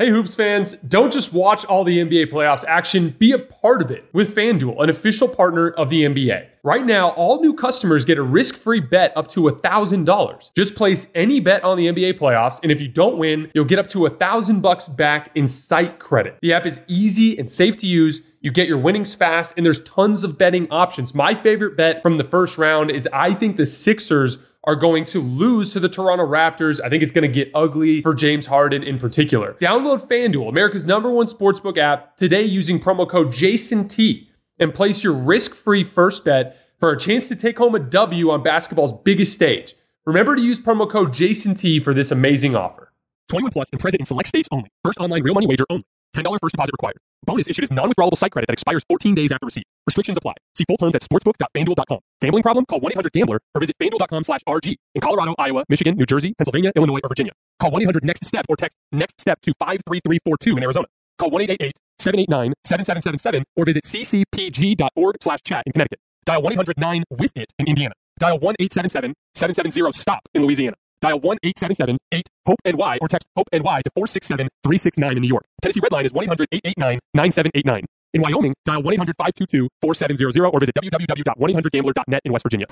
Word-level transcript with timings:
Hey, 0.00 0.08
Hoops 0.08 0.34
fans, 0.34 0.76
don't 0.76 1.12
just 1.12 1.34
watch 1.34 1.66
all 1.66 1.84
the 1.84 1.98
NBA 1.98 2.30
playoffs 2.30 2.64
action, 2.64 3.14
be 3.18 3.32
a 3.32 3.38
part 3.38 3.82
of 3.82 3.90
it 3.90 4.06
with 4.14 4.34
FanDuel, 4.34 4.82
an 4.82 4.88
official 4.88 5.28
partner 5.28 5.72
of 5.72 5.90
the 5.90 6.04
NBA. 6.04 6.46
Right 6.62 6.86
now, 6.86 7.10
all 7.10 7.42
new 7.42 7.52
customers 7.52 8.06
get 8.06 8.16
a 8.16 8.22
risk 8.22 8.56
free 8.56 8.80
bet 8.80 9.12
up 9.14 9.28
to 9.28 9.42
$1,000. 9.42 10.50
Just 10.56 10.74
place 10.74 11.08
any 11.14 11.38
bet 11.38 11.62
on 11.64 11.76
the 11.76 11.88
NBA 11.88 12.18
playoffs, 12.18 12.60
and 12.62 12.72
if 12.72 12.80
you 12.80 12.88
don't 12.88 13.18
win, 13.18 13.50
you'll 13.54 13.66
get 13.66 13.78
up 13.78 13.88
to 13.88 14.00
1000 14.00 14.62
bucks 14.62 14.88
back 14.88 15.32
in 15.34 15.46
site 15.46 15.98
credit. 15.98 16.38
The 16.40 16.54
app 16.54 16.64
is 16.64 16.80
easy 16.88 17.38
and 17.38 17.50
safe 17.50 17.76
to 17.80 17.86
use. 17.86 18.22
You 18.40 18.50
get 18.50 18.68
your 18.68 18.78
winnings 18.78 19.14
fast, 19.14 19.52
and 19.58 19.66
there's 19.66 19.84
tons 19.84 20.24
of 20.24 20.38
betting 20.38 20.66
options. 20.70 21.14
My 21.14 21.34
favorite 21.34 21.76
bet 21.76 22.00
from 22.02 22.16
the 22.16 22.24
first 22.24 22.56
round 22.56 22.90
is 22.90 23.06
I 23.12 23.34
think 23.34 23.58
the 23.58 23.66
Sixers 23.66 24.38
are 24.64 24.76
going 24.76 25.04
to 25.04 25.20
lose 25.20 25.72
to 25.72 25.80
the 25.80 25.88
Toronto 25.88 26.26
Raptors. 26.26 26.80
I 26.80 26.88
think 26.88 27.02
it's 27.02 27.12
going 27.12 27.22
to 27.22 27.32
get 27.32 27.50
ugly 27.54 28.02
for 28.02 28.14
James 28.14 28.46
Harden 28.46 28.82
in 28.82 28.98
particular. 28.98 29.54
Download 29.54 30.06
FanDuel, 30.06 30.48
America's 30.48 30.84
number 30.84 31.10
one 31.10 31.26
sportsbook 31.26 31.78
app, 31.78 32.16
today 32.16 32.42
using 32.42 32.78
promo 32.78 33.08
code 33.08 33.28
JASONT 33.28 34.26
and 34.58 34.74
place 34.74 35.02
your 35.02 35.14
risk 35.14 35.54
free 35.54 35.82
first 35.82 36.24
bet 36.24 36.58
for 36.78 36.90
a 36.90 36.98
chance 36.98 37.28
to 37.28 37.36
take 37.36 37.58
home 37.58 37.74
a 37.74 37.78
W 37.78 38.30
on 38.30 38.42
basketball's 38.42 38.92
biggest 38.92 39.32
stage. 39.32 39.74
Remember 40.04 40.36
to 40.36 40.42
use 40.42 40.60
promo 40.60 40.88
code 40.88 41.12
JASONT 41.12 41.82
for 41.82 41.94
this 41.94 42.10
amazing 42.10 42.54
offer. 42.54 42.92
21 43.28 43.52
plus 43.52 43.68
and 43.72 43.80
present 43.80 44.00
in 44.00 44.06
select 44.06 44.28
states 44.28 44.48
only. 44.50 44.68
First 44.84 44.98
online 44.98 45.22
real 45.22 45.34
money 45.34 45.46
wager 45.46 45.64
only. 45.70 45.84
$10 46.14 46.38
first 46.40 46.52
deposit 46.52 46.72
required. 46.72 46.96
Bonus 47.24 47.48
issued 47.48 47.64
as 47.64 47.70
non-withdrawable 47.70 48.16
site 48.16 48.32
credit 48.32 48.46
that 48.48 48.54
expires 48.54 48.82
14 48.88 49.14
days 49.14 49.30
after 49.32 49.46
receipt. 49.46 49.64
Restrictions 49.86 50.18
apply. 50.18 50.34
See 50.56 50.64
full 50.64 50.76
terms 50.76 50.94
at 50.94 51.02
sportsbook.fanduel.com. 51.02 51.98
Gambling 52.20 52.42
problem? 52.42 52.66
Call 52.66 52.80
1-800-GAMBLER 52.80 53.40
or 53.54 53.60
visit 53.60 53.76
fanduel.com 53.80 54.22
slash 54.22 54.40
RG. 54.48 54.76
In 54.94 55.00
Colorado, 55.00 55.34
Iowa, 55.38 55.64
Michigan, 55.68 55.96
New 55.96 56.06
Jersey, 56.06 56.34
Pennsylvania, 56.38 56.72
Illinois, 56.76 57.00
or 57.02 57.08
Virginia. 57.08 57.32
Call 57.60 57.70
1-800-NEXT-STEP 57.72 58.46
or 58.48 58.56
text 58.56 58.76
NEXT 58.92 59.20
STEP 59.20 59.40
to 59.42 59.52
53342 59.60 60.56
in 60.56 60.62
Arizona. 60.62 60.86
Call 61.18 61.30
1-888-789-7777 61.30 63.42
or 63.56 63.64
visit 63.64 63.84
ccpg.org 63.84 65.16
slash 65.20 65.40
chat 65.44 65.64
in 65.66 65.72
Connecticut. 65.72 65.98
Dial 66.24 66.42
1-800-9-WITH-IT 66.42 67.52
in 67.58 67.66
Indiana. 67.66 67.94
Dial 68.18 68.38
1-877-770-STOP 68.38 70.20
in 70.34 70.42
Louisiana. 70.42 70.76
Dial 71.00 71.20
1-877-8-HOPE-NY 71.20 72.98
or 73.00 73.08
text 73.08 73.26
HOPE-NY 73.36 73.82
to 73.82 73.90
467-369 73.96 75.16
in 75.16 75.22
New 75.22 75.28
York. 75.28 75.44
Tennessee 75.62 75.80
Redline 75.80 76.04
is 76.04 76.12
1-800-889-9789. 76.12 77.84
In 78.12 78.22
Wyoming, 78.22 78.54
dial 78.64 78.82
1-800-522-4700 78.82 80.52
or 80.52 80.60
visit 80.60 80.74
www.1800gambler.net 80.74 82.20
in 82.24 82.32
West 82.32 82.44
Virginia. 82.44 82.66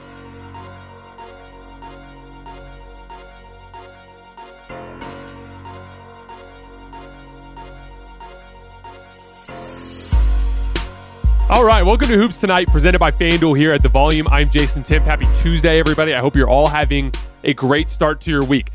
All 11.51 11.65
right, 11.65 11.83
welcome 11.83 12.09
to 12.09 12.19
Hoops 12.19 12.37
Tonight, 12.37 12.69
presented 12.69 12.99
by 12.99 13.11
FanDuel 13.11 13.57
here 13.57 13.73
at 13.73 13.83
The 13.83 13.89
Volume. 13.89 14.29
I'm 14.29 14.51
Jason 14.51 14.85
Timpf. 14.85 15.05
Happy 15.05 15.27
Tuesday, 15.41 15.81
everybody. 15.81 16.13
I 16.13 16.21
hope 16.21 16.37
you're 16.37 16.49
all 16.49 16.69
having 16.69 17.11
a 17.43 17.55
great 17.55 17.89
start 17.89 18.21
to 18.21 18.31
your 18.31 18.45
week. 18.45 18.71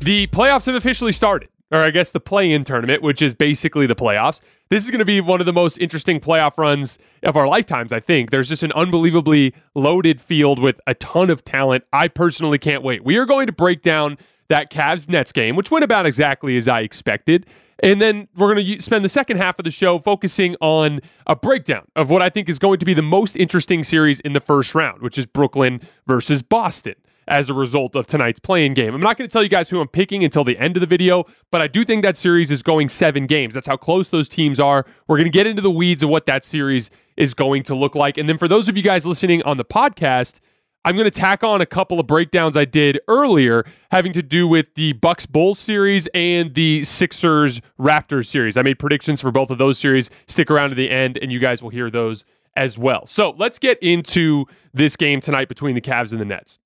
The 0.00 0.26
playoffs 0.26 0.66
have 0.66 0.74
officially 0.74 1.12
started, 1.12 1.48
or 1.70 1.78
I 1.78 1.90
guess 1.90 2.10
the 2.10 2.20
play 2.20 2.52
in 2.52 2.64
tournament, 2.64 3.02
which 3.02 3.22
is 3.22 3.34
basically 3.34 3.86
the 3.86 3.96
playoffs. 3.96 4.42
This 4.68 4.84
is 4.84 4.90
going 4.90 4.98
to 4.98 5.06
be 5.06 5.22
one 5.22 5.40
of 5.40 5.46
the 5.46 5.54
most 5.54 5.78
interesting 5.78 6.20
playoff 6.20 6.58
runs 6.58 6.98
of 7.22 7.34
our 7.34 7.48
lifetimes, 7.48 7.94
I 7.94 8.00
think. 8.00 8.30
There's 8.30 8.50
just 8.50 8.62
an 8.62 8.72
unbelievably 8.72 9.54
loaded 9.74 10.20
field 10.20 10.58
with 10.58 10.82
a 10.86 10.92
ton 10.96 11.30
of 11.30 11.46
talent. 11.46 11.84
I 11.94 12.08
personally 12.08 12.58
can't 12.58 12.82
wait. 12.82 13.04
We 13.04 13.16
are 13.16 13.24
going 13.24 13.46
to 13.46 13.52
break 13.54 13.80
down 13.80 14.18
that 14.48 14.70
Cavs 14.70 15.08
Nets 15.08 15.32
game, 15.32 15.56
which 15.56 15.70
went 15.70 15.82
about 15.82 16.04
exactly 16.04 16.58
as 16.58 16.68
I 16.68 16.80
expected. 16.80 17.46
And 17.80 18.02
then 18.02 18.28
we're 18.36 18.52
going 18.52 18.64
to 18.64 18.82
spend 18.82 19.04
the 19.04 19.08
second 19.08 19.36
half 19.36 19.58
of 19.58 19.64
the 19.64 19.70
show 19.70 19.98
focusing 19.98 20.56
on 20.60 21.00
a 21.26 21.36
breakdown 21.36 21.86
of 21.94 22.10
what 22.10 22.22
I 22.22 22.28
think 22.28 22.48
is 22.48 22.58
going 22.58 22.78
to 22.78 22.84
be 22.84 22.94
the 22.94 23.02
most 23.02 23.36
interesting 23.36 23.84
series 23.84 24.20
in 24.20 24.32
the 24.32 24.40
first 24.40 24.74
round, 24.74 25.02
which 25.02 25.16
is 25.16 25.26
Brooklyn 25.26 25.80
versus 26.06 26.42
Boston 26.42 26.94
as 27.28 27.50
a 27.50 27.54
result 27.54 27.94
of 27.94 28.06
tonight's 28.06 28.40
playing 28.40 28.74
game. 28.74 28.94
I'm 28.94 29.00
not 29.00 29.16
going 29.16 29.28
to 29.28 29.32
tell 29.32 29.42
you 29.42 29.48
guys 29.48 29.68
who 29.68 29.80
I'm 29.80 29.88
picking 29.88 30.24
until 30.24 30.44
the 30.44 30.58
end 30.58 30.76
of 30.76 30.80
the 30.80 30.86
video, 30.86 31.24
but 31.50 31.60
I 31.60 31.66
do 31.66 31.84
think 31.84 32.02
that 32.02 32.16
series 32.16 32.50
is 32.50 32.62
going 32.62 32.88
seven 32.88 33.26
games. 33.26 33.54
That's 33.54 33.66
how 33.66 33.76
close 33.76 34.08
those 34.08 34.28
teams 34.28 34.58
are. 34.58 34.84
We're 35.06 35.18
going 35.18 35.26
to 35.26 35.30
get 35.30 35.46
into 35.46 35.62
the 35.62 35.70
weeds 35.70 36.02
of 36.02 36.08
what 36.08 36.26
that 36.26 36.44
series 36.44 36.90
is 37.16 37.34
going 37.34 37.64
to 37.64 37.74
look 37.74 37.94
like. 37.94 38.16
And 38.16 38.28
then 38.28 38.38
for 38.38 38.48
those 38.48 38.68
of 38.68 38.76
you 38.76 38.82
guys 38.82 39.04
listening 39.04 39.42
on 39.42 39.58
the 39.58 39.64
podcast, 39.64 40.40
I'm 40.88 40.96
going 40.96 41.04
to 41.04 41.10
tack 41.10 41.44
on 41.44 41.60
a 41.60 41.66
couple 41.66 42.00
of 42.00 42.06
breakdowns 42.06 42.56
I 42.56 42.64
did 42.64 42.98
earlier 43.08 43.66
having 43.90 44.14
to 44.14 44.22
do 44.22 44.48
with 44.48 44.74
the 44.74 44.94
Bucks 44.94 45.26
Bulls 45.26 45.58
series 45.58 46.08
and 46.14 46.54
the 46.54 46.82
Sixers 46.82 47.60
Raptors 47.78 48.24
series. 48.24 48.56
I 48.56 48.62
made 48.62 48.78
predictions 48.78 49.20
for 49.20 49.30
both 49.30 49.50
of 49.50 49.58
those 49.58 49.78
series. 49.78 50.08
Stick 50.28 50.50
around 50.50 50.70
to 50.70 50.74
the 50.74 50.90
end 50.90 51.18
and 51.20 51.30
you 51.30 51.40
guys 51.40 51.60
will 51.60 51.68
hear 51.68 51.90
those 51.90 52.24
as 52.56 52.78
well. 52.78 53.06
So, 53.06 53.34
let's 53.36 53.58
get 53.58 53.76
into 53.82 54.46
this 54.72 54.96
game 54.96 55.20
tonight 55.20 55.50
between 55.50 55.74
the 55.74 55.82
Cavs 55.82 56.12
and 56.12 56.22
the 56.22 56.24
Nets. 56.24 56.58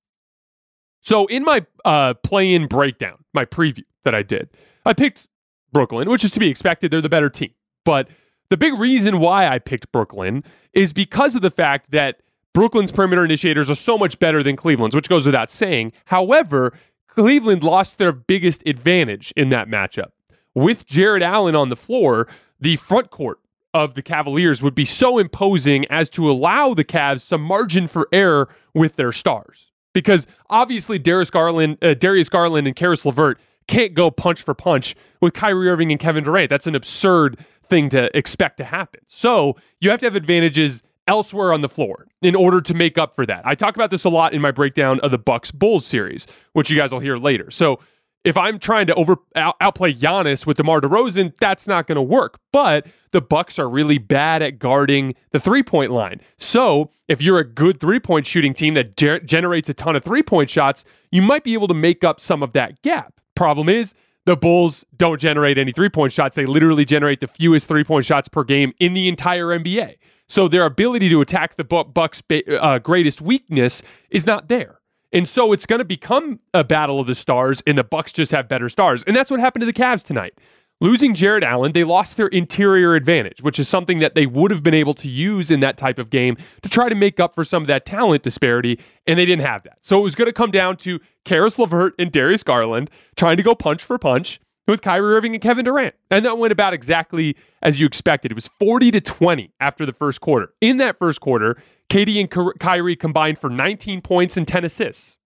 So, 1.01 1.25
in 1.25 1.43
my 1.43 1.65
uh, 1.83 2.13
play 2.13 2.53
in 2.53 2.67
breakdown, 2.67 3.25
my 3.33 3.43
preview 3.43 3.83
that 4.05 4.15
I 4.15 4.23
did, 4.23 4.49
I 4.85 4.93
picked 4.93 5.27
Brooklyn, 5.73 6.09
which 6.09 6.23
is 6.23 6.31
to 6.31 6.39
be 6.39 6.47
expected. 6.47 6.91
They're 6.91 7.01
the 7.01 7.09
better 7.09 7.29
team. 7.29 7.51
But 7.83 8.07
the 8.49 8.55
big 8.55 8.73
reason 8.79 9.19
why 9.19 9.49
I 9.49 9.59
picked 9.59 9.91
Brooklyn 9.91 10.45
is 10.71 10.93
because 10.93 11.35
of 11.35 11.41
the 11.41 11.51
fact 11.51 11.91
that 11.91 12.21
Brooklyn's 12.53 12.91
perimeter 12.91 13.25
initiators 13.25 13.69
are 13.69 13.75
so 13.75 13.97
much 13.97 14.19
better 14.19 14.43
than 14.43 14.55
Cleveland's, 14.55 14.95
which 14.95 15.09
goes 15.09 15.25
without 15.25 15.49
saying. 15.49 15.91
However, 16.05 16.73
Cleveland 17.07 17.63
lost 17.63 17.97
their 17.97 18.11
biggest 18.11 18.63
advantage 18.65 19.33
in 19.35 19.49
that 19.49 19.67
matchup. 19.67 20.11
With 20.55 20.85
Jarrett 20.85 21.23
Allen 21.23 21.55
on 21.55 21.69
the 21.69 21.75
floor, 21.75 22.27
the 22.59 22.75
front 22.75 23.09
court 23.09 23.39
of 23.73 23.95
the 23.95 24.03
Cavaliers 24.03 24.61
would 24.61 24.75
be 24.75 24.85
so 24.85 25.17
imposing 25.17 25.85
as 25.85 26.09
to 26.11 26.29
allow 26.29 26.73
the 26.73 26.83
Cavs 26.83 27.21
some 27.21 27.41
margin 27.41 27.87
for 27.87 28.07
error 28.11 28.47
with 28.73 28.95
their 28.95 29.11
stars. 29.11 29.71
Because 29.93 30.27
obviously 30.49 30.99
Darius 30.99 31.29
Garland, 31.29 31.77
uh, 31.81 31.95
Darius 31.95 32.29
Garland 32.29 32.67
and 32.67 32.75
Caris 32.75 33.05
LeVert 33.05 33.39
can't 33.67 33.93
go 33.93 34.11
punch 34.11 34.41
for 34.41 34.53
punch 34.53 34.95
with 35.21 35.33
Kyrie 35.33 35.69
Irving 35.69 35.91
and 35.91 35.99
Kevin 35.99 36.23
Durant. 36.23 36.49
That's 36.49 36.67
an 36.67 36.75
absurd 36.75 37.43
thing 37.67 37.89
to 37.89 38.15
expect 38.15 38.57
to 38.57 38.63
happen. 38.63 39.01
So 39.07 39.55
you 39.79 39.89
have 39.89 39.99
to 40.01 40.05
have 40.05 40.15
advantages 40.15 40.83
elsewhere 41.07 41.53
on 41.53 41.61
the 41.61 41.69
floor 41.69 42.07
in 42.21 42.35
order 42.35 42.61
to 42.61 42.73
make 42.73 42.97
up 42.97 43.15
for 43.15 43.25
that. 43.25 43.41
I 43.45 43.55
talk 43.55 43.75
about 43.75 43.91
this 43.91 44.03
a 44.03 44.09
lot 44.09 44.33
in 44.33 44.41
my 44.41 44.51
breakdown 44.51 44.99
of 45.01 45.11
the 45.11 45.17
Bucks 45.17 45.51
Bulls 45.51 45.85
series, 45.85 46.27
which 46.53 46.69
you 46.69 46.77
guys 46.77 46.91
will 46.91 46.99
hear 46.99 47.17
later. 47.17 47.51
So 47.51 47.79
if 48.23 48.37
I'm 48.37 48.57
trying 48.57 48.87
to 48.87 48.95
over 48.95 49.17
out, 49.35 49.55
outplay 49.59 49.93
Giannis 49.93 50.45
with 50.45 50.57
DeMar 50.57 50.81
DeRozan, 50.81 51.35
that's 51.37 51.67
not 51.67 51.87
going 51.87 51.97
to 51.97 52.01
work. 52.01 52.39
But 52.51 52.87
the 53.11 53.21
Bucks 53.21 53.59
are 53.59 53.69
really 53.69 53.97
bad 53.97 54.41
at 54.41 54.59
guarding 54.59 55.15
the 55.31 55.39
three 55.39 55.63
point 55.63 55.91
line. 55.91 56.21
So 56.37 56.89
if 57.07 57.21
you're 57.21 57.39
a 57.39 57.43
good 57.43 57.79
three 57.79 57.99
point 57.99 58.25
shooting 58.25 58.53
team 58.53 58.75
that 58.75 58.95
ger- 58.95 59.19
generates 59.19 59.69
a 59.69 59.73
ton 59.73 59.95
of 59.95 60.03
three 60.03 60.23
point 60.23 60.49
shots, 60.49 60.85
you 61.11 61.21
might 61.21 61.43
be 61.43 61.53
able 61.53 61.67
to 61.67 61.73
make 61.73 62.03
up 62.03 62.19
some 62.19 62.41
of 62.41 62.53
that 62.53 62.81
gap. 62.81 63.19
Problem 63.35 63.67
is, 63.67 63.93
the 64.25 64.37
Bulls 64.37 64.85
don't 64.95 65.19
generate 65.19 65.57
any 65.57 65.73
three 65.73 65.89
point 65.89 66.13
shots. 66.13 66.35
They 66.35 66.45
literally 66.45 66.85
generate 66.85 67.19
the 67.19 67.27
fewest 67.27 67.67
three 67.67 67.83
point 67.83 68.05
shots 68.05 68.29
per 68.29 68.45
game 68.45 68.73
in 68.79 68.93
the 68.93 69.09
entire 69.09 69.47
NBA. 69.47 69.95
So 70.27 70.47
their 70.47 70.65
ability 70.65 71.09
to 71.09 71.21
attack 71.21 71.55
the 71.57 71.63
Bucks' 71.63 72.23
uh, 72.59 72.79
greatest 72.79 73.21
weakness 73.21 73.81
is 74.09 74.25
not 74.25 74.47
there. 74.47 74.79
And 75.11 75.27
so 75.27 75.53
it's 75.53 75.67
going 75.67 75.79
to 75.79 75.85
become 75.85 76.39
a 76.53 76.63
battle 76.63 76.99
of 76.99 77.07
the 77.07 77.15
stars, 77.15 77.61
and 77.67 77.77
the 77.77 77.83
Bucks 77.83 78.11
just 78.11 78.31
have 78.31 78.47
better 78.47 78.67
stars. 78.67 79.03
And 79.03 79.15
that's 79.15 79.29
what 79.29 79.39
happened 79.39 79.61
to 79.61 79.65
the 79.67 79.73
Cavs 79.73 80.03
tonight. 80.03 80.33
Losing 80.81 81.13
Jarrett 81.13 81.43
Allen, 81.43 81.71
they 81.71 81.83
lost 81.83 82.17
their 82.17 82.27
interior 82.27 82.95
advantage, 82.95 83.41
which 83.41 83.59
is 83.59 83.69
something 83.69 83.99
that 83.99 84.15
they 84.15 84.25
would 84.25 84.51
have 84.51 84.63
been 84.63 84.73
able 84.73 84.95
to 84.95 85.07
use 85.07 85.51
in 85.51 85.59
that 85.59 85.77
type 85.77 85.99
of 85.99 86.09
game 86.09 86.35
to 86.61 86.67
try 86.67 86.89
to 86.89 86.95
make 86.95 87.19
up 87.19 87.35
for 87.35 87.45
some 87.45 87.63
of 87.63 87.67
that 87.67 87.85
talent 87.85 88.23
disparity, 88.23 88.79
and 89.05 89.17
they 89.17 89.25
didn't 89.25 89.45
have 89.45 89.63
that. 89.63 89.77
So 89.81 89.99
it 89.99 90.03
was 90.03 90.15
going 90.15 90.25
to 90.25 90.33
come 90.33 90.51
down 90.51 90.77
to 90.77 90.99
Caris 91.25 91.59
LeVert 91.59 91.93
and 91.99 92.11
Darius 92.11 92.43
Garland 92.43 92.89
trying 93.15 93.37
to 93.37 93.43
go 93.43 93.55
punch 93.55 93.83
for 93.83 93.97
punch 93.97 94.41
with 94.67 94.81
Kyrie 94.81 95.13
Irving 95.15 95.33
and 95.33 95.41
Kevin 95.41 95.65
Durant. 95.65 95.95
And 96.09 96.25
that 96.25 96.37
went 96.37 96.51
about 96.51 96.73
exactly 96.73 97.35
as 97.61 97.79
you 97.79 97.85
expected. 97.85 98.31
It 98.31 98.35
was 98.35 98.49
40 98.59 98.91
to 98.91 99.01
20 99.01 99.51
after 99.59 99.85
the 99.85 99.93
first 99.93 100.21
quarter. 100.21 100.53
In 100.61 100.77
that 100.77 100.97
first 100.97 101.21
quarter, 101.21 101.57
KD 101.89 102.19
and 102.19 102.59
Kyrie 102.59 102.95
combined 102.95 103.39
for 103.39 103.49
19 103.49 104.01
points 104.01 104.37
and 104.37 104.47
10 104.47 104.65
assists. 104.65 105.17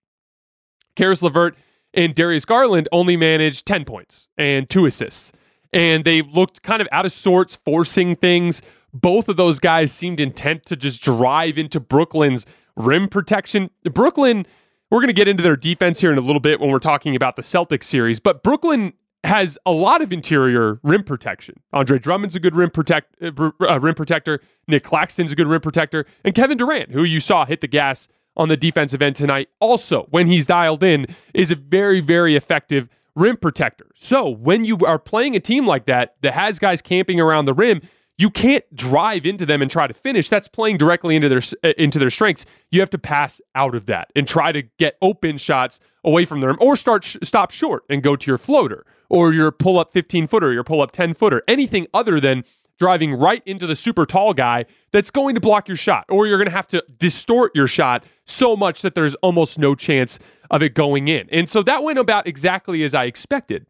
Caris 0.95 1.21
LeVert 1.21 1.55
and 1.93 2.15
Darius 2.15 2.45
Garland 2.45 2.89
only 2.91 3.15
managed 3.15 3.65
10 3.65 3.85
points 3.85 4.27
and 4.37 4.69
two 4.69 4.85
assists. 4.85 5.31
And 5.73 6.05
they 6.05 6.21
looked 6.21 6.63
kind 6.63 6.81
of 6.81 6.87
out 6.91 7.05
of 7.05 7.11
sorts, 7.11 7.55
forcing 7.55 8.15
things. 8.15 8.61
Both 8.93 9.29
of 9.29 9.37
those 9.37 9.59
guys 9.59 9.91
seemed 9.91 10.19
intent 10.19 10.65
to 10.67 10.75
just 10.75 11.03
drive 11.03 11.57
into 11.57 11.79
Brooklyn's 11.79 12.45
rim 12.75 13.07
protection. 13.07 13.69
Brooklyn, 13.83 14.45
we're 14.89 14.99
going 14.99 15.07
to 15.07 15.13
get 15.13 15.27
into 15.27 15.43
their 15.43 15.57
defense 15.57 15.99
here 15.99 16.11
in 16.11 16.17
a 16.17 16.21
little 16.21 16.39
bit 16.39 16.59
when 16.59 16.69
we're 16.69 16.79
talking 16.79 17.15
about 17.15 17.35
the 17.35 17.41
Celtics 17.41 17.83
series, 17.83 18.19
but 18.19 18.43
Brooklyn 18.43 18.93
has 19.23 19.57
a 19.65 19.71
lot 19.71 20.01
of 20.01 20.13
interior 20.13 20.79
rim 20.83 21.03
protection. 21.03 21.55
Andre 21.73 21.99
Drummond's 21.99 22.35
a 22.35 22.39
good 22.39 22.55
rim 22.55 22.69
protect 22.69 23.15
uh, 23.21 23.31
uh, 23.61 23.79
rim 23.79 23.95
protector. 23.95 24.39
Nic 24.67 24.83
Claxton's 24.83 25.31
a 25.31 25.35
good 25.35 25.47
rim 25.47 25.61
protector, 25.61 26.05
and 26.23 26.35
Kevin 26.35 26.57
Durant, 26.57 26.91
who 26.91 27.03
you 27.03 27.19
saw 27.19 27.45
hit 27.45 27.61
the 27.61 27.67
gas 27.67 28.07
on 28.35 28.49
the 28.49 28.57
defensive 28.57 29.01
end 29.01 29.15
tonight, 29.15 29.49
also 29.59 30.03
when 30.11 30.27
he's 30.27 30.45
dialed 30.45 30.83
in, 30.83 31.07
is 31.33 31.51
a 31.51 31.55
very 31.55 32.01
very 32.01 32.35
effective 32.35 32.89
rim 33.15 33.37
protector. 33.37 33.87
So 33.95 34.29
when 34.29 34.63
you 34.63 34.77
are 34.85 34.99
playing 34.99 35.35
a 35.35 35.39
team 35.39 35.65
like 35.65 35.85
that 35.87 36.15
that 36.21 36.33
has 36.33 36.59
guys 36.59 36.81
camping 36.81 37.19
around 37.19 37.45
the 37.45 37.53
rim, 37.53 37.81
you 38.17 38.29
can't 38.29 38.63
drive 38.75 39.25
into 39.25 39.45
them 39.45 39.61
and 39.61 39.69
try 39.69 39.87
to 39.87 39.93
finish. 39.93 40.29
That's 40.29 40.47
playing 40.47 40.77
directly 40.77 41.15
into 41.15 41.29
their 41.29 41.41
uh, 41.63 41.73
into 41.77 41.99
their 41.99 42.09
strengths. 42.09 42.45
You 42.71 42.79
have 42.79 42.89
to 42.91 42.97
pass 42.97 43.41
out 43.55 43.75
of 43.75 43.85
that 43.87 44.11
and 44.15 44.27
try 44.27 44.51
to 44.51 44.63
get 44.77 44.97
open 45.01 45.37
shots 45.37 45.79
away 46.07 46.25
from 46.25 46.41
them, 46.41 46.57
or 46.59 46.75
start 46.75 47.03
sh- 47.03 47.17
stop 47.23 47.51
short 47.51 47.83
and 47.89 48.01
go 48.01 48.15
to 48.15 48.31
your 48.31 48.37
floater 48.37 48.85
or 49.09 49.33
your 49.33 49.51
pull 49.51 49.77
up 49.77 49.91
15 49.91 50.27
footer, 50.27 50.51
your 50.51 50.63
pull 50.63 50.81
up 50.81 50.91
10 50.91 51.13
footer, 51.13 51.43
anything 51.47 51.85
other 51.93 52.19
than 52.19 52.43
driving 52.79 53.13
right 53.13 53.41
into 53.45 53.65
the 53.65 53.75
super 53.75 54.05
tall 54.05 54.33
guy 54.33 54.65
that's 54.91 55.11
going 55.11 55.35
to 55.35 55.41
block 55.41 55.67
your 55.67 55.77
shot, 55.77 56.05
or 56.09 56.27
you're 56.27 56.37
going 56.37 56.49
to 56.49 56.55
have 56.55 56.67
to 56.67 56.83
distort 56.99 57.55
your 57.55 57.67
shot 57.67 58.03
so 58.25 58.55
much 58.55 58.81
that 58.81 58.95
there's 58.95 59.15
almost 59.15 59.57
no 59.57 59.75
chance 59.75 60.19
of 60.51 60.61
it 60.61 60.73
going 60.73 61.07
in. 61.07 61.27
And 61.31 61.49
so 61.49 61.63
that 61.63 61.83
went 61.83 61.99
about 61.99 62.27
exactly 62.27 62.83
as 62.83 62.93
I 62.93 63.05
expected. 63.05 63.65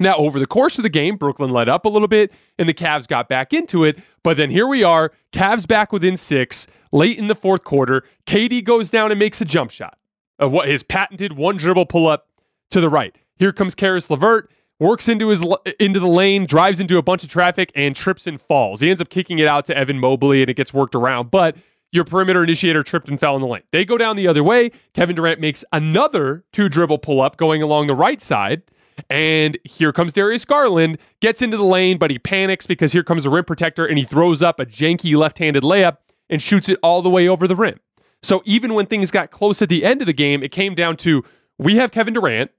Now, 0.00 0.14
over 0.16 0.38
the 0.38 0.46
course 0.46 0.78
of 0.78 0.84
the 0.84 0.90
game, 0.90 1.16
Brooklyn 1.16 1.50
led 1.50 1.68
up 1.68 1.84
a 1.84 1.88
little 1.88 2.06
bit 2.06 2.32
and 2.58 2.68
the 2.68 2.74
Cavs 2.74 3.08
got 3.08 3.28
back 3.28 3.52
into 3.52 3.84
it. 3.84 3.98
But 4.22 4.36
then 4.36 4.50
here 4.50 4.66
we 4.68 4.84
are, 4.84 5.12
Cavs 5.32 5.66
back 5.66 5.92
within 5.92 6.16
six 6.16 6.68
late 6.92 7.18
in 7.18 7.26
the 7.26 7.34
fourth 7.34 7.64
quarter. 7.64 8.04
KD 8.26 8.62
goes 8.62 8.90
down 8.90 9.10
and 9.10 9.18
makes 9.18 9.40
a 9.40 9.44
jump 9.44 9.70
shot. 9.72 9.97
Of 10.38 10.52
what 10.52 10.68
his 10.68 10.82
patented 10.82 11.32
one 11.32 11.56
dribble 11.56 11.86
pull 11.86 12.06
up 12.06 12.28
to 12.70 12.80
the 12.80 12.88
right. 12.88 13.16
Here 13.36 13.52
comes 13.52 13.74
Caris 13.74 14.08
LeVert, 14.08 14.50
works 14.78 15.08
into 15.08 15.28
his 15.28 15.42
into 15.80 16.00
the 16.00 16.08
lane, 16.08 16.46
drives 16.46 16.80
into 16.80 16.98
a 16.98 17.02
bunch 17.02 17.24
of 17.24 17.28
traffic, 17.28 17.72
and 17.74 17.96
trips 17.96 18.26
and 18.26 18.40
falls. 18.40 18.80
He 18.80 18.90
ends 18.90 19.00
up 19.00 19.08
kicking 19.08 19.38
it 19.38 19.48
out 19.48 19.64
to 19.66 19.76
Evan 19.76 19.98
Mobley, 19.98 20.42
and 20.42 20.50
it 20.50 20.54
gets 20.54 20.72
worked 20.72 20.94
around. 20.94 21.30
But 21.30 21.56
your 21.90 22.04
perimeter 22.04 22.44
initiator 22.44 22.82
tripped 22.82 23.08
and 23.08 23.18
fell 23.18 23.34
in 23.34 23.40
the 23.40 23.48
lane. 23.48 23.62
They 23.72 23.84
go 23.84 23.96
down 23.96 24.16
the 24.16 24.28
other 24.28 24.44
way. 24.44 24.70
Kevin 24.94 25.16
Durant 25.16 25.40
makes 25.40 25.64
another 25.72 26.44
two 26.52 26.68
dribble 26.68 26.98
pull 26.98 27.20
up 27.20 27.36
going 27.36 27.62
along 27.62 27.86
the 27.86 27.94
right 27.94 28.20
side. 28.20 28.62
And 29.08 29.56
here 29.64 29.92
comes 29.92 30.12
Darius 30.12 30.44
Garland, 30.44 30.98
gets 31.20 31.40
into 31.40 31.56
the 31.56 31.64
lane, 31.64 31.98
but 31.98 32.10
he 32.10 32.18
panics 32.18 32.66
because 32.66 32.92
here 32.92 33.04
comes 33.04 33.24
a 33.24 33.30
rim 33.30 33.44
protector 33.44 33.86
and 33.86 33.96
he 33.96 34.04
throws 34.04 34.42
up 34.42 34.58
a 34.58 34.66
janky 34.66 35.16
left 35.16 35.38
handed 35.38 35.62
layup 35.62 35.98
and 36.28 36.42
shoots 36.42 36.68
it 36.68 36.78
all 36.82 37.00
the 37.00 37.08
way 37.08 37.28
over 37.28 37.46
the 37.46 37.56
rim. 37.56 37.78
So 38.22 38.42
even 38.44 38.74
when 38.74 38.86
things 38.86 39.10
got 39.10 39.30
close 39.30 39.62
at 39.62 39.68
the 39.68 39.84
end 39.84 40.00
of 40.00 40.06
the 40.06 40.12
game, 40.12 40.42
it 40.42 40.50
came 40.50 40.74
down 40.74 40.96
to 40.98 41.24
we 41.58 41.76
have 41.76 41.92
Kevin 41.92 42.14
Durant, 42.14 42.50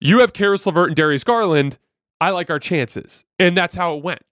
you 0.00 0.20
have 0.20 0.32
Caris 0.32 0.66
LeVert 0.66 0.88
and 0.88 0.96
Darius 0.96 1.24
Garland. 1.24 1.78
I 2.20 2.30
like 2.30 2.50
our 2.50 2.58
chances. 2.58 3.24
And 3.38 3.56
that's 3.56 3.74
how 3.74 3.96
it 3.96 4.02
went. 4.02 4.22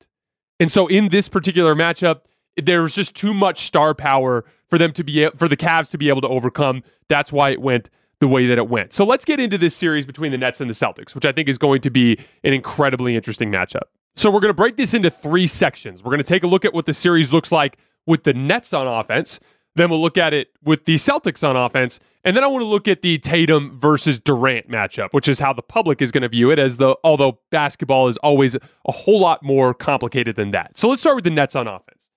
And 0.60 0.70
so 0.70 0.86
in 0.86 1.08
this 1.08 1.28
particular 1.28 1.74
matchup, 1.74 2.22
there 2.56 2.82
was 2.82 2.94
just 2.94 3.14
too 3.14 3.32
much 3.32 3.66
star 3.66 3.94
power 3.94 4.44
for 4.68 4.78
them 4.78 4.92
to 4.92 5.04
be 5.04 5.28
for 5.36 5.48
the 5.48 5.56
Cavs 5.56 5.90
to 5.90 5.98
be 5.98 6.08
able 6.08 6.20
to 6.22 6.28
overcome. 6.28 6.82
That's 7.08 7.32
why 7.32 7.50
it 7.50 7.60
went 7.60 7.90
the 8.20 8.28
way 8.28 8.46
that 8.46 8.58
it 8.58 8.68
went. 8.68 8.92
So 8.92 9.04
let's 9.04 9.24
get 9.24 9.38
into 9.38 9.56
this 9.56 9.76
series 9.76 10.04
between 10.04 10.32
the 10.32 10.38
Nets 10.38 10.60
and 10.60 10.68
the 10.68 10.74
Celtics, 10.74 11.14
which 11.14 11.24
I 11.24 11.32
think 11.32 11.48
is 11.48 11.56
going 11.56 11.80
to 11.82 11.90
be 11.90 12.18
an 12.42 12.52
incredibly 12.52 13.14
interesting 13.14 13.50
matchup. 13.50 13.84
So 14.16 14.30
we're 14.30 14.40
going 14.40 14.50
to 14.50 14.54
break 14.54 14.76
this 14.76 14.94
into 14.94 15.10
three 15.10 15.46
sections. 15.46 16.02
We're 16.02 16.10
going 16.10 16.18
to 16.18 16.24
take 16.24 16.42
a 16.42 16.48
look 16.48 16.64
at 16.64 16.74
what 16.74 16.86
the 16.86 16.94
series 16.94 17.32
looks 17.32 17.52
like 17.52 17.78
with 18.06 18.24
the 18.24 18.34
Nets 18.34 18.72
on 18.72 18.88
offense. 18.88 19.38
Then 19.76 19.90
we'll 19.90 20.00
look 20.00 20.18
at 20.18 20.34
it 20.34 20.48
with 20.62 20.84
the 20.86 20.94
Celtics 20.94 21.46
on 21.46 21.56
offense. 21.56 22.00
And 22.24 22.36
then 22.36 22.42
I 22.42 22.46
want 22.48 22.62
to 22.62 22.66
look 22.66 22.88
at 22.88 23.02
the 23.02 23.18
Tatum 23.18 23.78
versus 23.78 24.18
Durant 24.18 24.68
matchup, 24.68 25.10
which 25.12 25.28
is 25.28 25.38
how 25.38 25.52
the 25.52 25.62
public 25.62 26.02
is 26.02 26.10
going 26.10 26.22
to 26.22 26.28
view 26.28 26.50
it 26.50 26.58
as 26.58 26.76
the 26.78 26.96
although 27.04 27.38
basketball 27.50 28.08
is 28.08 28.16
always 28.18 28.56
a 28.56 28.92
whole 28.92 29.20
lot 29.20 29.42
more 29.42 29.72
complicated 29.72 30.36
than 30.36 30.50
that. 30.50 30.76
So 30.76 30.88
let's 30.88 31.00
start 31.00 31.16
with 31.16 31.24
the 31.24 31.30
Nets 31.30 31.54
on 31.54 31.68
offense. 31.68 32.10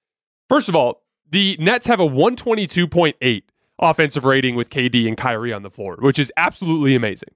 First 0.50 0.70
of 0.70 0.76
all, 0.76 1.04
the 1.30 1.56
Nets 1.60 1.88
have 1.88 2.00
a 2.00 2.08
122.8 2.08 3.44
offensive 3.80 4.26
rating 4.26 4.56
with 4.56 4.70
KD 4.70 5.08
and 5.08 5.18
Kyrie 5.18 5.54
on 5.54 5.64
the 5.64 5.70
floor, 5.70 5.98
which 6.00 6.20
is 6.20 6.32
absolutely 6.38 6.96
amazing. 6.96 7.30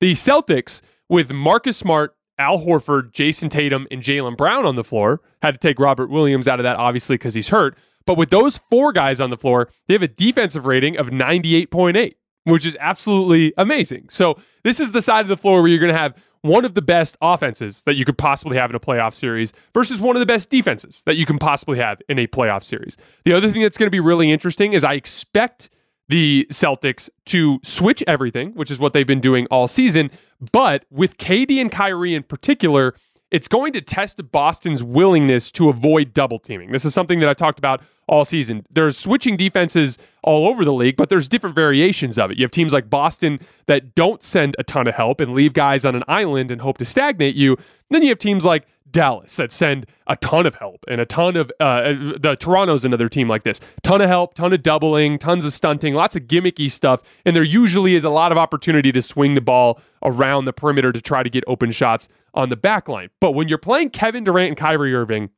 The 0.00 0.12
Celtics, 0.12 0.80
with 1.08 1.32
Marcus 1.32 1.76
Smart, 1.76 2.16
Al 2.38 2.58
Horford, 2.58 3.12
Jayson 3.12 3.50
Tatum, 3.50 3.86
and 3.90 4.02
Jaylen 4.02 4.36
Brown 4.36 4.64
on 4.64 4.76
the 4.76 4.82
floor, 4.82 5.20
had 5.42 5.52
to 5.52 5.58
take 5.58 5.78
Robert 5.78 6.10
Williams 6.10 6.48
out 6.48 6.58
of 6.58 6.64
that, 6.64 6.76
obviously, 6.76 7.14
because 7.14 7.34
he's 7.34 7.50
hurt. 7.50 7.76
But 8.06 8.16
with 8.16 8.30
those 8.30 8.58
four 8.70 8.92
guys 8.92 9.20
on 9.20 9.30
the 9.30 9.36
floor, 9.36 9.68
they 9.86 9.94
have 9.94 10.02
a 10.02 10.08
defensive 10.08 10.66
rating 10.66 10.96
of 10.96 11.08
98.8, 11.08 12.14
which 12.44 12.66
is 12.66 12.76
absolutely 12.80 13.52
amazing. 13.56 14.08
So 14.10 14.38
this 14.64 14.80
is 14.80 14.92
the 14.92 15.02
side 15.02 15.24
of 15.24 15.28
the 15.28 15.36
floor 15.36 15.60
where 15.60 15.70
you're 15.70 15.78
going 15.80 15.92
to 15.92 15.98
have 15.98 16.14
one 16.42 16.64
of 16.64 16.74
the 16.74 16.82
best 16.82 17.16
offenses 17.22 17.84
that 17.84 17.94
you 17.94 18.04
could 18.04 18.18
possibly 18.18 18.56
have 18.56 18.68
in 18.68 18.76
a 18.76 18.80
playoff 18.80 19.14
series 19.14 19.52
versus 19.74 20.00
one 20.00 20.16
of 20.16 20.20
the 20.20 20.26
best 20.26 20.50
defenses 20.50 21.02
that 21.06 21.16
you 21.16 21.24
can 21.24 21.38
possibly 21.38 21.78
have 21.78 22.02
in 22.08 22.18
a 22.18 22.26
playoff 22.26 22.64
series. 22.64 22.96
The 23.24 23.32
other 23.32 23.50
thing 23.50 23.62
that's 23.62 23.78
going 23.78 23.86
to 23.86 23.92
be 23.92 24.00
really 24.00 24.30
interesting 24.30 24.72
is 24.72 24.82
I 24.82 24.94
expect 24.94 25.70
the 26.08 26.46
Celtics 26.50 27.08
to 27.26 27.60
switch 27.62 28.02
everything, 28.06 28.50
which 28.54 28.70
is 28.70 28.78
what 28.78 28.92
they've 28.92 29.06
been 29.06 29.20
doing 29.20 29.46
all 29.50 29.68
season. 29.68 30.10
But 30.50 30.84
with 30.90 31.16
KD 31.16 31.60
and 31.60 31.70
Kyrie 31.70 32.14
in 32.14 32.24
particular, 32.24 32.94
it's 33.32 33.48
going 33.48 33.72
to 33.72 33.80
test 33.80 34.20
Boston's 34.30 34.82
willingness 34.82 35.50
to 35.52 35.70
avoid 35.70 36.12
double 36.12 36.38
teaming. 36.38 36.70
This 36.70 36.84
is 36.84 36.92
something 36.92 37.18
that 37.20 37.28
I 37.30 37.34
talked 37.34 37.58
about 37.58 37.82
all 38.06 38.26
season. 38.26 38.66
There's 38.70 38.98
switching 38.98 39.38
defenses 39.38 39.96
all 40.22 40.46
over 40.46 40.66
the 40.66 40.72
league, 40.72 40.96
but 40.96 41.08
there's 41.08 41.28
different 41.28 41.56
variations 41.56 42.18
of 42.18 42.30
it. 42.30 42.36
You 42.36 42.44
have 42.44 42.50
teams 42.50 42.74
like 42.74 42.90
Boston 42.90 43.40
that 43.66 43.94
don't 43.94 44.22
send 44.22 44.54
a 44.58 44.64
ton 44.64 44.86
of 44.86 44.94
help 44.94 45.18
and 45.18 45.34
leave 45.34 45.54
guys 45.54 45.86
on 45.86 45.94
an 45.94 46.04
island 46.08 46.50
and 46.50 46.60
hope 46.60 46.76
to 46.78 46.84
stagnate 46.84 47.34
you. 47.34 47.56
Then 47.90 48.02
you 48.02 48.10
have 48.10 48.18
teams 48.18 48.44
like 48.44 48.66
Dallas 48.92 49.36
that 49.36 49.50
send 49.50 49.86
a 50.06 50.16
ton 50.16 50.46
of 50.46 50.54
help 50.54 50.84
and 50.88 51.00
a 51.00 51.06
ton 51.06 51.36
of 51.36 51.50
uh, 51.58 51.92
the 52.20 52.36
Toronto's 52.38 52.84
another 52.84 53.08
team 53.08 53.28
like 53.28 53.42
this. 53.42 53.60
Ton 53.82 54.00
of 54.00 54.08
help, 54.08 54.34
ton 54.34 54.52
of 54.52 54.62
doubling, 54.62 55.18
tons 55.18 55.44
of 55.44 55.52
stunting, 55.52 55.94
lots 55.94 56.14
of 56.14 56.24
gimmicky 56.24 56.70
stuff, 56.70 57.02
and 57.24 57.34
there 57.34 57.42
usually 57.42 57.94
is 57.94 58.04
a 58.04 58.10
lot 58.10 58.32
of 58.32 58.38
opportunity 58.38 58.92
to 58.92 59.02
swing 59.02 59.34
the 59.34 59.40
ball 59.40 59.80
around 60.02 60.44
the 60.44 60.52
perimeter 60.52 60.92
to 60.92 61.00
try 61.00 61.22
to 61.22 61.30
get 61.30 61.42
open 61.46 61.72
shots 61.72 62.08
on 62.34 62.48
the 62.48 62.56
back 62.56 62.88
line. 62.88 63.08
But 63.20 63.32
when 63.32 63.48
you're 63.48 63.58
playing 63.58 63.90
Kevin 63.90 64.24
Durant 64.24 64.48
and 64.48 64.56
Kyrie 64.56 64.94
Irving, 64.94 65.30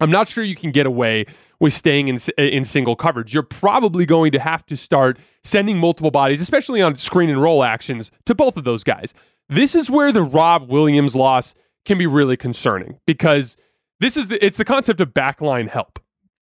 I'm 0.00 0.10
not 0.10 0.28
sure 0.28 0.44
you 0.44 0.56
can 0.56 0.70
get 0.70 0.86
away 0.86 1.26
with 1.60 1.72
staying 1.72 2.08
in 2.08 2.18
in 2.38 2.64
single 2.64 2.94
coverage. 2.94 3.34
You're 3.34 3.42
probably 3.42 4.06
going 4.06 4.32
to 4.32 4.38
have 4.38 4.64
to 4.66 4.76
start 4.76 5.18
sending 5.42 5.78
multiple 5.78 6.10
bodies, 6.10 6.40
especially 6.40 6.80
on 6.80 6.94
screen 6.96 7.30
and 7.30 7.42
roll 7.42 7.64
actions, 7.64 8.10
to 8.26 8.34
both 8.34 8.56
of 8.56 8.64
those 8.64 8.84
guys. 8.84 9.12
This 9.48 9.74
is 9.74 9.90
where 9.90 10.12
the 10.12 10.22
Rob 10.22 10.70
Williams 10.70 11.16
loss 11.16 11.54
can 11.88 11.98
be 11.98 12.06
really 12.06 12.36
concerning 12.36 13.00
because 13.06 13.56
this 13.98 14.16
is 14.16 14.28
the 14.28 14.44
it's 14.44 14.58
the 14.58 14.64
concept 14.64 15.00
of 15.00 15.08
backline 15.12 15.68
help. 15.68 15.98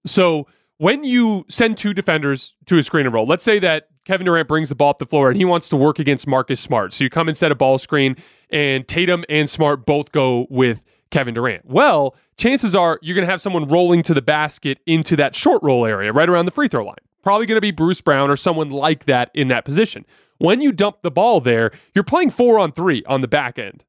So 0.06 0.48
when 0.78 1.04
you 1.04 1.46
send 1.50 1.78
two 1.78 1.94
defenders 1.94 2.54
to 2.68 2.78
a 2.78 2.84
screen 2.84 3.06
and 3.06 3.14
roll, 3.14 3.26
let's 3.26 3.44
say 3.44 3.58
that 3.60 3.88
Kevin 4.06 4.26
Durant 4.26 4.48
brings 4.48 4.70
the 4.70 4.76
ball 4.76 4.92
up 4.92 5.00
the 5.00 5.06
floor 5.06 5.30
and 5.30 5.38
he 5.38 5.46
wants 5.46 5.70
to 5.70 5.76
work 5.76 5.98
against 6.00 6.28
Marcus 6.28 6.60
Smart. 6.60 6.94
So 6.94 7.04
you 7.04 7.10
come 7.10 7.28
and 7.28 7.36
set 7.36 7.52
a 7.52 7.56
ball 7.56 7.78
screen, 7.78 8.16
and 8.50 8.88
Tatum 8.88 9.26
and 9.30 9.50
Smart 9.50 9.86
both 9.86 10.12
go 10.12 10.46
with 10.50 10.84
Kevin 11.12 11.34
Durant. 11.34 11.66
Well, 11.66 12.16
chances 12.38 12.76
are 12.76 13.00
you're 13.02 13.16
going 13.16 13.26
to 13.26 13.32
have 13.32 13.42
someone 13.42 13.68
rolling 13.68 14.04
to 14.04 14.14
the 14.14 14.22
basket 14.22 14.80
into 14.86 15.16
that 15.16 15.36
short 15.36 15.64
roll 15.64 15.86
area 15.86 16.14
right 16.14 16.30
around 16.30 16.46
the 16.46 16.52
free 16.52 16.68
throw 16.68 16.86
line. 16.86 16.96
Probably 17.24 17.46
going 17.46 17.58
to 17.58 17.62
be 17.62 17.72
Bruce 17.72 18.02
Brown 18.02 18.30
or 18.30 18.38
someone 18.38 18.70
like 18.70 19.06
that 19.06 19.32
in 19.34 19.50
that 19.50 19.66
position. 19.66 20.06
When 20.38 20.62
you 20.62 20.72
dump 20.72 21.02
the 21.02 21.12
ball 21.12 21.42
there, 21.42 21.72
you're 21.94 22.04
playing 22.04 22.30
four 22.30 22.60
on 22.60 22.72
three 22.72 23.04
on 23.06 23.22
the 23.22 23.28
back 23.28 23.60
end. 23.60 23.84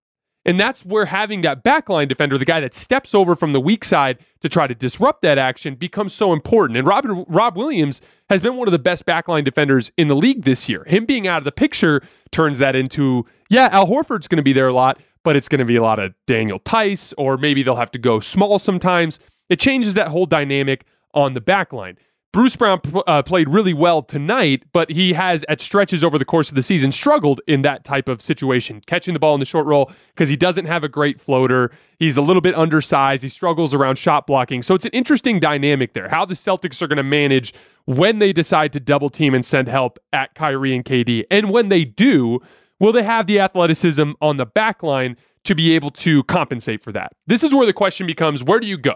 And 0.46 0.58
that's 0.58 0.84
where 0.84 1.04
having 1.04 1.42
that 1.42 1.62
backline 1.62 2.08
defender, 2.08 2.38
the 2.38 2.46
guy 2.46 2.60
that 2.60 2.74
steps 2.74 3.14
over 3.14 3.36
from 3.36 3.52
the 3.52 3.60
weak 3.60 3.84
side 3.84 4.18
to 4.40 4.48
try 4.48 4.66
to 4.66 4.74
disrupt 4.74 5.20
that 5.22 5.36
action, 5.36 5.74
becomes 5.74 6.14
so 6.14 6.32
important. 6.32 6.78
And 6.78 6.86
Rob, 6.86 7.04
Rob 7.28 7.56
Williams 7.56 8.00
has 8.30 8.40
been 8.40 8.56
one 8.56 8.66
of 8.66 8.72
the 8.72 8.78
best 8.78 9.04
backline 9.04 9.44
defenders 9.44 9.92
in 9.98 10.08
the 10.08 10.16
league 10.16 10.44
this 10.44 10.68
year. 10.68 10.84
Him 10.84 11.04
being 11.04 11.26
out 11.26 11.38
of 11.38 11.44
the 11.44 11.52
picture 11.52 12.02
turns 12.30 12.58
that 12.58 12.74
into, 12.74 13.26
yeah, 13.50 13.68
Al 13.70 13.86
Horford's 13.86 14.28
going 14.28 14.38
to 14.38 14.42
be 14.42 14.54
there 14.54 14.68
a 14.68 14.72
lot, 14.72 14.98
but 15.24 15.36
it's 15.36 15.48
going 15.48 15.58
to 15.58 15.66
be 15.66 15.76
a 15.76 15.82
lot 15.82 15.98
of 15.98 16.14
Daniel 16.26 16.58
Theis, 16.60 17.12
or 17.18 17.36
maybe 17.36 17.62
they'll 17.62 17.76
have 17.76 17.90
to 17.92 17.98
go 17.98 18.18
small 18.18 18.58
sometimes. 18.58 19.20
It 19.50 19.60
changes 19.60 19.94
that 19.94 20.08
whole 20.08 20.26
dynamic 20.26 20.86
on 21.12 21.34
the 21.34 21.40
backline. 21.40 21.96
Bruce 22.32 22.54
Brown 22.54 22.80
uh, 23.08 23.24
played 23.24 23.48
really 23.48 23.74
well 23.74 24.02
tonight, 24.02 24.62
but 24.72 24.88
he 24.88 25.12
has 25.14 25.44
at 25.48 25.60
stretches 25.60 26.04
over 26.04 26.16
the 26.16 26.24
course 26.24 26.48
of 26.48 26.54
the 26.54 26.62
season 26.62 26.92
struggled 26.92 27.40
in 27.48 27.62
that 27.62 27.82
type 27.82 28.08
of 28.08 28.22
situation, 28.22 28.80
catching 28.86 29.14
the 29.14 29.20
ball 29.20 29.34
in 29.34 29.40
the 29.40 29.46
short 29.46 29.66
roll 29.66 29.90
because 30.14 30.28
he 30.28 30.36
doesn't 30.36 30.66
have 30.66 30.84
a 30.84 30.88
great 30.88 31.20
floater. 31.20 31.72
He's 31.98 32.16
a 32.16 32.22
little 32.22 32.40
bit 32.40 32.54
undersized. 32.54 33.24
He 33.24 33.28
struggles 33.28 33.74
around 33.74 33.96
shot 33.96 34.28
blocking. 34.28 34.62
So 34.62 34.76
it's 34.76 34.84
an 34.84 34.92
interesting 34.92 35.40
dynamic 35.40 35.92
there. 35.92 36.08
How 36.08 36.24
the 36.24 36.34
Celtics 36.34 36.80
are 36.80 36.86
going 36.86 36.98
to 36.98 37.02
manage 37.02 37.52
when 37.86 38.20
they 38.20 38.32
decide 38.32 38.72
to 38.74 38.80
double 38.80 39.10
team 39.10 39.34
and 39.34 39.44
send 39.44 39.66
help 39.66 39.98
at 40.12 40.32
Kyrie 40.36 40.76
and 40.76 40.84
KD. 40.84 41.24
And 41.32 41.50
when 41.50 41.68
they 41.68 41.84
do, 41.84 42.38
will 42.78 42.92
they 42.92 43.02
have 43.02 43.26
the 43.26 43.40
athleticism 43.40 44.12
on 44.20 44.36
the 44.36 44.46
back 44.46 44.84
line 44.84 45.16
to 45.42 45.56
be 45.56 45.74
able 45.74 45.90
to 45.90 46.22
compensate 46.24 46.80
for 46.80 46.92
that? 46.92 47.12
This 47.26 47.42
is 47.42 47.52
where 47.52 47.66
the 47.66 47.72
question 47.72 48.06
becomes 48.06 48.44
where 48.44 48.60
do 48.60 48.68
you 48.68 48.78
go? 48.78 48.94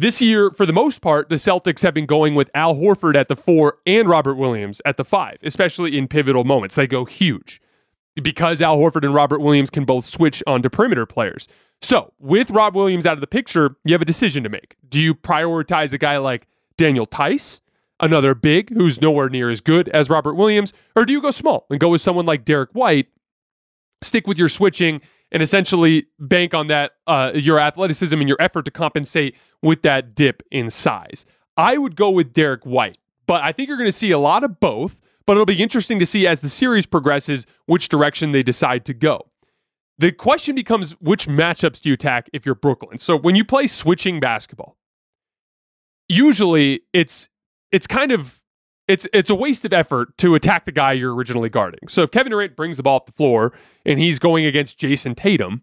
This 0.00 0.22
year, 0.22 0.50
for 0.50 0.64
the 0.64 0.72
most 0.72 1.02
part, 1.02 1.28
the 1.28 1.34
Celtics 1.34 1.82
have 1.82 1.92
been 1.92 2.06
going 2.06 2.34
with 2.34 2.48
Al 2.54 2.74
Horford 2.74 3.16
at 3.16 3.28
the 3.28 3.36
four 3.36 3.80
and 3.84 4.08
Robert 4.08 4.36
Williams 4.36 4.80
at 4.86 4.96
the 4.96 5.04
five, 5.04 5.36
especially 5.42 5.98
in 5.98 6.08
pivotal 6.08 6.42
moments. 6.42 6.74
They 6.74 6.86
go 6.86 7.04
huge 7.04 7.60
because 8.14 8.62
Al 8.62 8.78
Horford 8.78 9.04
and 9.04 9.12
Robert 9.12 9.40
Williams 9.40 9.68
can 9.68 9.84
both 9.84 10.06
switch 10.06 10.42
onto 10.46 10.70
perimeter 10.70 11.04
players. 11.04 11.48
So, 11.82 12.14
with 12.18 12.50
Rob 12.50 12.74
Williams 12.74 13.04
out 13.04 13.12
of 13.12 13.20
the 13.20 13.26
picture, 13.26 13.76
you 13.84 13.92
have 13.92 14.00
a 14.00 14.06
decision 14.06 14.42
to 14.42 14.48
make. 14.48 14.74
Do 14.88 15.02
you 15.02 15.14
prioritize 15.14 15.92
a 15.92 15.98
guy 15.98 16.16
like 16.16 16.46
Daniel 16.78 17.04
Theis, 17.04 17.60
another 18.00 18.34
big 18.34 18.70
who's 18.70 19.02
nowhere 19.02 19.28
near 19.28 19.50
as 19.50 19.60
good 19.60 19.90
as 19.90 20.08
Robert 20.08 20.32
Williams, 20.32 20.72
or 20.96 21.04
do 21.04 21.12
you 21.12 21.20
go 21.20 21.30
small 21.30 21.66
and 21.68 21.78
go 21.78 21.90
with 21.90 22.00
someone 22.00 22.24
like 22.24 22.46
Derrick 22.46 22.70
White, 22.72 23.08
stick 24.00 24.26
with 24.26 24.38
your 24.38 24.48
switching, 24.48 25.02
and 25.32 25.42
essentially 25.42 26.06
bank 26.18 26.54
on 26.54 26.66
that 26.68 26.92
uh, 27.06 27.32
your 27.34 27.58
athleticism 27.58 28.18
and 28.18 28.28
your 28.28 28.40
effort 28.40 28.64
to 28.64 28.70
compensate 28.70 29.36
with 29.62 29.82
that 29.82 30.14
dip 30.14 30.42
in 30.50 30.70
size. 30.70 31.24
I 31.56 31.78
would 31.78 31.96
go 31.96 32.10
with 32.10 32.32
Derrick 32.32 32.64
White, 32.64 32.98
but 33.26 33.42
I 33.42 33.52
think 33.52 33.68
you're 33.68 33.76
going 33.76 33.88
to 33.88 33.92
see 33.92 34.10
a 34.10 34.18
lot 34.18 34.44
of 34.44 34.60
both. 34.60 34.98
But 35.26 35.34
it'll 35.34 35.46
be 35.46 35.62
interesting 35.62 36.00
to 36.00 36.06
see 36.06 36.26
as 36.26 36.40
the 36.40 36.48
series 36.48 36.86
progresses 36.86 37.46
which 37.66 37.88
direction 37.88 38.32
they 38.32 38.42
decide 38.42 38.84
to 38.86 38.94
go. 38.94 39.30
The 39.98 40.10
question 40.10 40.56
becomes 40.56 40.92
which 40.92 41.28
matchups 41.28 41.80
do 41.82 41.90
you 41.90 41.92
attack 41.92 42.28
if 42.32 42.44
you're 42.44 42.54
Brooklyn? 42.56 42.98
So 42.98 43.16
when 43.16 43.36
you 43.36 43.44
play 43.44 43.68
switching 43.68 44.18
basketball, 44.18 44.76
usually 46.08 46.80
it's 46.92 47.28
it's 47.70 47.86
kind 47.86 48.10
of 48.10 48.39
it's 48.90 49.06
it's 49.12 49.30
a 49.30 49.34
waste 49.34 49.64
of 49.64 49.72
effort 49.72 50.16
to 50.18 50.34
attack 50.34 50.64
the 50.64 50.72
guy 50.72 50.92
you're 50.92 51.14
originally 51.14 51.48
guarding. 51.48 51.88
So 51.88 52.02
if 52.02 52.10
Kevin 52.10 52.32
Durant 52.32 52.56
brings 52.56 52.76
the 52.76 52.82
ball 52.82 52.96
up 52.96 53.06
the 53.06 53.12
floor 53.12 53.52
and 53.86 54.00
he's 54.00 54.18
going 54.18 54.44
against 54.44 54.78
Jayson 54.78 55.14
Tatum, 55.14 55.62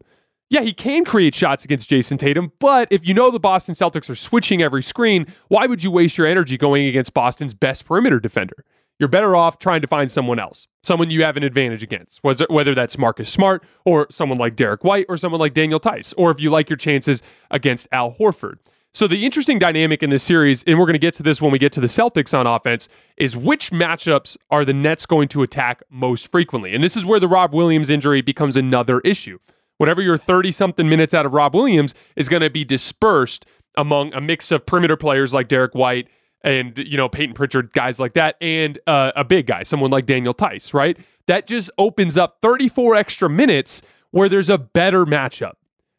yeah, 0.50 0.62
he 0.62 0.72
can 0.72 1.04
create 1.04 1.36
shots 1.36 1.66
against 1.66 1.90
Jayson 1.90 2.18
Tatum, 2.18 2.54
but 2.60 2.88
if 2.90 3.06
you 3.06 3.14
know 3.14 3.30
the 3.30 3.40
Boston 3.40 3.76
Celtics 3.76 4.10
are 4.10 4.16
switching 4.16 4.62
every 4.62 4.82
screen, 4.82 5.28
why 5.50 5.66
would 5.66 5.84
you 5.84 5.92
waste 5.92 6.18
your 6.18 6.26
energy 6.26 6.58
going 6.58 6.86
against 6.86 7.14
Boston's 7.14 7.54
best 7.54 7.86
perimeter 7.86 8.20
defender? 8.22 8.64
You're 8.98 9.10
better 9.10 9.36
off 9.36 9.60
trying 9.60 9.82
to 9.82 9.88
find 9.88 10.10
someone 10.10 10.40
else, 10.40 10.68
someone 10.84 11.10
you 11.10 11.24
have 11.26 11.36
an 11.36 11.44
advantage 11.44 11.84
against, 11.84 12.24
whether 12.24 12.74
that's 12.74 12.98
Marcus 12.98 13.30
Smart 13.30 13.64
or 13.86 14.08
someone 14.10 14.40
like 14.40 14.56
Derrick 14.56 14.86
White 14.86 15.06
or 15.10 15.18
someone 15.18 15.42
like 15.42 15.54
Daniel 15.54 15.80
Theis, 15.80 16.14
or 16.18 16.32
if 16.32 16.40
you 16.40 16.50
like 16.50 16.70
your 16.70 16.78
chances 16.78 17.22
against 17.52 17.88
Al 17.92 18.14
Horford. 18.14 18.56
So 18.98 19.06
the 19.06 19.26
interesting 19.28 19.60
dynamic 19.60 20.02
in 20.02 20.10
this 20.10 20.24
series, 20.24 20.64
and 20.64 20.80
we're 20.80 20.88
going 20.88 20.94
to 20.94 20.98
get 20.98 21.14
to 21.14 21.22
this 21.22 21.40
when 21.40 21.52
we 21.52 21.60
get 21.60 21.72
to 21.74 21.80
the 21.80 21.86
Celtics 21.86 22.36
on 22.36 22.48
offense, 22.48 22.90
is 23.16 23.38
which 23.38 23.70
matchups 23.70 24.38
are 24.50 24.66
the 24.66 24.74
Nets 24.74 25.06
going 25.06 25.28
to 25.28 25.44
attack 25.44 25.84
most 25.92 26.30
frequently? 26.30 26.74
And 26.74 26.84
this 26.84 26.98
is 26.98 27.06
where 27.06 27.20
the 27.20 27.28
Rob 27.28 27.54
Williams 27.54 27.92
injury 27.92 28.24
becomes 28.24 28.58
another 28.58 29.00
issue. 29.02 29.38
Whatever 29.78 30.02
your 30.02 30.18
30 30.18 30.52
something 30.52 30.90
minutes 30.90 31.14
out 31.14 31.28
of 31.28 31.36
Rob 31.36 31.54
Williams 31.54 31.94
is 32.16 32.28
going 32.28 32.42
to 32.42 32.50
be 32.50 32.66
dispersed 32.66 33.46
among 33.78 34.16
a 34.16 34.20
mix 34.20 34.52
of 34.52 34.66
perimeter 34.66 34.98
players 34.98 35.32
like 35.32 35.48
Derrick 35.48 35.76
White 35.76 36.08
and, 36.42 36.76
you 36.80 36.98
know, 36.98 37.08
Payton 37.08 37.36
Pritchard, 37.36 37.74
guys 37.74 38.00
like 38.00 38.14
that, 38.14 38.36
and 38.42 38.80
uh, 38.88 39.12
a 39.16 39.24
big 39.24 39.46
guy, 39.46 39.62
someone 39.62 39.92
like 39.92 40.08
Daniel 40.08 40.34
Theis, 40.34 40.74
right? 40.74 40.98
That 41.28 41.46
just 41.46 41.70
opens 41.78 42.18
up 42.18 42.40
34 42.42 42.96
extra 42.96 43.30
minutes 43.30 43.84
where 44.10 44.28
there's 44.28 44.50
a 44.50 44.58
better 44.58 45.06
matchup 45.06 45.54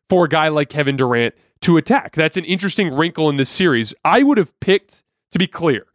for 0.09 0.25
a 0.25 0.29
guy 0.29 0.49
like 0.49 0.69
Kevin 0.69 0.97
Durant 0.97 1.37
to 1.63 1.77
attack. 1.77 2.15
That's 2.15 2.37
an 2.37 2.45
interesting 2.45 2.95
wrinkle 2.95 3.29
in 3.29 3.37
this 3.37 3.49
series. 3.49 3.95
I 4.05 4.23
would 4.23 4.39
have 4.39 4.59
picked, 4.61 5.03
to 5.33 5.39
be 5.39 5.47
clear, 5.47 5.87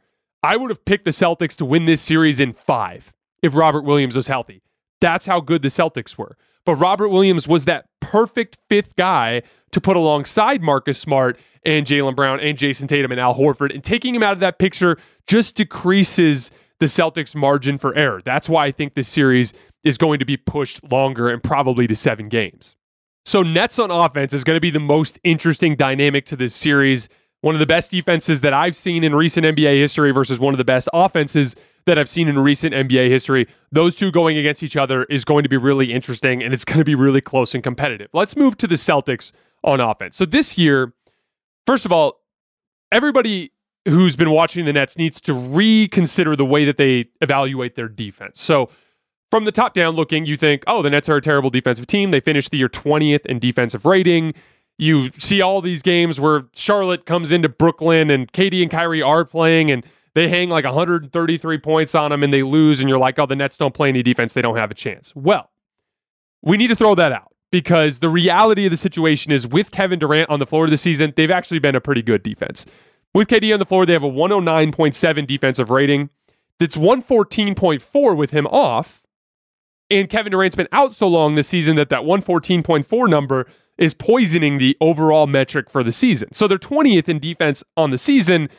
I 0.41 0.57
would 0.57 0.69
have 0.69 0.83
picked 0.83 1.05
the 1.05 1.11
Celtics 1.11 1.55
to 1.57 1.65
win 1.65 1.85
this 1.85 2.01
series 2.01 2.39
in 2.39 2.51
five 2.51 3.13
if 3.41 3.55
Robert 3.55 3.83
Williams 3.83 4.15
was 4.15 4.27
healthy. 4.27 4.61
That's 4.99 5.25
how 5.25 5.39
good 5.39 5.61
the 5.61 5.69
Celtics 5.69 6.17
were. 6.17 6.37
But 6.65 6.75
Robert 6.75 7.09
Williams 7.09 7.47
was 7.47 7.65
that 7.65 7.85
perfect 7.99 8.57
fifth 8.69 8.95
guy 8.95 9.41
to 9.71 9.81
put 9.81 9.97
alongside 9.97 10.61
Marcus 10.61 10.97
Smart 10.97 11.37
and 11.65 11.85
Jaylen 11.85 12.15
Brown 12.15 12.39
and 12.39 12.57
Jayson 12.57 12.87
Tatum 12.87 13.11
and 13.11 13.19
Al 13.19 13.35
Horford. 13.35 13.73
And 13.73 13.83
taking 13.83 14.15
him 14.15 14.23
out 14.23 14.33
of 14.33 14.39
that 14.39 14.59
picture 14.59 14.97
just 15.27 15.55
decreases 15.55 16.51
the 16.79 16.85
Celtics' 16.85 17.35
margin 17.35 17.77
for 17.77 17.95
error. 17.95 18.21
That's 18.23 18.47
why 18.47 18.65
I 18.65 18.71
think 18.71 18.93
this 18.93 19.07
series 19.07 19.53
is 19.83 19.97
going 19.97 20.19
to 20.19 20.25
be 20.25 20.37
pushed 20.37 20.83
longer 20.89 21.29
and 21.29 21.43
probably 21.43 21.87
to 21.87 21.95
seven 21.95 22.29
games. 22.29 22.75
So, 23.25 23.41
Nets 23.41 23.79
on 23.79 23.89
offense 23.89 24.33
is 24.33 24.43
going 24.43 24.57
to 24.57 24.61
be 24.61 24.69
the 24.69 24.79
most 24.79 25.19
interesting 25.23 25.75
dynamic 25.75 26.25
to 26.25 26.35
this 26.35 26.53
series. 26.53 27.07
One 27.41 27.55
of 27.55 27.59
the 27.59 27.65
best 27.65 27.91
defenses 27.91 28.41
that 28.41 28.53
I've 28.53 28.75
seen 28.75 29.03
in 29.03 29.15
recent 29.15 29.45
NBA 29.45 29.75
history 29.75 30.11
versus 30.11 30.39
one 30.39 30.53
of 30.53 30.57
the 30.57 30.65
best 30.65 30.89
offenses 30.93 31.55
that 31.85 31.97
I've 31.97 32.09
seen 32.09 32.27
in 32.27 32.39
recent 32.39 32.73
NBA 32.73 33.09
history. 33.09 33.47
Those 33.71 33.95
two 33.95 34.11
going 34.11 34.37
against 34.37 34.63
each 34.63 34.77
other 34.77 35.03
is 35.05 35.25
going 35.25 35.43
to 35.43 35.49
be 35.49 35.57
really 35.57 35.91
interesting 35.91 36.43
and 36.43 36.53
it's 36.53 36.65
going 36.65 36.79
to 36.79 36.85
be 36.85 36.95
really 36.95 37.21
close 37.21 37.53
and 37.53 37.63
competitive. 37.63 38.09
Let's 38.13 38.35
move 38.35 38.57
to 38.57 38.67
the 38.67 38.75
Celtics 38.75 39.31
on 39.63 39.79
offense. 39.79 40.17
So, 40.17 40.25
this 40.25 40.57
year, 40.57 40.93
first 41.65 41.85
of 41.85 41.91
all, 41.91 42.21
everybody 42.91 43.51
who's 43.87 44.15
been 44.15 44.31
watching 44.31 44.65
the 44.65 44.73
Nets 44.73 44.97
needs 44.97 45.19
to 45.21 45.33
reconsider 45.33 46.35
the 46.35 46.45
way 46.45 46.65
that 46.65 46.77
they 46.77 47.09
evaluate 47.21 47.75
their 47.75 47.89
defense. 47.89 48.41
So, 48.41 48.69
from 49.33 49.45
the 49.45 49.51
top 49.51 49.73
down 49.73 49.95
looking, 49.95 50.27
you 50.27 50.37
think, 50.37 50.63
oh, 50.67 50.83
the 50.83 50.91
Nets 50.91 51.09
are 51.09 51.15
a 51.15 51.21
terrible 51.21 51.49
defensive 51.49 51.87
team. 51.87 52.11
They 52.11 52.19
finished 52.19 52.51
the 52.51 52.59
year 52.59 52.69
20th 52.69 53.25
in 53.25 53.39
defensive 53.39 53.83
rating. 53.83 54.35
You 54.77 55.09
see 55.17 55.41
all 55.41 55.59
these 55.59 55.81
games 55.81 56.19
where 56.19 56.43
Charlotte 56.53 57.07
comes 57.07 57.31
into 57.31 57.49
Brooklyn 57.49 58.11
and 58.11 58.31
KD 58.31 58.61
and 58.61 58.69
Kyrie 58.69 59.01
are 59.01 59.25
playing 59.25 59.71
and 59.71 59.83
they 60.13 60.27
hang 60.27 60.49
like 60.49 60.65
133 60.65 61.57
points 61.57 61.95
on 61.95 62.11
them 62.11 62.21
and 62.21 62.31
they 62.31 62.43
lose, 62.43 62.79
and 62.79 62.87
you're 62.87 62.99
like, 62.99 63.17
oh, 63.17 63.25
the 63.25 63.35
Nets 63.35 63.57
don't 63.57 63.73
play 63.73 63.89
any 63.89 64.03
defense. 64.03 64.33
They 64.33 64.43
don't 64.43 64.55
have 64.55 64.69
a 64.69 64.75
chance. 64.75 65.11
Well, 65.15 65.49
we 66.43 66.55
need 66.55 66.67
to 66.67 66.75
throw 66.75 66.93
that 66.93 67.11
out 67.11 67.33
because 67.51 68.01
the 68.01 68.09
reality 68.09 68.67
of 68.67 68.69
the 68.69 68.77
situation 68.77 69.31
is 69.31 69.47
with 69.47 69.71
Kevin 69.71 69.97
Durant 69.97 70.29
on 70.29 70.37
the 70.37 70.45
floor 70.45 70.69
the 70.69 70.77
season, 70.77 71.11
they've 71.15 71.31
actually 71.31 71.57
been 71.57 71.73
a 71.73 71.81
pretty 71.81 72.03
good 72.03 72.21
defense. 72.21 72.67
With 73.15 73.29
KD 73.29 73.51
on 73.51 73.57
the 73.57 73.65
floor, 73.65 73.87
they 73.87 73.93
have 73.93 74.03
a 74.03 74.11
109.7 74.11 75.25
defensive 75.25 75.71
rating. 75.71 76.11
That's 76.59 76.75
114.4 76.75 78.15
with 78.15 78.29
him 78.29 78.45
off. 78.45 79.02
And 79.99 80.09
Kevin 80.09 80.31
Durant's 80.31 80.55
been 80.55 80.67
out 80.71 80.95
so 80.95 81.07
long 81.07 81.35
this 81.35 81.47
season 81.47 81.75
that 81.75 81.89
that 81.89 82.01
114.4 82.01 83.09
number 83.09 83.45
is 83.77 83.93
poisoning 83.93 84.57
the 84.57 84.75
overall 84.81 85.27
metric 85.27 85.69
for 85.69 85.83
the 85.83 85.91
season. 85.91 86.33
So 86.33 86.47
they're 86.47 86.57
20th 86.57 87.07
in 87.07 87.19
defense 87.19 87.63
on 87.77 87.91
the 87.91 87.99
season, 87.99 88.49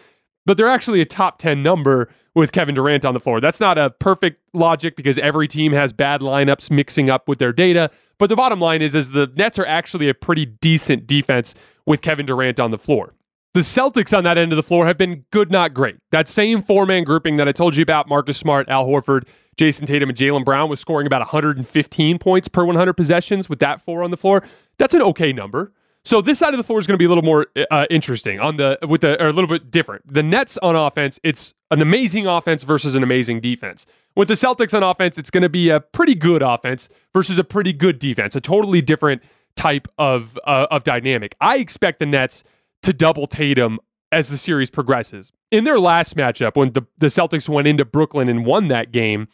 but 0.47 0.57
they're 0.57 0.69
actually 0.69 1.01
a 1.01 1.05
top 1.05 1.39
10 1.39 1.63
number 1.63 2.09
with 2.37 2.53
Kevin 2.53 2.75
Durant 2.75 3.05
on 3.05 3.15
the 3.15 3.21
floor. 3.21 3.41
That's 3.41 3.59
not 3.59 3.79
a 3.79 3.91
perfect 3.91 4.41
logic 4.53 4.95
because 4.97 5.19
every 5.19 5.49
team 5.49 5.73
has 5.73 5.93
bad 5.93 6.21
lineups 6.21 6.71
mixing 6.71 7.11
up 7.11 7.29
with 7.29 7.39
their 7.39 7.53
data. 7.53 7.91
But 8.19 8.29
the 8.29 8.37
bottom 8.37 8.61
line 8.61 8.83
is, 8.83 8.95
is 8.95 9.11
the 9.11 9.33
Nets 9.37 9.59
are 9.59 9.67
actually 9.67 10.09
a 10.09 10.15
pretty 10.15 10.47
decent 10.47 11.07
defense 11.07 11.55
with 11.85 12.01
Kevin 12.01 12.27
Durant 12.27 12.61
on 12.61 12.71
the 12.71 12.79
floor. 12.79 13.15
The 13.55 13.61
Celtics 13.61 14.17
on 14.17 14.25
that 14.25 14.37
end 14.37 14.53
of 14.53 14.57
the 14.57 14.65
floor 14.65 14.85
have 14.87 14.99
been 14.99 15.25
good, 15.31 15.51
not 15.51 15.75
great. 15.75 15.97
That 16.11 16.29
same 16.29 16.61
four 16.61 16.87
man 16.87 17.05
grouping 17.05 17.37
that 17.37 17.49
I 17.49 17.53
told 17.53 17.77
you 17.77 17.83
about 17.83 18.09
Marcus 18.09 18.37
Smart, 18.37 18.69
Al 18.69 18.85
Horford, 18.85 19.27
Jayson 19.57 19.87
Tatum 19.87 20.09
and 20.09 20.19
Jaylen 20.19 20.45
Brown 20.45 20.69
was 20.69 20.81
scoring 20.81 21.07
about 21.07 21.21
115 21.21 22.19
points 22.19 22.49
per 22.49 22.65
100 22.65 22.93
possessions 22.95 23.49
with 23.49 23.59
that 23.61 23.81
four 23.81 24.03
on 24.03 24.11
the 24.11 24.17
floor. 24.17 24.43
That's 24.79 24.95
an 24.95 25.03
okay 25.03 25.33
number. 25.33 25.73
So 26.07 26.21
this 26.21 26.39
side 26.39 26.53
of 26.53 26.59
the 26.59 26.65
floor 26.65 26.79
is 26.79 26.87
going 26.87 26.95
to 26.95 26.99
be 26.99 27.07
a 27.07 27.09
little 27.09 27.25
more 27.25 27.47
uh, 27.71 27.87
interesting 27.89 28.39
on 28.39 28.57
the 28.57 28.79
with 28.87 29.01
the 29.01 29.21
or 29.23 29.29
a 29.29 29.33
little 29.33 29.49
bit 29.49 29.71
different. 29.71 30.13
The 30.13 30.23
Nets 30.23 30.59
on 30.59 30.77
offense, 30.77 31.19
it's 31.23 31.55
an 31.71 31.81
amazing 31.81 32.27
offense 32.27 32.63
versus 32.63 32.95
an 32.95 33.03
amazing 33.03 33.41
defense. 33.41 33.87
With 34.15 34.29
the 34.29 34.35
Celtics 34.35 34.75
on 34.75 34.83
offense, 34.83 35.17
it's 35.17 35.31
going 35.31 35.43
to 35.43 35.49
be 35.49 35.71
a 35.71 35.81
pretty 35.81 36.15
good 36.15 36.43
offense 36.43 36.91
versus 37.15 37.39
a 37.39 37.45
pretty 37.45 37.73
good 37.73 37.99
defense. 37.99 38.37
A 38.37 38.41
totally 38.41 38.83
different 38.83 39.23
type 39.57 39.89
of 39.97 40.39
uh, 40.47 40.67
of 40.71 40.85
dynamic. 40.85 41.37
I 41.41 41.57
expect 41.57 42.01
the 42.01 42.07
Nets 42.07 42.45
to 42.83 42.93
double 42.93 43.27
Tatum 43.27 43.79
as 44.13 44.29
the 44.29 44.37
series 44.37 44.71
progresses. 44.71 45.33
In 45.55 45.63
their 45.63 45.79
last 45.79 46.17
matchup, 46.17 46.57
when 46.57 46.73
the, 46.73 46.83
the 46.99 47.07
Celtics 47.07 47.49
went 47.49 47.69
into 47.69 47.85
Brooklyn 47.85 48.29
and 48.29 48.45
won 48.45 48.67
that 48.69 48.91
game, 48.91 49.29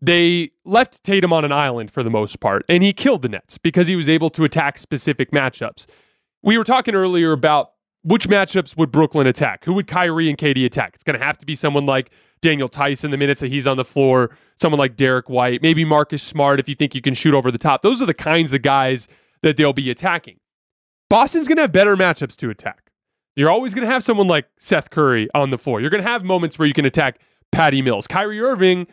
they 0.00 0.50
left 0.64 1.04
Tatum 1.04 1.30
on 1.30 1.44
an 1.44 1.52
island 1.52 1.90
for 1.90 2.02
the 2.02 2.08
most 2.08 2.40
part, 2.40 2.64
and 2.70 2.82
he 2.82 2.94
killed 2.94 3.20
the 3.20 3.28
Nets 3.28 3.58
because 3.58 3.86
he 3.86 3.94
was 3.94 4.08
able 4.08 4.30
to 4.30 4.44
attack 4.44 4.78
specific 4.78 5.30
matchups. 5.30 5.84
We 6.42 6.56
were 6.56 6.64
talking 6.64 6.94
earlier 6.94 7.32
about 7.32 7.72
which 8.00 8.30
matchups 8.30 8.78
would 8.78 8.90
Brooklyn 8.90 9.26
attack? 9.26 9.62
Who 9.66 9.74
would 9.74 9.86
Kyrie 9.86 10.30
and 10.30 10.38
KD 10.38 10.64
attack? 10.64 10.92
It's 10.94 11.04
going 11.04 11.18
to 11.18 11.22
have 11.22 11.36
to 11.36 11.44
be 11.44 11.54
someone 11.54 11.84
like 11.84 12.12
Daniel 12.40 12.70
Tyson 12.70 13.10
the 13.10 13.18
minutes 13.18 13.42
that 13.42 13.48
he's 13.48 13.66
on 13.66 13.76
the 13.76 13.84
floor, 13.84 14.34
someone 14.58 14.78
like 14.78 14.96
Derrick 14.96 15.28
White, 15.28 15.60
maybe 15.60 15.84
Marcus 15.84 16.22
Smart 16.22 16.60
if 16.60 16.68
you 16.70 16.76
think 16.76 16.94
you 16.94 17.02
can 17.02 17.12
shoot 17.12 17.34
over 17.34 17.50
the 17.50 17.58
top. 17.58 17.82
Those 17.82 18.00
are 18.00 18.06
the 18.06 18.14
kinds 18.14 18.54
of 18.54 18.62
guys 18.62 19.06
that 19.42 19.58
they'll 19.58 19.74
be 19.74 19.90
attacking. 19.90 20.38
Boston's 21.10 21.46
going 21.46 21.56
to 21.56 21.62
have 21.62 21.72
better 21.72 21.94
matchups 21.94 22.36
to 22.36 22.48
attack. 22.48 22.87
You're 23.38 23.50
always 23.50 23.72
going 23.72 23.86
to 23.86 23.92
have 23.92 24.02
someone 24.02 24.26
like 24.26 24.46
Seth 24.58 24.90
Curry 24.90 25.28
on 25.32 25.50
the 25.50 25.58
floor. 25.58 25.80
You're 25.80 25.90
going 25.90 26.02
to 26.02 26.10
have 26.10 26.24
moments 26.24 26.58
where 26.58 26.66
you 26.66 26.74
can 26.74 26.84
attack 26.84 27.20
Patty 27.52 27.82
Mills. 27.82 28.08
Kyrie 28.08 28.40
Irving, 28.40 28.88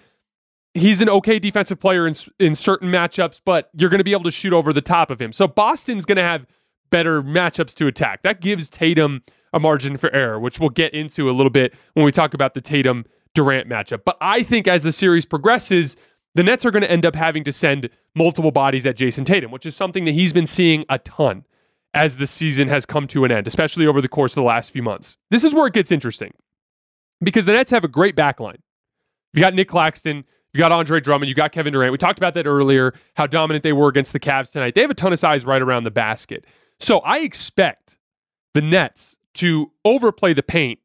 he's 0.76 1.02
an 1.02 1.10
okay 1.10 1.40
defensive 1.40 1.80
player 1.80 2.06
in, 2.06 2.14
in 2.40 2.54
certain 2.54 2.92
matchups, 2.92 3.42
but 3.44 3.72
you're 3.74 3.90
going 3.90 3.98
to 3.98 4.04
be 4.04 4.12
able 4.12 4.26
to 4.26 4.30
shoot 4.30 4.54
over 4.54 4.72
the 4.72 4.84
top 4.84 5.10
of 5.10 5.20
him. 5.20 5.34
So 5.34 5.48
Boston's 5.48 6.06
going 6.06 6.18
to 6.18 6.22
have 6.22 6.46
better 6.92 7.24
matchups 7.24 7.74
to 7.74 7.88
attack. 7.88 8.22
That 8.22 8.40
gives 8.40 8.70
Tatum 8.70 9.24
a 9.52 9.60
margin 9.60 9.98
for 9.98 10.14
error, 10.14 10.40
which 10.40 10.60
we'll 10.60 10.70
get 10.70 10.94
into 10.94 11.28
a 11.28 11.34
little 11.34 11.50
bit 11.50 11.74
when 11.96 12.06
we 12.06 12.12
talk 12.12 12.36
about 12.36 12.54
the 12.54 12.62
Tatum 12.62 13.06
Durant 13.34 13.68
matchup. 13.68 14.02
But 14.06 14.16
I 14.22 14.44
think 14.44 14.68
as 14.68 14.84
the 14.84 14.92
series 14.92 15.26
progresses, 15.26 15.98
the 16.36 16.44
Nets 16.44 16.68
are 16.68 16.72
going 16.72 16.84
to 16.84 16.92
end 16.92 17.04
up 17.04 17.16
having 17.16 17.44
to 17.46 17.52
send 17.52 17.90
multiple 18.14 18.52
bodies 18.52 18.86
at 18.86 18.96
Jayson 18.96 19.26
Tatum, 19.26 19.50
which 19.50 19.66
is 19.66 19.76
something 19.76 20.06
that 20.06 20.12
he's 20.12 20.34
been 20.34 20.46
seeing 20.46 20.86
a 20.90 21.00
ton 21.00 21.46
as 21.96 22.18
the 22.18 22.28
season 22.28 22.68
has 22.68 22.86
come 22.86 23.08
to 23.08 23.24
an 23.24 23.32
end, 23.32 23.48
especially 23.48 23.88
over 23.88 24.02
the 24.02 24.10
course 24.10 24.34
of 24.34 24.36
the 24.36 24.44
last 24.44 24.72
few 24.72 24.84
months. 24.84 25.18
This 25.32 25.44
is 25.44 25.54
where 25.54 25.66
it 25.66 25.74
gets 25.74 25.92
interesting 25.92 26.34
because 27.22 27.46
the 27.46 27.54
Nets 27.54 27.72
have 27.72 27.84
a 27.84 27.88
great 27.88 28.16
backline. 28.16 28.58
You 29.34 29.42
got 29.42 29.54
Nic 29.54 29.70
Claxton, 29.70 30.26
you 30.54 30.60
got 30.60 30.72
Andre 30.72 31.00
Drummond, 31.00 31.30
you 31.30 31.36
got 31.36 31.52
Kevin 31.54 31.74
Durant. 31.74 31.92
We 31.92 31.98
talked 31.98 32.20
about 32.20 32.34
that 32.36 32.46
earlier, 32.46 32.94
how 33.16 33.28
dominant 33.28 33.64
they 33.64 33.74
were 33.74 33.88
against 33.88 34.14
the 34.14 34.20
Cavs 34.20 34.52
tonight. 34.52 34.76
They 34.76 34.82
have 34.82 34.92
a 34.92 34.96
ton 34.96 35.14
of 35.14 35.20
size 35.20 35.46
right 35.46 35.62
around 35.62 35.86
the 35.86 35.92
basket. 35.92 36.46
So 36.80 37.00
I 37.00 37.20
expect 37.20 37.98
the 38.54 38.62
Nets 38.62 39.18
to 39.36 39.72
overplay 39.84 40.34
the 40.34 40.44
paint 40.44 40.80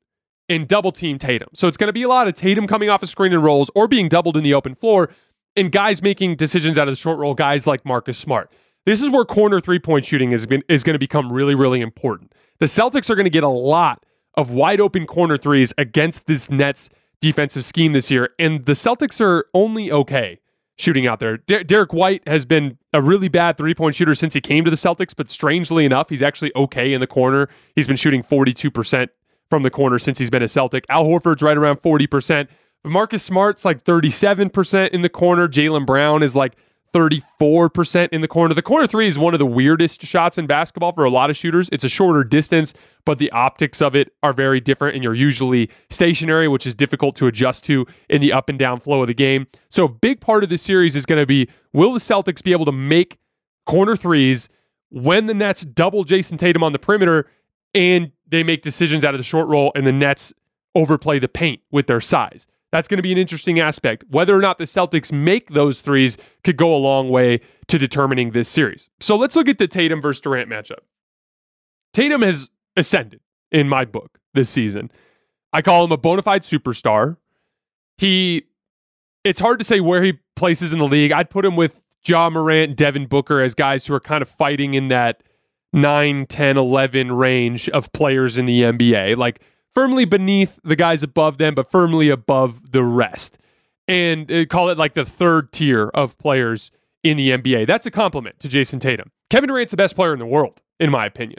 and 0.48 0.66
double 0.66 0.92
team 0.92 1.18
Tatum. 1.18 1.48
So 1.54 1.68
it's 1.68 1.76
going 1.76 1.88
to 1.88 1.92
be 1.92 2.02
a 2.02 2.08
lot 2.08 2.28
of 2.28 2.34
Tatum 2.34 2.66
coming 2.66 2.88
off 2.88 3.02
a 3.02 3.06
screen 3.06 3.32
and 3.32 3.42
rolls 3.42 3.70
or 3.74 3.86
being 3.86 4.08
doubled 4.08 4.36
in 4.36 4.42
the 4.42 4.54
open 4.54 4.74
floor 4.74 5.10
and 5.56 5.70
guys 5.70 6.02
making 6.02 6.36
decisions 6.36 6.78
out 6.78 6.88
of 6.88 6.92
the 6.92 6.96
short 6.96 7.18
roll, 7.18 7.34
guys 7.34 7.66
like 7.66 7.84
Marcus 7.84 8.18
Smart. 8.18 8.52
This 8.86 9.02
is 9.02 9.10
where 9.10 9.24
corner 9.24 9.60
three 9.60 9.78
point 9.78 10.04
shooting 10.04 10.32
is, 10.32 10.46
is 10.68 10.82
going 10.82 10.94
to 10.94 10.98
become 10.98 11.32
really, 11.32 11.54
really 11.54 11.80
important. 11.80 12.32
The 12.58 12.66
Celtics 12.66 13.10
are 13.10 13.14
going 13.14 13.24
to 13.24 13.30
get 13.30 13.44
a 13.44 13.48
lot 13.48 14.04
of 14.34 14.50
wide 14.50 14.80
open 14.80 15.06
corner 15.06 15.36
threes 15.36 15.72
against 15.78 16.26
this 16.26 16.50
Nets 16.50 16.88
defensive 17.20 17.64
scheme 17.64 17.92
this 17.92 18.10
year, 18.10 18.30
and 18.38 18.64
the 18.64 18.72
Celtics 18.72 19.20
are 19.20 19.44
only 19.54 19.92
okay 19.92 20.40
shooting 20.80 21.06
out 21.06 21.20
there. 21.20 21.36
Der- 21.36 21.62
Derrick 21.62 21.92
White 21.92 22.26
has 22.26 22.44
been 22.44 22.78
a 22.92 23.02
really 23.02 23.28
bad 23.28 23.58
three 23.58 23.74
point 23.74 23.94
shooter 23.94 24.14
since 24.14 24.34
he 24.34 24.40
came 24.40 24.64
to 24.64 24.70
the 24.70 24.76
Celtics, 24.76 25.14
but 25.14 25.30
strangely 25.30 25.84
enough, 25.84 26.08
he's 26.08 26.22
actually 26.22 26.52
okay 26.56 26.92
in 26.92 27.00
the 27.00 27.06
corner. 27.06 27.48
He's 27.74 27.86
been 27.86 27.96
shooting 27.96 28.22
42% 28.22 29.08
from 29.50 29.62
the 29.62 29.70
corner 29.70 29.98
since 29.98 30.18
he's 30.18 30.30
been 30.30 30.42
a 30.42 30.48
Celtic. 30.48 30.86
Al 30.88 31.04
Horford's 31.04 31.42
right 31.42 31.56
around 31.56 31.80
40%. 31.80 32.48
Marcus 32.84 33.22
Smart's 33.22 33.64
like 33.64 33.84
37% 33.84 34.88
in 34.88 35.02
the 35.02 35.08
corner. 35.10 35.48
Jaylen 35.48 35.84
Brown 35.84 36.22
is 36.22 36.34
like 36.34 36.56
34% 36.92 38.08
in 38.12 38.20
the 38.20 38.28
corner. 38.28 38.54
The 38.54 38.62
corner 38.62 38.86
three 38.86 39.06
is 39.06 39.18
one 39.18 39.34
of 39.34 39.38
the 39.38 39.46
weirdest 39.46 40.02
shots 40.02 40.38
in 40.38 40.46
basketball 40.46 40.92
for 40.92 41.04
a 41.04 41.10
lot 41.10 41.30
of 41.30 41.36
shooters. 41.36 41.68
It's 41.72 41.84
a 41.84 41.88
shorter 41.88 42.24
distance, 42.24 42.74
but 43.04 43.18
the 43.18 43.30
optics 43.32 43.80
of 43.80 43.94
it 43.94 44.12
are 44.22 44.32
very 44.32 44.60
different, 44.60 44.94
and 44.94 45.04
you're 45.04 45.14
usually 45.14 45.70
stationary, 45.88 46.48
which 46.48 46.66
is 46.66 46.74
difficult 46.74 47.16
to 47.16 47.26
adjust 47.26 47.64
to 47.64 47.86
in 48.08 48.20
the 48.20 48.32
up 48.32 48.48
and 48.48 48.58
down 48.58 48.80
flow 48.80 49.02
of 49.02 49.08
the 49.08 49.14
game. 49.14 49.46
So, 49.68 49.84
a 49.84 49.88
big 49.88 50.20
part 50.20 50.42
of 50.42 50.50
the 50.50 50.58
series 50.58 50.96
is 50.96 51.06
going 51.06 51.20
to 51.20 51.26
be 51.26 51.48
will 51.72 51.92
the 51.92 52.00
Celtics 52.00 52.42
be 52.42 52.52
able 52.52 52.66
to 52.66 52.72
make 52.72 53.18
corner 53.66 53.96
threes 53.96 54.48
when 54.90 55.26
the 55.26 55.34
Nets 55.34 55.62
double 55.62 56.04
Jayson 56.04 56.38
Tatum 56.38 56.64
on 56.64 56.72
the 56.72 56.78
perimeter 56.78 57.26
and 57.74 58.10
they 58.26 58.42
make 58.42 58.62
decisions 58.62 59.04
out 59.04 59.14
of 59.14 59.18
the 59.18 59.24
short 59.24 59.48
roll 59.48 59.70
and 59.74 59.86
the 59.86 59.92
Nets 59.92 60.32
overplay 60.74 61.18
the 61.18 61.28
paint 61.28 61.60
with 61.70 61.86
their 61.86 62.00
size? 62.00 62.46
That's 62.72 62.86
going 62.86 62.98
to 62.98 63.02
be 63.02 63.12
an 63.12 63.18
interesting 63.18 63.58
aspect. 63.58 64.04
Whether 64.10 64.36
or 64.36 64.40
not 64.40 64.58
the 64.58 64.64
Celtics 64.64 65.10
make 65.10 65.50
those 65.50 65.80
threes 65.80 66.16
could 66.44 66.56
go 66.56 66.74
a 66.74 66.78
long 66.78 67.10
way 67.10 67.40
to 67.66 67.78
determining 67.78 68.30
this 68.30 68.48
series. 68.48 68.88
So 69.00 69.16
let's 69.16 69.34
look 69.34 69.48
at 69.48 69.58
the 69.58 69.66
Tatum 69.66 70.00
versus 70.00 70.20
Durant 70.20 70.48
matchup. 70.48 70.80
Tatum 71.92 72.22
has 72.22 72.50
ascended 72.76 73.20
in 73.50 73.68
my 73.68 73.84
book 73.84 74.18
this 74.34 74.48
season. 74.48 74.90
I 75.52 75.62
call 75.62 75.84
him 75.84 75.90
a 75.90 75.96
bona 75.96 76.22
fide 76.22 76.42
superstar. 76.42 77.16
He, 77.98 78.44
it's 79.24 79.40
hard 79.40 79.58
to 79.58 79.64
say 79.64 79.80
where 79.80 80.02
he 80.02 80.14
places 80.36 80.72
in 80.72 80.78
the 80.78 80.86
league. 80.86 81.12
I'd 81.12 81.28
put 81.28 81.44
him 81.44 81.56
with 81.56 81.82
Ja 82.04 82.30
Morant, 82.30 82.76
Devin 82.76 83.06
Booker 83.06 83.40
as 83.40 83.54
guys 83.54 83.84
who 83.84 83.94
are 83.94 84.00
kind 84.00 84.22
of 84.22 84.28
fighting 84.28 84.74
in 84.74 84.88
that 84.88 85.22
9, 85.72 86.26
10, 86.26 86.56
11 86.56 87.12
range 87.12 87.68
of 87.70 87.92
players 87.92 88.38
in 88.38 88.46
the 88.46 88.62
NBA. 88.62 89.16
Like 89.16 89.40
firmly 89.74 90.04
beneath 90.04 90.58
the 90.64 90.76
guys 90.76 91.02
above 91.02 91.38
them, 91.38 91.54
but 91.54 91.70
firmly 91.70 92.08
above 92.08 92.72
the 92.72 92.82
rest. 92.82 93.38
And 93.88 94.30
uh, 94.30 94.46
call 94.46 94.68
it 94.68 94.78
like 94.78 94.94
the 94.94 95.04
third 95.04 95.52
tier 95.52 95.88
of 95.88 96.16
players 96.18 96.70
in 97.02 97.16
the 97.16 97.30
NBA. 97.30 97.66
That's 97.66 97.86
a 97.86 97.90
compliment 97.90 98.38
to 98.40 98.48
Jayson 98.48 98.78
Tatum. 98.78 99.10
Kevin 99.30 99.48
Durant's 99.48 99.70
the 99.70 99.76
best 99.76 99.96
player 99.96 100.12
in 100.12 100.18
the 100.18 100.26
world, 100.26 100.60
in 100.78 100.90
my 100.90 101.06
opinion. 101.06 101.38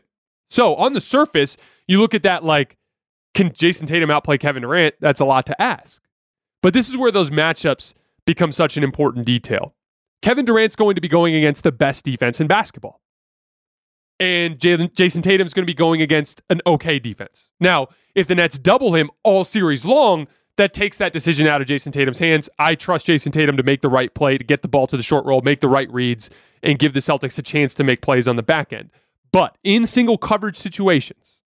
So 0.49 0.75
on 0.75 0.93
the 0.93 1.01
surface, 1.01 1.55
you 1.87 1.99
look 1.99 2.13
at 2.13 2.23
that 2.23 2.43
like, 2.43 2.77
can 3.33 3.51
Jayson 3.51 3.87
Tatum 3.87 4.11
outplay 4.11 4.37
Kevin 4.37 4.63
Durant? 4.63 4.95
That's 4.99 5.21
a 5.21 5.25
lot 5.25 5.45
to 5.45 5.61
ask. 5.61 6.01
But 6.61 6.73
this 6.73 6.89
is 6.89 6.97
where 6.97 7.11
those 7.11 7.29
matchups 7.29 7.93
become 8.25 8.51
such 8.51 8.75
an 8.75 8.83
important 8.83 9.25
detail. 9.25 9.73
Kevin 10.21 10.45
Durant's 10.45 10.75
going 10.75 10.95
to 10.95 11.01
be 11.01 11.07
going 11.07 11.35
against 11.35 11.63
the 11.63 11.71
best 11.71 12.05
defense 12.05 12.39
in 12.39 12.47
basketball 12.47 13.01
and 14.21 14.59
Jaylen, 14.59 14.93
Jayson 14.93 15.23
Tatum's 15.23 15.51
going 15.51 15.63
to 15.63 15.67
be 15.67 15.73
going 15.73 16.01
against 16.01 16.43
an 16.51 16.61
okay 16.67 16.99
defense. 16.99 17.49
Now, 17.59 17.87
if 18.13 18.27
the 18.27 18.35
Nets 18.35 18.59
double 18.59 18.93
him 18.93 19.09
all 19.23 19.43
series 19.43 19.83
long, 19.83 20.27
that 20.57 20.75
takes 20.75 20.99
that 20.99 21.11
decision 21.11 21.47
out 21.47 21.59
of 21.59 21.67
Jayson 21.67 21.91
Tatum's 21.91 22.19
hands. 22.19 22.47
I 22.59 22.75
trust 22.75 23.07
Jayson 23.07 23.31
Tatum 23.31 23.57
to 23.57 23.63
make 23.63 23.81
the 23.81 23.89
right 23.89 24.13
play, 24.13 24.37
to 24.37 24.43
get 24.43 24.61
the 24.61 24.67
ball 24.67 24.85
to 24.87 24.95
the 24.95 25.01
short 25.01 25.25
roll, 25.25 25.41
make 25.41 25.59
the 25.59 25.67
right 25.67 25.91
reads, 25.91 26.29
and 26.61 26.77
give 26.77 26.93
the 26.93 26.99
Celtics 26.99 27.39
a 27.39 27.41
chance 27.41 27.73
to 27.73 27.83
make 27.83 28.01
plays 28.01 28.27
on 28.27 28.35
the 28.35 28.43
back 28.43 28.71
end. 28.71 28.91
But 29.31 29.57
in 29.63 29.87
single 29.87 30.19
coverage 30.19 30.57
situations, 30.57 31.41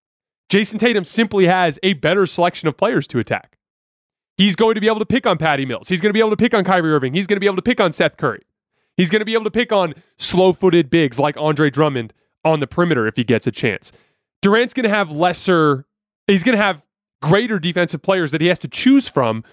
Jayson 0.49 0.77
Tatum 0.77 1.05
simply 1.05 1.45
has 1.45 1.79
a 1.81 1.93
better 1.93 2.27
selection 2.27 2.67
of 2.67 2.75
players 2.75 3.07
to 3.07 3.19
attack. 3.19 3.57
He's 4.35 4.57
going 4.57 4.75
to 4.75 4.81
be 4.81 4.87
able 4.87 4.99
to 4.99 5.05
pick 5.05 5.25
on 5.25 5.37
Patty 5.37 5.65
Mills. 5.65 5.87
He's 5.87 6.01
going 6.01 6.09
to 6.09 6.13
be 6.13 6.19
able 6.19 6.31
to 6.31 6.37
pick 6.37 6.53
on 6.53 6.65
Kyrie 6.65 6.91
Irving. 6.91 7.13
He's 7.13 7.25
going 7.25 7.37
to 7.37 7.39
be 7.39 7.45
able 7.45 7.55
to 7.55 7.61
pick 7.61 7.79
on 7.79 7.93
Seth 7.93 8.17
Curry. 8.17 8.41
He's 8.97 9.09
going 9.09 9.21
to 9.21 9.25
be 9.25 9.33
able 9.33 9.45
to 9.45 9.51
pick 9.51 9.71
on 9.71 9.93
slow 10.17 10.51
footed 10.51 10.89
bigs 10.89 11.17
like 11.17 11.37
Andre 11.37 11.69
Drummond 11.69 12.13
on 12.45 12.59
the 12.61 12.67
perimeter 12.67 13.07
if 13.07 13.15
he 13.17 13.23
gets 13.23 13.47
a 13.47 13.51
chance. 13.51 13.91
Durant's 14.41 14.73
going 14.73 14.83
to 14.85 14.89
have 14.89 15.11
lesser, 15.11 15.85
he's 16.27 16.43
going 16.43 16.57
to 16.57 16.63
have 16.63 16.83
greater 17.21 17.59
defensive 17.59 18.01
players 18.01 18.31
that 18.31 18.39
he 18.39 18.47
has 18.47 18.59
to 18.59 18.67
choose 18.67 19.07
from 19.07 19.43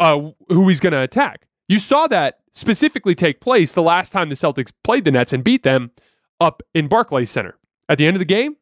uh, 0.00 0.20
who 0.48 0.68
he's 0.68 0.80
going 0.80 0.92
to 0.92 1.00
attack. 1.00 1.46
You 1.68 1.78
saw 1.78 2.06
that 2.06 2.38
specifically 2.52 3.14
take 3.14 3.40
place 3.40 3.72
the 3.72 3.82
last 3.82 4.12
time 4.12 4.28
the 4.28 4.34
Celtics 4.34 4.72
played 4.84 5.04
the 5.04 5.10
Nets 5.10 5.32
and 5.32 5.44
beat 5.44 5.64
them 5.64 5.90
up 6.40 6.62
in 6.74 6.88
Barclays 6.88 7.30
Center. 7.30 7.56
At 7.88 7.98
the 7.98 8.06
end 8.06 8.16
of 8.16 8.20
the 8.20 8.24
game, 8.24 8.56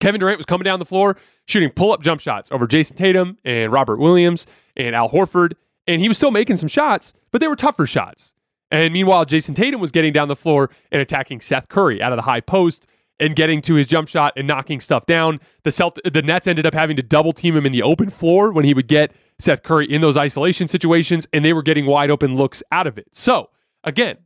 Kevin 0.00 0.20
Durant 0.20 0.38
was 0.38 0.46
coming 0.46 0.64
down 0.64 0.78
the 0.78 0.84
floor 0.84 1.16
shooting 1.46 1.70
pull 1.70 1.92
up 1.92 2.02
jump 2.02 2.20
shots 2.20 2.50
over 2.52 2.66
Jayson 2.66 2.96
Tatum 2.96 3.38
and 3.44 3.72
Robert 3.72 3.98
Williams 3.98 4.46
and 4.76 4.94
Al 4.94 5.08
Horford. 5.08 5.52
And 5.86 6.00
he 6.00 6.08
was 6.08 6.16
still 6.16 6.30
making 6.30 6.56
some 6.56 6.68
shots, 6.68 7.12
but 7.30 7.40
they 7.40 7.48
were 7.48 7.56
tougher 7.56 7.86
shots. 7.86 8.34
And 8.70 8.92
meanwhile, 8.92 9.24
Jayson 9.24 9.54
Tatum 9.54 9.80
was 9.80 9.90
getting 9.92 10.12
down 10.12 10.28
the 10.28 10.36
floor 10.36 10.70
and 10.90 11.00
attacking 11.00 11.40
Seth 11.40 11.68
Curry 11.68 12.02
out 12.02 12.12
of 12.12 12.16
the 12.16 12.22
high 12.22 12.40
post 12.40 12.86
and 13.20 13.36
getting 13.36 13.62
to 13.62 13.74
his 13.74 13.86
jump 13.86 14.08
shot 14.08 14.32
and 14.36 14.48
knocking 14.48 14.80
stuff 14.80 15.06
down. 15.06 15.40
The 15.62 15.70
Celt- 15.70 15.98
the 16.04 16.22
Nets 16.22 16.46
ended 16.46 16.66
up 16.66 16.74
having 16.74 16.96
to 16.96 17.02
double 17.02 17.32
team 17.32 17.56
him 17.56 17.66
in 17.66 17.72
the 17.72 17.82
open 17.82 18.10
floor 18.10 18.50
when 18.50 18.64
he 18.64 18.74
would 18.74 18.88
get 18.88 19.12
Seth 19.38 19.62
Curry 19.62 19.86
in 19.92 20.00
those 20.00 20.16
isolation 20.16 20.68
situations, 20.68 21.26
and 21.32 21.44
they 21.44 21.52
were 21.52 21.62
getting 21.62 21.86
wide 21.86 22.10
open 22.10 22.34
looks 22.34 22.62
out 22.72 22.86
of 22.86 22.98
it. 22.98 23.06
So 23.12 23.50
again, 23.84 24.18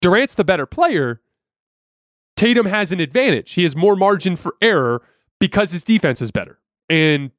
Durant's 0.00 0.34
the 0.34 0.44
better 0.44 0.66
player. 0.66 1.20
Tatum 2.36 2.66
has 2.66 2.92
an 2.92 3.00
advantage. 3.00 3.52
He 3.52 3.62
has 3.62 3.74
more 3.74 3.96
margin 3.96 4.36
for 4.36 4.54
error 4.60 5.02
because 5.40 5.72
his 5.72 5.82
defense 5.84 6.20
is 6.20 6.30
better. 6.30 6.58
And 6.88 7.30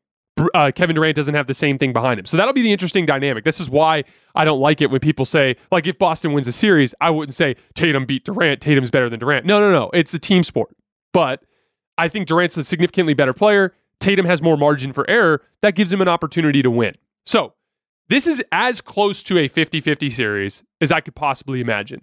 uh, 0.53 0.71
Kevin 0.73 0.95
Durant 0.95 1.15
doesn't 1.15 1.33
have 1.33 1.47
the 1.47 1.53
same 1.53 1.77
thing 1.77 1.93
behind 1.93 2.19
him. 2.19 2.25
So 2.25 2.37
that'll 2.37 2.53
be 2.53 2.61
the 2.61 2.71
interesting 2.71 3.05
dynamic. 3.05 3.43
This 3.43 3.59
is 3.59 3.69
why 3.69 4.03
I 4.35 4.45
don't 4.45 4.59
like 4.59 4.81
it 4.81 4.91
when 4.91 4.99
people 4.99 5.25
say, 5.25 5.55
like, 5.71 5.87
if 5.87 5.97
Boston 5.97 6.33
wins 6.33 6.47
a 6.47 6.51
series, 6.51 6.93
I 7.01 7.09
wouldn't 7.09 7.35
say 7.35 7.55
Tatum 7.73 8.05
beat 8.05 8.25
Durant. 8.25 8.61
Tatum's 8.61 8.91
better 8.91 9.09
than 9.09 9.19
Durant. 9.19 9.45
No, 9.45 9.59
no, 9.59 9.71
no. 9.71 9.89
It's 9.93 10.13
a 10.13 10.19
team 10.19 10.43
sport. 10.43 10.75
But 11.13 11.43
I 11.97 12.07
think 12.07 12.27
Durant's 12.27 12.57
a 12.57 12.63
significantly 12.63 13.13
better 13.13 13.33
player. 13.33 13.73
Tatum 13.99 14.25
has 14.25 14.41
more 14.41 14.57
margin 14.57 14.93
for 14.93 15.09
error. 15.09 15.41
That 15.61 15.75
gives 15.75 15.91
him 15.91 16.01
an 16.01 16.07
opportunity 16.07 16.61
to 16.61 16.69
win. 16.69 16.93
So, 17.25 17.53
this 18.09 18.25
is 18.27 18.41
as 18.51 18.79
close 18.79 19.21
to 19.23 19.37
a 19.39 19.47
50 19.47 19.81
50 19.81 20.09
series 20.09 20.63
as 20.79 20.91
I 20.91 21.01
could 21.01 21.15
possibly 21.15 21.59
imagine. 21.59 22.01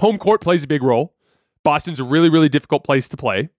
Home 0.00 0.18
court 0.18 0.40
plays 0.40 0.62
a 0.62 0.66
big 0.66 0.82
role. 0.82 1.14
Boston's 1.64 2.00
a 2.00 2.04
really, 2.04 2.30
really 2.30 2.48
difficult 2.48 2.84
place 2.84 3.08
to 3.08 3.16
play. 3.16 3.50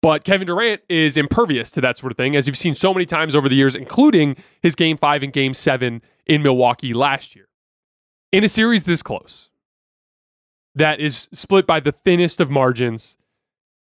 But 0.00 0.22
Kevin 0.22 0.46
Durant 0.46 0.80
is 0.88 1.16
impervious 1.16 1.70
to 1.72 1.80
that 1.80 1.96
sort 1.96 2.12
of 2.12 2.16
thing, 2.16 2.36
as 2.36 2.46
you've 2.46 2.56
seen 2.56 2.74
so 2.74 2.94
many 2.94 3.04
times 3.04 3.34
over 3.34 3.48
the 3.48 3.56
years, 3.56 3.74
including 3.74 4.36
his 4.62 4.74
game 4.74 4.96
five 4.96 5.22
and 5.22 5.32
game 5.32 5.54
seven 5.54 6.02
in 6.26 6.42
Milwaukee 6.42 6.94
last 6.94 7.34
year. 7.34 7.48
In 8.30 8.44
a 8.44 8.48
series 8.48 8.84
this 8.84 9.02
close, 9.02 9.48
that 10.74 11.00
is 11.00 11.28
split 11.32 11.66
by 11.66 11.80
the 11.80 11.90
thinnest 11.90 12.40
of 12.40 12.50
margins, 12.50 13.16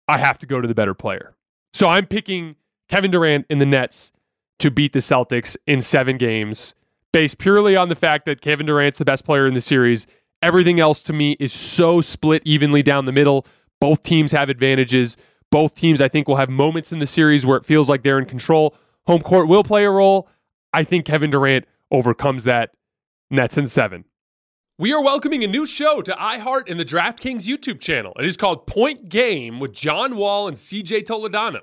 I 0.08 0.18
have 0.18 0.38
to 0.38 0.46
go 0.46 0.60
to 0.60 0.68
the 0.68 0.74
better 0.74 0.94
player. 0.94 1.34
So 1.74 1.86
I'm 1.86 2.06
picking 2.06 2.56
Kevin 2.88 3.10
Durant 3.10 3.44
in 3.50 3.58
the 3.58 3.66
Nets 3.66 4.12
to 4.60 4.70
beat 4.70 4.94
the 4.94 5.00
Celtics 5.00 5.56
in 5.66 5.82
seven 5.82 6.16
games, 6.16 6.74
based 7.12 7.36
purely 7.36 7.76
on 7.76 7.90
the 7.90 7.94
fact 7.94 8.24
that 8.24 8.40
Kevin 8.40 8.64
Durant's 8.64 8.98
the 8.98 9.04
best 9.04 9.24
player 9.24 9.46
in 9.46 9.52
the 9.52 9.60
series. 9.60 10.06
Everything 10.42 10.80
else 10.80 11.02
to 11.02 11.12
me 11.12 11.36
is 11.38 11.52
so 11.52 12.00
split 12.00 12.40
evenly 12.46 12.82
down 12.82 13.04
the 13.04 13.12
middle. 13.12 13.46
Both 13.80 14.02
teams 14.02 14.32
have 14.32 14.48
advantages. 14.48 15.18
Both 15.50 15.74
teams, 15.74 16.00
I 16.00 16.08
think, 16.08 16.28
will 16.28 16.36
have 16.36 16.50
moments 16.50 16.92
in 16.92 16.98
the 16.98 17.06
series 17.06 17.46
where 17.46 17.56
it 17.56 17.64
feels 17.64 17.88
like 17.88 18.02
they're 18.02 18.18
in 18.18 18.26
control. 18.26 18.74
Home 19.06 19.20
court 19.20 19.48
will 19.48 19.62
play 19.64 19.84
a 19.84 19.90
role. 19.90 20.28
I 20.72 20.84
think 20.84 21.06
Kevin 21.06 21.30
Durant 21.30 21.66
overcomes 21.90 22.44
that. 22.44 22.70
Nets 23.30 23.56
in 23.56 23.66
seven. 23.66 24.04
We 24.78 24.92
are 24.92 25.02
welcoming 25.02 25.42
a 25.42 25.46
new 25.46 25.64
show 25.64 26.02
to 26.02 26.12
iHeart 26.12 26.70
and 26.70 26.78
the 26.78 26.84
DraftKings 26.84 27.48
YouTube 27.48 27.80
channel. 27.80 28.12
It 28.18 28.26
is 28.26 28.36
called 28.36 28.66
Point 28.66 29.08
Game 29.08 29.58
with 29.58 29.72
John 29.72 30.16
Wall 30.16 30.48
and 30.48 30.56
CJ 30.56 31.04
Toledano. 31.04 31.62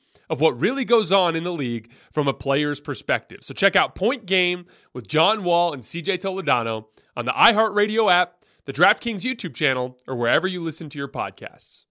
of 0.31 0.39
what 0.39 0.59
really 0.59 0.85
goes 0.85 1.11
on 1.11 1.35
in 1.35 1.43
the 1.43 1.51
league 1.51 1.91
from 2.09 2.29
a 2.29 2.33
player's 2.33 2.79
perspective. 2.79 3.39
So 3.41 3.53
check 3.53 3.75
out 3.75 3.95
Point 3.95 4.25
Game 4.25 4.65
with 4.93 5.05
John 5.05 5.43
Wall 5.43 5.73
and 5.73 5.83
CJ 5.83 6.19
Toledano 6.19 6.85
on 7.17 7.25
the 7.25 7.33
iHeartRadio 7.33 8.09
app, 8.09 8.45
the 8.63 8.71
DraftKings 8.71 9.21
YouTube 9.21 9.53
channel, 9.53 9.99
or 10.07 10.15
wherever 10.15 10.47
you 10.47 10.63
listen 10.63 10.87
to 10.87 10.97
your 10.97 11.09
podcasts. 11.09 11.83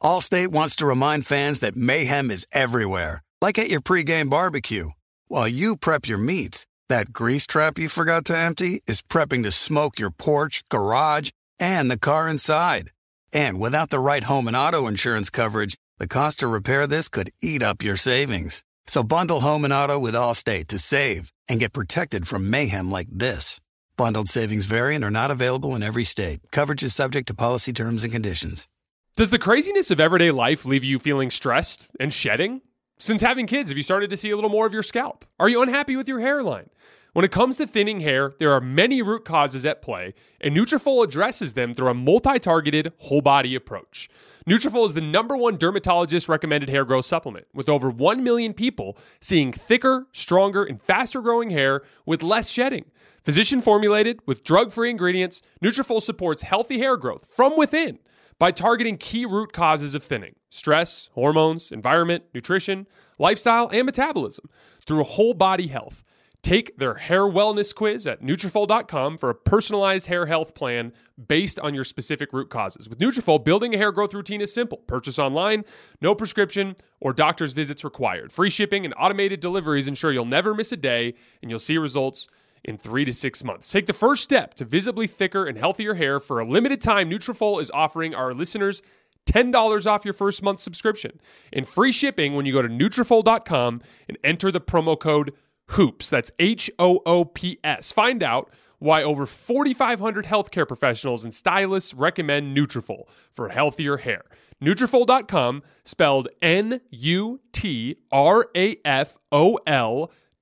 Allstate 0.00 0.48
wants 0.48 0.76
to 0.76 0.86
remind 0.86 1.26
fans 1.26 1.58
that 1.60 1.74
mayhem 1.74 2.30
is 2.30 2.46
everywhere, 2.52 3.24
like 3.42 3.58
at 3.58 3.68
your 3.68 3.80
pregame 3.80 4.30
barbecue. 4.30 4.90
While 5.26 5.48
you 5.48 5.76
prep 5.76 6.06
your 6.06 6.18
meats, 6.18 6.66
that 6.88 7.12
grease 7.12 7.48
trap 7.48 7.80
you 7.80 7.88
forgot 7.88 8.24
to 8.26 8.38
empty 8.38 8.82
is 8.86 9.02
prepping 9.02 9.42
to 9.42 9.50
smoke 9.50 9.98
your 9.98 10.10
porch, 10.10 10.62
garage, 10.68 11.30
and 11.58 11.90
the 11.90 11.98
car 11.98 12.28
inside. 12.28 12.92
And 13.32 13.58
without 13.58 13.90
the 13.90 13.98
right 13.98 14.22
home 14.22 14.46
and 14.46 14.56
auto 14.56 14.86
insurance 14.86 15.30
coverage, 15.30 15.76
the 15.98 16.06
cost 16.06 16.40
to 16.40 16.46
repair 16.46 16.86
this 16.86 17.08
could 17.08 17.30
eat 17.42 17.62
up 17.62 17.82
your 17.82 17.96
savings. 17.96 18.62
So 18.86 19.02
bundle 19.02 19.40
home 19.40 19.64
and 19.64 19.72
auto 19.72 19.98
with 19.98 20.14
Allstate 20.14 20.66
to 20.68 20.78
save 20.78 21.32
and 21.48 21.58
get 21.58 21.72
protected 21.72 22.28
from 22.28 22.50
mayhem 22.50 22.90
like 22.90 23.08
this. 23.10 23.60
Bundled 23.96 24.28
savings 24.28 24.66
vary 24.66 24.94
and 24.94 25.02
are 25.02 25.10
not 25.10 25.30
available 25.30 25.74
in 25.74 25.82
every 25.82 26.04
state. 26.04 26.40
Coverage 26.52 26.82
is 26.82 26.94
subject 26.94 27.28
to 27.28 27.34
policy 27.34 27.72
terms 27.72 28.04
and 28.04 28.12
conditions. 28.12 28.68
Does 29.16 29.30
the 29.30 29.38
craziness 29.38 29.90
of 29.90 29.98
everyday 29.98 30.30
life 30.30 30.66
leave 30.66 30.84
you 30.84 30.98
feeling 30.98 31.30
stressed 31.30 31.88
and 31.98 32.12
shedding? 32.12 32.60
Since 32.98 33.22
having 33.22 33.46
kids, 33.46 33.70
have 33.70 33.78
you 33.78 33.82
started 33.82 34.10
to 34.10 34.16
see 34.18 34.30
a 34.30 34.34
little 34.34 34.50
more 34.50 34.66
of 34.66 34.74
your 34.74 34.82
scalp? 34.82 35.24
Are 35.40 35.48
you 35.48 35.62
unhappy 35.62 35.96
with 35.96 36.08
your 36.08 36.20
hairline? 36.20 36.68
When 37.14 37.24
it 37.24 37.32
comes 37.32 37.56
to 37.56 37.66
thinning 37.66 38.00
hair, 38.00 38.34
there 38.38 38.52
are 38.52 38.60
many 38.60 39.00
root 39.00 39.24
causes 39.24 39.64
at 39.64 39.80
play, 39.80 40.12
and 40.42 40.54
Nutrafol 40.54 41.02
addresses 41.02 41.54
them 41.54 41.72
through 41.72 41.88
a 41.88 41.94
multi-targeted, 41.94 42.92
whole-body 42.98 43.54
approach. 43.54 44.10
Nutrafol 44.48 44.86
is 44.86 44.94
the 44.94 45.00
number 45.00 45.36
one 45.36 45.56
dermatologist 45.56 46.28
recommended 46.28 46.68
hair 46.68 46.84
growth 46.84 47.04
supplement, 47.04 47.48
with 47.52 47.68
over 47.68 47.90
1 47.90 48.22
million 48.22 48.54
people 48.54 48.96
seeing 49.20 49.52
thicker, 49.52 50.06
stronger, 50.12 50.62
and 50.62 50.80
faster 50.80 51.20
growing 51.20 51.50
hair 51.50 51.82
with 52.04 52.22
less 52.22 52.48
shedding. 52.48 52.84
Physician 53.24 53.60
formulated 53.60 54.20
with 54.24 54.44
drug-free 54.44 54.88
ingredients, 54.88 55.42
Nutrafol 55.60 56.00
supports 56.00 56.42
healthy 56.42 56.78
hair 56.78 56.96
growth 56.96 57.26
from 57.26 57.56
within 57.56 57.98
by 58.38 58.52
targeting 58.52 58.98
key 58.98 59.26
root 59.26 59.52
causes 59.52 59.96
of 59.96 60.04
thinning: 60.04 60.36
stress, 60.48 61.08
hormones, 61.14 61.72
environment, 61.72 62.22
nutrition, 62.32 62.86
lifestyle, 63.18 63.68
and 63.72 63.84
metabolism 63.84 64.48
through 64.86 65.02
whole 65.02 65.34
body 65.34 65.66
health. 65.66 66.04
Take 66.46 66.78
their 66.78 66.94
hair 66.94 67.22
wellness 67.22 67.74
quiz 67.74 68.06
at 68.06 68.22
Nutrafol.com 68.22 69.18
for 69.18 69.30
a 69.30 69.34
personalized 69.34 70.06
hair 70.06 70.26
health 70.26 70.54
plan 70.54 70.92
based 71.26 71.58
on 71.58 71.74
your 71.74 71.82
specific 71.82 72.32
root 72.32 72.50
causes. 72.50 72.88
With 72.88 73.00
Nutrafol, 73.00 73.42
building 73.42 73.74
a 73.74 73.78
hair 73.78 73.90
growth 73.90 74.14
routine 74.14 74.40
is 74.40 74.54
simple. 74.54 74.78
Purchase 74.78 75.18
online, 75.18 75.64
no 76.00 76.14
prescription 76.14 76.76
or 77.00 77.12
doctor's 77.12 77.52
visits 77.52 77.82
required. 77.82 78.30
Free 78.30 78.48
shipping 78.48 78.84
and 78.84 78.94
automated 78.96 79.40
deliveries 79.40 79.88
ensure 79.88 80.12
you'll 80.12 80.24
never 80.24 80.54
miss 80.54 80.70
a 80.70 80.76
day 80.76 81.14
and 81.42 81.50
you'll 81.50 81.58
see 81.58 81.78
results 81.78 82.28
in 82.62 82.78
three 82.78 83.04
to 83.04 83.12
six 83.12 83.42
months. 83.42 83.68
Take 83.68 83.86
the 83.86 83.92
first 83.92 84.22
step 84.22 84.54
to 84.54 84.64
visibly 84.64 85.08
thicker 85.08 85.46
and 85.46 85.58
healthier 85.58 85.94
hair. 85.94 86.20
For 86.20 86.38
a 86.38 86.46
limited 86.46 86.80
time, 86.80 87.10
Nutrafol 87.10 87.60
is 87.60 87.72
offering 87.72 88.14
our 88.14 88.32
listeners 88.32 88.82
$10 89.26 89.86
off 89.86 90.04
your 90.04 90.14
first 90.14 90.44
month 90.44 90.60
subscription 90.60 91.20
and 91.52 91.66
free 91.66 91.90
shipping 91.90 92.34
when 92.36 92.46
you 92.46 92.52
go 92.52 92.62
to 92.62 92.68
Nutrafol.com 92.68 93.82
and 94.08 94.18
enter 94.22 94.52
the 94.52 94.60
promo 94.60 94.96
code 94.96 95.32
HOOPS. 95.70 96.10
That's 96.10 96.30
H 96.38 96.70
O 96.78 97.00
O 97.06 97.24
P 97.24 97.58
S. 97.64 97.92
Find 97.92 98.22
out 98.22 98.50
why 98.78 99.02
over 99.02 99.26
4,500 99.26 100.26
healthcare 100.26 100.68
professionals 100.68 101.24
and 101.24 101.34
stylists 101.34 101.94
recommend 101.94 102.56
Nutrafol 102.56 103.04
for 103.30 103.48
healthier 103.48 103.96
hair. 103.98 104.22
Nutrafol.com, 104.62 105.62
spelled 105.84 106.28
N-U-T-R-A-F-O-L 106.40 106.82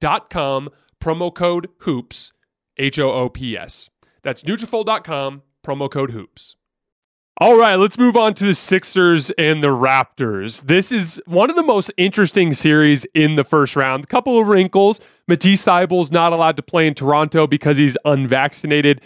dot 0.00 0.30
com, 0.30 0.68
promo 1.00 1.34
code 1.34 1.68
HOOPS, 1.80 2.32
H-O-O-P-S. 2.78 3.90
That's 4.22 4.42
Nutrafol.com, 4.42 5.42
promo 5.64 5.90
code 5.90 6.10
HOOPS. 6.10 6.56
All 7.38 7.56
right, 7.56 7.74
let's 7.74 7.98
move 7.98 8.16
on 8.16 8.34
to 8.34 8.44
the 8.44 8.54
Sixers 8.54 9.30
and 9.32 9.60
the 9.60 9.66
Raptors. 9.66 10.64
This 10.68 10.92
is 10.92 11.20
one 11.26 11.50
of 11.50 11.56
the 11.56 11.64
most 11.64 11.90
interesting 11.96 12.54
series 12.54 13.04
in 13.06 13.34
the 13.34 13.42
first 13.42 13.74
round. 13.74 14.04
A 14.04 14.06
couple 14.06 14.38
of 14.38 14.46
wrinkles. 14.46 15.00
Matisse 15.26 15.64
Thybulle's 15.64 16.12
not 16.12 16.32
allowed 16.32 16.56
to 16.58 16.62
play 16.62 16.86
in 16.86 16.94
Toronto 16.94 17.48
because 17.48 17.76
he's 17.76 17.96
unvaccinated. 18.04 19.00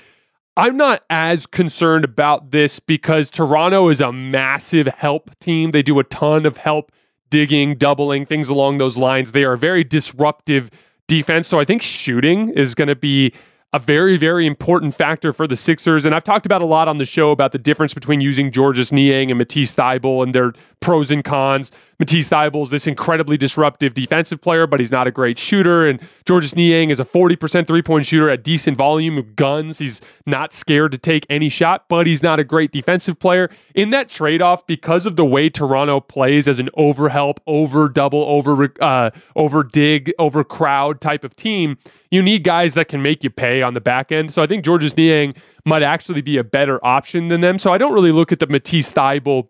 I'm 0.58 0.76
not 0.76 1.04
as 1.08 1.46
concerned 1.46 2.04
about 2.04 2.50
this 2.50 2.80
because 2.80 3.30
Toronto 3.30 3.88
is 3.88 3.98
a 3.98 4.12
massive 4.12 4.88
help 4.88 5.30
team. 5.38 5.70
They 5.70 5.82
do 5.82 5.98
a 5.98 6.04
ton 6.04 6.44
of 6.44 6.58
help 6.58 6.92
digging, 7.30 7.76
doubling, 7.76 8.26
things 8.26 8.50
along 8.50 8.76
those 8.76 8.98
lines. 8.98 9.32
They 9.32 9.44
are 9.44 9.54
a 9.54 9.58
very 9.58 9.84
disruptive 9.84 10.70
defense. 11.06 11.48
So 11.48 11.60
I 11.60 11.64
think 11.64 11.80
shooting 11.80 12.50
is 12.50 12.74
going 12.74 12.88
to 12.88 12.96
be 12.96 13.32
a 13.74 13.78
very, 13.78 14.16
very 14.16 14.46
important 14.46 14.94
factor 14.94 15.30
for 15.30 15.46
the 15.46 15.56
Sixers. 15.56 16.06
And 16.06 16.14
I've 16.14 16.24
talked 16.24 16.46
about 16.46 16.62
a 16.62 16.66
lot 16.66 16.88
on 16.88 16.96
the 16.96 17.04
show 17.04 17.32
about 17.32 17.52
the 17.52 17.58
difference 17.58 17.92
between 17.92 18.22
using 18.22 18.50
Georges 18.50 18.92
Niang 18.92 19.30
and 19.30 19.36
Matisse 19.36 19.74
Thybulle 19.74 20.22
and 20.22 20.34
their 20.34 20.54
pros 20.80 21.10
and 21.10 21.22
cons. 21.22 21.70
Matisse 21.98 22.30
Thybulle 22.30 22.62
is 22.62 22.70
this 22.70 22.86
incredibly 22.86 23.36
disruptive 23.36 23.92
defensive 23.92 24.40
player, 24.40 24.66
but 24.66 24.80
he's 24.80 24.90
not 24.90 25.06
a 25.06 25.10
great 25.10 25.38
shooter. 25.38 25.86
And 25.86 26.00
Georges 26.24 26.56
Niang 26.56 26.88
is 26.88 26.98
a 26.98 27.04
40% 27.04 27.66
three 27.66 27.82
point 27.82 28.06
shooter 28.06 28.30
at 28.30 28.42
decent 28.42 28.78
volume 28.78 29.18
of 29.18 29.36
guns. 29.36 29.78
He's 29.78 30.00
not 30.24 30.54
scared 30.54 30.92
to 30.92 30.98
take 30.98 31.26
any 31.28 31.50
shot, 31.50 31.86
but 31.90 32.06
he's 32.06 32.22
not 32.22 32.40
a 32.40 32.44
great 32.44 32.72
defensive 32.72 33.18
player. 33.18 33.50
In 33.74 33.90
that 33.90 34.08
trade 34.08 34.40
off, 34.40 34.66
because 34.66 35.04
of 35.04 35.16
the 35.16 35.26
way 35.26 35.50
Toronto 35.50 36.00
plays 36.00 36.48
as 36.48 36.58
an 36.58 36.70
overhelp, 36.78 37.38
over 37.46 37.90
double, 37.90 38.22
over, 38.22 38.72
uh, 38.80 39.10
over 39.36 39.62
dig, 39.62 40.12
over 40.18 40.42
crowd 40.42 41.02
type 41.02 41.24
of 41.24 41.36
team, 41.36 41.76
you 42.10 42.22
need 42.22 42.44
guys 42.44 42.74
that 42.74 42.88
can 42.88 43.02
make 43.02 43.22
you 43.22 43.30
pay 43.30 43.62
on 43.62 43.74
the 43.74 43.80
back 43.80 44.10
end. 44.12 44.32
So 44.32 44.42
I 44.42 44.46
think 44.46 44.64
Georges 44.64 44.96
Niang 44.96 45.34
might 45.64 45.82
actually 45.82 46.22
be 46.22 46.36
a 46.38 46.44
better 46.44 46.84
option 46.84 47.28
than 47.28 47.40
them. 47.40 47.58
So 47.58 47.72
I 47.72 47.78
don't 47.78 47.92
really 47.92 48.12
look 48.12 48.32
at 48.32 48.38
the 48.38 48.46
Matisse 48.46 48.92
Thybulle 48.92 49.48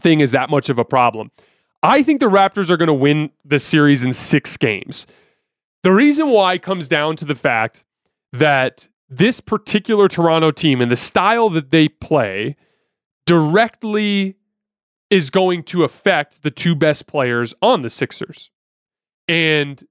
thing 0.00 0.22
as 0.22 0.30
that 0.30 0.50
much 0.50 0.68
of 0.68 0.78
a 0.78 0.84
problem. 0.84 1.30
I 1.82 2.02
think 2.02 2.20
the 2.20 2.30
Raptors 2.30 2.70
are 2.70 2.76
going 2.76 2.88
to 2.88 2.94
win 2.94 3.30
the 3.44 3.58
series 3.58 4.02
in 4.02 4.12
six 4.12 4.56
games. 4.56 5.06
The 5.82 5.92
reason 5.92 6.30
why 6.30 6.58
comes 6.58 6.88
down 6.88 7.16
to 7.16 7.24
the 7.24 7.34
fact 7.34 7.84
that 8.32 8.88
this 9.08 9.40
particular 9.40 10.08
Toronto 10.08 10.50
team 10.50 10.80
and 10.80 10.90
the 10.90 10.96
style 10.96 11.48
that 11.50 11.70
they 11.70 11.88
play 11.88 12.56
directly 13.26 14.36
is 15.10 15.30
going 15.30 15.62
to 15.62 15.84
affect 15.84 16.42
the 16.42 16.50
two 16.50 16.74
best 16.74 17.06
players 17.06 17.54
on 17.62 17.82
the 17.82 17.90
Sixers. 17.90 18.50
And 19.28 19.82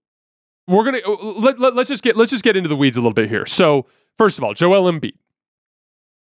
we're 0.68 0.84
gonna 0.84 1.00
uh, 1.06 1.16
let, 1.40 1.60
let, 1.60 1.78
us 1.78 1.88
just 1.88 2.04
get 2.04 2.18
let's 2.18 2.32
just 2.32 2.44
get 2.44 2.56
into 2.56 2.70
the 2.70 2.76
weeds 2.76 2.98
a 2.98 3.00
little 3.00 3.14
bit 3.14 3.30
here. 3.30 3.46
So 3.46 3.86
first 4.18 4.38
of 4.38 4.44
all, 4.44 4.54
Joel 4.54 4.92
Embiid. 4.92 5.14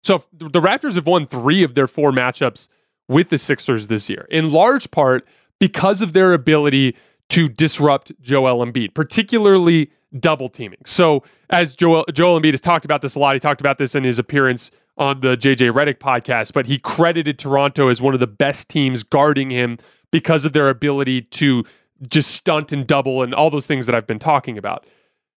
So 0.03 0.23
the 0.33 0.61
Raptors 0.61 0.97
have 0.97 1.07
won 1.07 1.27
three 1.27 1.63
of 1.63 1.75
their 1.75 1.87
four 1.87 2.13
matchups 2.13 2.69
with 3.09 3.31
the 3.31 3.39
Sixers 3.39 3.87
this 3.87 4.09
year, 4.11 4.27
in 4.31 4.53
large 4.53 4.91
part 4.91 5.27
because 5.59 6.03
of 6.03 6.13
their 6.13 6.35
ability 6.35 6.97
to 7.31 7.49
disrupt 7.49 8.13
Joel 8.21 8.65
Embiid, 8.65 8.95
particularly 8.95 9.91
double 10.21 10.49
teaming. 10.49 10.81
So 10.85 11.23
as 11.51 11.75
Joel 11.75 12.05
Joel 12.13 12.41
Embiid 12.41 12.53
has 12.53 12.61
talked 12.61 12.85
about 12.85 13.03
this 13.03 13.15
a 13.15 13.19
lot, 13.19 13.35
he 13.35 13.41
talked 13.41 13.61
about 13.61 13.79
this 13.79 13.95
in 13.95 14.05
his 14.05 14.19
appearance 14.19 14.71
on 14.97 15.21
the 15.21 15.37
JJ 15.37 15.73
Redick 15.73 15.99
podcast, 15.99 16.53
but 16.53 16.67
he 16.67 16.79
credited 16.79 17.39
Toronto 17.39 17.89
as 17.89 18.01
one 18.01 18.15
of 18.15 18.21
the 18.21 18.27
best 18.27 18.69
teams 18.69 19.03
guarding 19.03 19.51
him 19.51 19.79
because 20.13 20.45
of 20.45 20.53
their 20.53 20.69
ability 20.69 21.23
to 21.23 21.65
just 22.09 22.31
stunt 22.31 22.73
and 22.73 22.87
double 22.87 23.23
and 23.23 23.35
all 23.35 23.51
those 23.51 23.67
things 23.67 23.87
that 23.87 23.95
I've 23.95 24.07
been 24.07 24.19
talking 24.19 24.59
about. 24.59 24.87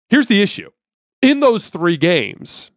Here's 0.09 0.27
the 0.27 0.43
issue. 0.43 0.71
In 1.23 1.41
those 1.41 1.69
three 1.69 1.97
games, 1.97 2.71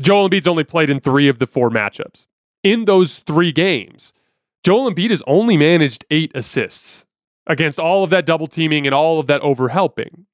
Joel 0.00 0.28
Embiid's 0.28 0.46
only 0.46 0.64
played 0.64 0.90
in 0.90 1.00
three 1.00 1.28
of 1.28 1.38
the 1.38 1.46
four 1.46 1.70
matchups. 1.70 2.26
In 2.62 2.84
those 2.84 3.20
three 3.20 3.52
games, 3.52 4.12
Joel 4.62 4.92
Embiid 4.92 5.10
has 5.10 5.22
only 5.26 5.56
managed 5.56 6.04
eight 6.10 6.32
assists 6.34 7.06
against 7.46 7.78
all 7.78 8.04
of 8.04 8.10
that 8.10 8.26
double 8.26 8.46
teaming 8.46 8.86
and 8.86 8.94
all 8.94 9.18
of 9.18 9.26
that 9.26 9.40
overhelping. 9.42 10.26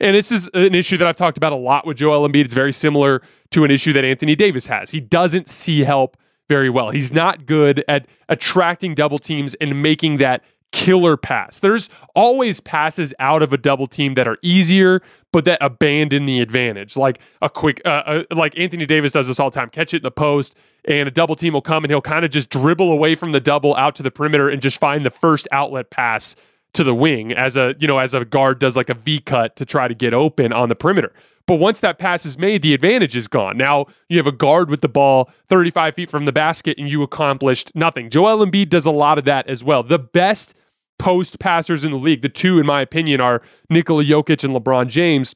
And 0.00 0.16
this 0.16 0.32
is 0.32 0.48
an 0.54 0.74
issue 0.74 0.96
that 0.96 1.06
I've 1.06 1.16
talked 1.16 1.36
about 1.36 1.52
a 1.52 1.56
lot 1.56 1.86
with 1.86 1.98
Joel 1.98 2.28
Embiid. 2.28 2.46
It's 2.46 2.54
very 2.54 2.72
similar 2.72 3.22
to 3.50 3.64
an 3.64 3.70
issue 3.70 3.92
that 3.92 4.04
Anthony 4.04 4.34
Davis 4.34 4.66
has. 4.66 4.90
He 4.90 5.00
doesn't 5.00 5.48
see 5.48 5.80
help 5.80 6.16
very 6.48 6.68
well. 6.68 6.90
He's 6.90 7.12
not 7.12 7.46
good 7.46 7.84
at 7.88 8.06
attracting 8.28 8.94
double 8.94 9.18
teams 9.18 9.54
and 9.54 9.82
making 9.82 10.18
that 10.18 10.42
killer 10.74 11.16
pass. 11.16 11.60
There's 11.60 11.88
always 12.16 12.58
passes 12.58 13.14
out 13.20 13.44
of 13.44 13.52
a 13.52 13.56
double 13.56 13.86
team 13.86 14.14
that 14.14 14.26
are 14.26 14.38
easier, 14.42 15.02
but 15.30 15.44
that 15.44 15.58
abandon 15.60 16.26
the 16.26 16.40
advantage. 16.40 16.96
Like 16.96 17.20
a 17.40 17.48
quick, 17.48 17.80
uh, 17.84 18.02
uh, 18.04 18.22
like 18.34 18.58
Anthony 18.58 18.84
Davis 18.84 19.12
does 19.12 19.28
this 19.28 19.38
all 19.38 19.50
the 19.50 19.54
time. 19.54 19.70
Catch 19.70 19.94
it 19.94 19.98
in 19.98 20.02
the 20.02 20.10
post, 20.10 20.56
and 20.86 21.06
a 21.06 21.12
double 21.12 21.36
team 21.36 21.52
will 21.52 21.62
come 21.62 21.84
and 21.84 21.92
he'll 21.92 22.00
kind 22.00 22.24
of 22.24 22.32
just 22.32 22.50
dribble 22.50 22.90
away 22.90 23.14
from 23.14 23.30
the 23.30 23.38
double 23.38 23.76
out 23.76 23.94
to 23.94 24.02
the 24.02 24.10
perimeter 24.10 24.48
and 24.48 24.60
just 24.60 24.80
find 24.80 25.06
the 25.06 25.10
first 25.10 25.46
outlet 25.52 25.90
pass 25.90 26.34
to 26.72 26.82
the 26.82 26.94
wing 26.94 27.32
as 27.32 27.56
a 27.56 27.76
you 27.78 27.86
know 27.86 27.98
as 28.00 28.12
a 28.12 28.24
guard 28.24 28.58
does 28.58 28.74
like 28.74 28.90
a 28.90 28.94
V 28.94 29.20
cut 29.20 29.54
to 29.54 29.64
try 29.64 29.86
to 29.86 29.94
get 29.94 30.12
open 30.12 30.52
on 30.52 30.68
the 30.68 30.74
perimeter. 30.74 31.12
But 31.46 31.56
once 31.56 31.78
that 31.80 31.98
pass 31.98 32.26
is 32.26 32.36
made, 32.36 32.62
the 32.62 32.74
advantage 32.74 33.14
is 33.14 33.28
gone. 33.28 33.56
Now 33.56 33.86
you 34.08 34.16
have 34.16 34.26
a 34.26 34.32
guard 34.32 34.70
with 34.70 34.80
the 34.80 34.88
ball 34.88 35.30
35 35.48 35.94
feet 35.94 36.10
from 36.10 36.24
the 36.24 36.32
basket 36.32 36.78
and 36.78 36.88
you 36.88 37.02
accomplished 37.04 37.70
nothing. 37.76 38.10
Joel 38.10 38.44
Embiid 38.44 38.70
does 38.70 38.86
a 38.86 38.90
lot 38.90 39.18
of 39.18 39.24
that 39.26 39.46
as 39.46 39.62
well. 39.62 39.84
The 39.84 40.00
best 40.00 40.54
post 40.98 41.38
passers 41.38 41.84
in 41.84 41.90
the 41.90 41.98
league, 41.98 42.22
the 42.22 42.28
two, 42.28 42.58
in 42.58 42.66
my 42.66 42.80
opinion, 42.80 43.20
are 43.20 43.42
Nikola 43.70 44.04
Jokic 44.04 44.44
and 44.44 44.54
LeBron 44.54 44.88
James. 44.88 45.34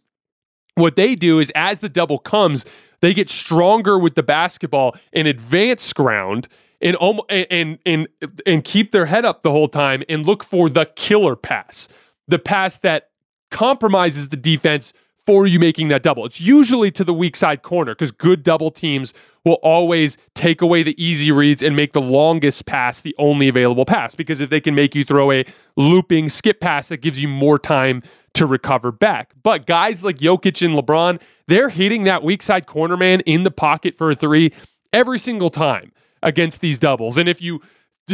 What 0.75 0.97
they 0.97 1.15
do 1.15 1.41
is 1.41 1.51
as 1.55 1.81
the 1.81 1.89
double 1.89 2.19
comes, 2.19 2.65
they 3.01 3.13
get 3.15 3.29
stronger 3.29 3.99
with 3.99 4.15
the 4.15 4.23
basketball 4.23 4.97
and 5.13 5.27
advance 5.27 5.93
ground 5.93 6.49
and 6.81 6.97
and 7.29 7.79
and 7.85 8.09
and 8.47 8.65
keep 8.65 8.93
their 8.93 9.07
head 9.07 9.25
up 9.25 9.43
the 9.43 9.51
whole 9.51 9.69
time 9.69 10.03
and 10.09 10.25
look 10.25 10.45
for 10.45 10.69
the 10.69 10.87
killer 10.97 11.37
pass, 11.37 11.89
the 12.29 12.39
pass 12.39 12.79
that 12.79 13.11
compromises 13.51 14.29
the 14.29 14.37
defense 14.37 14.93
for 15.29 15.47
you 15.47 15.59
making 15.59 15.89
that 15.89 16.03
double. 16.03 16.25
It's 16.25 16.41
usually 16.41 16.91
to 16.93 17.05
the 17.05 17.13
weak 17.13 17.37
side 17.37 17.61
corner 17.61 17.95
because 17.95 18.11
good 18.11 18.43
double 18.43 18.71
teams 18.71 19.13
will 19.45 19.59
always 19.63 20.17
take 20.35 20.63
away 20.63 20.83
the 20.83 20.95
easy 20.97 21.31
reads 21.31 21.63
and 21.63 21.77
make 21.77 21.93
the 21.93 22.01
longest 22.01 22.65
pass 22.65 23.03
the 23.03 23.15
only 23.19 23.47
available 23.47 23.85
pass. 23.85 24.15
Because 24.15 24.41
if 24.41 24.49
they 24.49 24.59
can 24.59 24.75
make 24.75 24.95
you 24.95 25.05
throw 25.05 25.31
a 25.31 25.45
looping 25.77 26.31
skip 26.31 26.61
pass 26.61 26.89
that 26.89 27.03
gives 27.03 27.21
you 27.21 27.29
more 27.29 27.59
time 27.59 28.03
to 28.33 28.47
recover 28.47 28.91
back. 28.91 29.33
But 29.43 29.67
guys 29.67 30.03
like 30.03 30.17
Jokic 30.17 30.65
and 30.65 30.75
LeBron, 30.75 31.21
they're 31.47 31.69
hitting 31.69 32.05
that 32.05 32.23
weak 32.23 32.41
side 32.41 32.65
corner 32.65 32.97
man 32.97 33.21
in 33.21 33.43
the 33.43 33.51
pocket 33.51 33.95
for 33.95 34.11
a 34.11 34.15
three 34.15 34.55
every 34.95 35.19
single 35.19 35.51
time 35.51 35.93
against 36.23 36.63
these 36.63 36.79
doubles. 36.79 37.19
And 37.19 37.29
if 37.29 37.43
you 37.43 37.61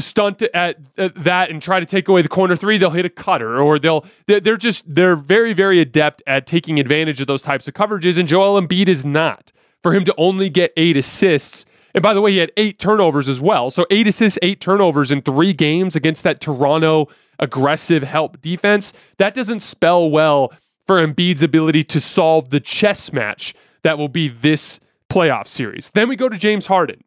stunt 0.01 0.43
at, 0.43 0.79
at, 0.97 1.15
that 1.23 1.51
and 1.51 1.63
try 1.63 1.81
to 1.81 1.87
take 1.87 2.09
away 2.09 2.23
the 2.23 2.29
corner 2.29 2.57
three, 2.57 2.79
they'll 2.79 2.91
hit 2.91 3.05
a 3.05 3.11
cutter 3.11 3.61
or 3.61 3.79
they'll 3.79 4.05
they're 4.27 4.57
just 4.57 4.85
they're 4.93 5.17
very 5.17 5.53
very 5.53 5.81
adept 5.81 6.23
at 6.27 6.47
taking 6.47 6.79
advantage 6.81 7.21
of 7.21 7.27
those 7.27 7.43
types 7.43 7.69
of 7.69 7.75
coverages. 7.75 8.19
And 8.19 8.29
Joel 8.29 8.61
Embiid 8.61 8.89
is 8.89 9.05
not. 9.05 9.53
For 9.83 9.93
him 9.93 10.05
to 10.05 10.15
only 10.17 10.49
get 10.49 10.73
eight 10.79 10.97
assists, 10.97 11.67
and 11.95 12.03
by 12.03 12.15
the 12.15 12.23
way, 12.23 12.33
he 12.33 12.39
had 12.39 12.51
eight 12.57 12.79
turnovers 12.79 13.29
as 13.29 13.39
well. 13.39 13.71
So 13.71 13.85
eight 13.91 14.07
assists, 14.07 14.39
eight 14.41 14.59
turnovers 14.59 15.11
in 15.11 15.21
three 15.21 15.53
games 15.53 15.95
against 15.95 16.23
that 16.23 16.41
Toronto 16.41 17.09
aggressive 17.39 18.03
help 18.03 18.41
defense. 18.41 18.93
That 19.19 19.35
doesn't 19.35 19.61
spell 19.61 20.11
well 20.11 20.53
for 20.87 21.05
Embiid's 21.07 21.43
ability 21.43 21.85
to 21.85 22.01
solve 22.01 22.51
the 22.51 22.61
chess 22.61 23.13
match 23.13 23.55
that 23.83 23.99
will 23.99 24.09
be 24.09 24.29
this 24.29 24.81
playoff 25.11 25.49
series. 25.49 25.91
Then 25.91 26.09
we 26.09 26.17
go 26.17 26.29
to 26.29 26.37
James 26.37 26.67
Harden 26.67 27.05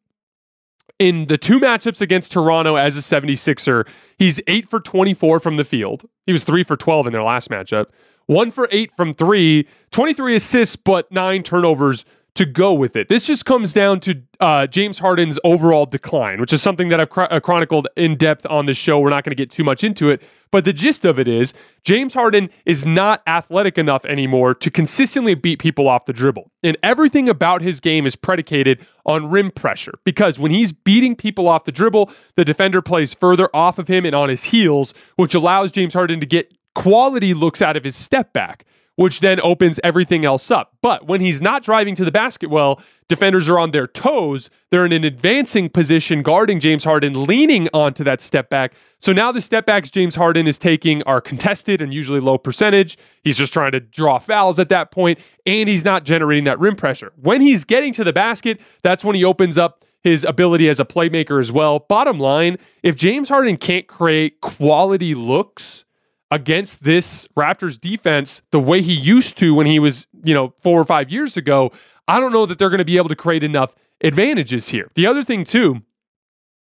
in 1.00 1.28
the 1.28 1.38
two 1.38 1.60
matchups 1.60 2.02
against 2.02 2.32
Toronto 2.32 2.76
as 2.76 2.98
a 2.98 3.02
76er, 3.02 3.88
he's 4.18 4.40
8 4.48 4.70
for 4.70 4.80
24 4.80 5.40
from 5.40 5.56
the 5.56 5.64
field. 5.64 6.08
He 6.26 6.34
was 6.34 6.44
3 6.44 6.64
for 6.64 6.76
12 6.76 7.08
in 7.08 7.14
their 7.14 7.24
last 7.24 7.50
matchup. 7.50 7.88
1 8.26 8.52
for 8.52 8.68
8 8.72 8.92
from 8.92 9.14
3, 9.14 9.68
23 9.92 10.36
assists, 10.36 10.76
but 10.76 11.10
9 11.12 11.44
turnovers 11.44 12.04
to 12.38 12.46
go 12.46 12.72
with 12.74 12.96
it. 12.96 13.10
This 13.10 13.26
just 13.26 13.46
comes 13.46 13.74
down 13.74 14.00
to 14.02 14.22
uh, 14.40 14.68
James 14.68 15.00
Harden's 15.00 15.40
overall 15.44 15.88
decline, 15.88 16.40
which 16.40 16.54
is 16.54 16.62
something 16.62 16.90
that 16.90 17.00
I've 17.00 17.10
cr- 17.10 17.24
uh, 17.24 17.40
chronicled 17.40 17.88
in 17.98 18.16
depth 18.16 18.46
on 18.48 18.68
the 18.68 18.76
show. 18.76 19.00
We're 19.00 19.10
not 19.10 19.24
going 19.24 19.32
to 19.32 19.36
get 19.36 19.50
too 19.50 19.64
much 19.64 19.84
into 19.84 20.10
it, 20.10 20.22
but 20.52 20.64
the 20.64 20.72
gist 20.72 21.04
of 21.04 21.18
it 21.18 21.28
is 21.28 21.54
James 21.84 22.14
Harden 22.14 22.50
is 22.66 22.86
not 22.86 23.24
athletic 23.26 23.80
enough 23.80 24.06
anymore 24.06 24.54
to 24.54 24.70
consistently 24.70 25.34
beat 25.34 25.58
people 25.58 25.88
off 25.88 26.06
the 26.06 26.14
dribble. 26.14 26.52
And 26.62 26.78
everything 26.84 27.28
about 27.28 27.62
his 27.62 27.80
game 27.80 28.06
is 28.06 28.16
predicated 28.16 28.86
on 29.08 29.32
rim 29.32 29.50
pressure 29.50 29.94
because 30.04 30.38
when 30.38 30.52
he's 30.52 30.72
beating 30.72 31.16
people 31.16 31.48
off 31.48 31.66
the 31.66 31.72
dribble, 31.72 32.12
the 32.36 32.46
defender 32.46 32.84
plays 32.84 33.16
further 33.16 33.50
off 33.56 33.80
of 33.80 33.88
him 33.88 34.06
and 34.06 34.14
on 34.14 34.30
his 34.30 34.44
heels, 34.44 34.94
which 35.16 35.34
allows 35.34 35.72
James 35.72 35.94
Harden 35.94 36.20
to 36.20 36.28
get 36.28 36.54
quality 36.76 37.34
looks 37.34 37.64
out 37.64 37.76
of 37.76 37.84
his 37.84 37.96
step 37.96 38.32
back 38.34 38.64
which 38.98 39.22
then 39.22 39.40
opens 39.42 39.80
everything 39.84 40.26
else 40.26 40.52
up. 40.52 40.74
But 40.82 41.08
when 41.08 41.22
he's 41.22 41.42
not 41.42 41.64
driving 41.64 41.96
to 41.96 42.04
the 42.04 42.12
basket 42.12 42.50
well, 42.50 42.82
defenders 43.08 43.48
are 43.48 43.60
on 43.60 43.72
their 43.72 43.88
toes. 43.88 44.50
They're 44.72 44.86
in 44.86 44.92
an 44.92 45.04
advancing 45.04 45.70
position 45.70 46.24
guarding 46.24 46.60
James 46.60 46.84
Harden, 46.84 47.26
leaning 47.26 47.70
onto 47.74 48.04
that 48.04 48.22
step 48.22 48.50
back. 48.50 48.74
So 49.00 49.14
now 49.14 49.32
the 49.32 49.40
step 49.40 49.68
backs 49.68 49.92
James 49.92 50.16
Harden 50.16 50.48
is 50.48 50.58
taking 50.58 51.04
are 51.04 51.22
contested 51.22 51.82
and 51.82 51.94
usually 51.94 52.20
low 52.20 52.40
percentage. 52.40 52.98
He's 53.24 53.38
just 53.38 53.54
trying 53.54 53.72
to 53.74 53.80
draw 53.80 54.18
fouls 54.18 54.58
at 54.58 54.70
that 54.70 54.92
point, 54.92 55.20
and 55.46 55.70
he's 55.70 55.86
not 55.86 56.04
generating 56.04 56.46
that 56.46 56.60
rim 56.60 56.76
pressure. 56.76 57.14
When 57.22 57.40
he's 57.40 57.64
getting 57.64 57.94
to 57.94 58.04
the 58.04 58.14
basket, 58.14 58.60
that's 58.82 59.04
when 59.04 59.16
he 59.16 59.24
opens 59.24 59.58
up 59.58 59.86
his 60.02 60.24
ability 60.24 60.70
as 60.70 60.80
a 60.80 60.86
playmaker 60.86 61.40
as 61.40 61.52
well. 61.52 61.80
Bottom 61.88 62.20
line, 62.20 62.58
if 62.82 62.96
James 62.96 63.30
Harden 63.30 63.58
can't 63.58 63.88
create 63.88 64.42
quality 64.42 65.14
looks, 65.14 65.86
against 66.32 66.84
this 66.84 67.28
Raptors 67.38 67.80
defense 67.80 68.42
the 68.52 68.60
way 68.60 68.82
he 68.82 68.94
used 68.94 69.38
to 69.38 69.54
when 69.56 69.66
he 69.66 69.80
was, 69.80 70.08
you 70.24 70.34
know, 70.34 70.54
four 70.60 70.80
or 70.80 70.86
five 70.86 71.10
years 71.10 71.38
ago, 71.38 71.72
I 72.08 72.20
don't 72.20 72.34
know 72.34 72.46
that 72.46 72.60
they're 72.60 72.70
going 72.70 72.80
to 72.80 72.86
be 72.86 72.98
able 72.98 73.10
to 73.10 73.16
create 73.16 73.44
enough 73.44 73.76
advantages 74.02 74.68
here. 74.70 74.92
The 74.96 75.08
other 75.08 75.24
thing, 75.24 75.44
too, 75.44 75.82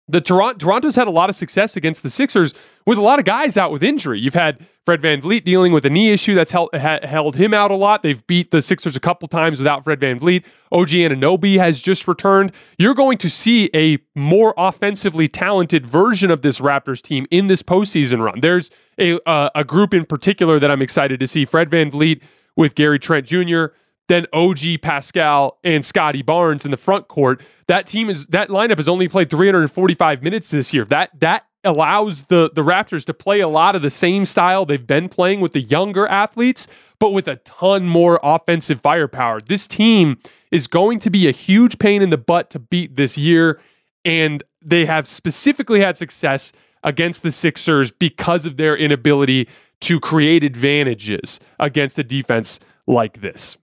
the 0.10 0.22
Toronto, 0.22 0.58
Toronto's 0.58 0.96
had 0.96 1.08
a 1.08 1.12
lot 1.12 1.30
of 1.30 1.36
success 1.36 1.76
against 1.76 2.02
the 2.02 2.10
Sixers 2.10 2.54
with 2.86 2.98
a 2.98 3.02
lot 3.02 3.20
of 3.20 3.26
guys 3.26 3.58
out 3.58 3.72
with 3.72 3.84
injury. 3.84 4.20
You've 4.20 4.34
had 4.34 4.66
Fred 4.86 5.02
VanVleet 5.02 5.44
dealing 5.44 5.74
with 5.74 5.86
a 5.86 5.90
knee 5.90 6.14
issue 6.14 6.34
that's 6.34 6.52
held, 6.52 6.70
ha, 6.74 7.00
held 7.04 7.36
him 7.36 7.54
out 7.54 7.72
a 7.72 7.76
lot. 7.76 8.04
They've 8.04 8.26
beat 8.26 8.52
the 8.52 8.62
Sixers 8.62 8.96
a 8.96 9.02
couple 9.02 9.28
times 9.28 9.60
without 9.60 9.84
Fred 9.84 10.00
VanVleet. 10.00 10.46
OG 10.72 10.90
Anunoby 10.90 11.58
has 11.58 11.82
just 11.82 12.08
returned. 12.08 12.54
You're 12.78 12.96
going 12.96 13.18
to 13.18 13.30
see 13.30 13.70
a 13.74 13.98
more 14.16 14.54
offensively 14.58 15.28
talented 15.28 15.86
version 15.86 16.32
of 16.32 16.42
this 16.42 16.60
Raptors 16.60 17.02
team 17.02 17.28
in 17.30 17.48
this 17.48 17.62
postseason 17.62 18.24
run. 18.24 18.40
There's 18.40 18.72
a, 18.98 19.20
uh, 19.28 19.50
a 19.56 19.66
group 19.66 19.94
in 19.94 20.06
particular 20.06 20.58
that 20.58 20.72
I'm 20.72 20.82
excited 20.82 21.20
to 21.20 21.28
see 21.28 21.44
Fred 21.44 21.70
VanVleet 21.70 22.22
with 22.56 22.76
Gary 22.76 22.98
Trent 22.98 23.26
Jr., 23.28 23.66
then 24.08 24.26
OG 24.34 24.82
Pascal 24.82 25.58
and 25.64 25.84
Scottie 25.86 26.22
Barnes 26.22 26.66
in 26.66 26.72
the 26.72 26.78
front 26.78 27.08
court. 27.08 27.42
That 27.68 27.86
team 27.86 28.10
is 28.10 28.28
that 28.28 28.50
lineup 28.50 28.78
has 28.78 28.88
only 28.88 29.08
played 29.08 29.30
345 29.30 30.24
minutes 30.24 30.50
this 30.50 30.74
year. 30.74 30.86
That 30.86 31.12
that 31.20 31.46
allows 31.64 32.24
the 32.24 32.50
the 32.54 32.64
Raptors 32.64 33.06
to 33.06 33.14
play 33.14 33.42
a 33.42 33.48
lot 33.48 33.76
of 33.76 33.82
the 33.82 33.90
same 33.90 34.26
style 34.26 34.66
they've 34.66 34.86
been 34.86 35.10
playing 35.10 35.42
with 35.42 35.54
the 35.54 35.62
younger 35.62 36.08
athletes, 36.08 36.68
but 37.00 37.12
with 37.12 37.28
a 37.28 37.38
ton 37.38 37.88
more 37.88 38.20
offensive 38.24 38.82
firepower. 38.82 39.42
This 39.42 39.68
team 39.68 40.18
is 40.52 40.68
going 40.68 41.00
to 41.00 41.10
be 41.10 41.28
a 41.28 41.32
huge 41.32 41.78
pain 41.78 42.02
in 42.02 42.10
the 42.10 42.18
butt 42.18 42.50
to 42.52 42.60
beat 42.60 42.96
this 42.96 43.18
year, 43.18 43.60
and 44.06 44.44
they 44.62 44.86
have 44.86 45.08
specifically 45.08 45.82
had 45.82 45.98
success 45.98 46.54
against 46.84 47.24
the 47.24 47.32
Sixers 47.32 47.92
because 47.92 48.46
of 48.46 48.56
their 48.58 48.76
inability 48.78 49.50
to 49.82 50.00
create 50.00 50.44
advantages 50.44 51.40
against 51.60 52.00
a 52.00 52.04
defense 52.04 52.60
like 52.88 53.20
this. 53.22 53.58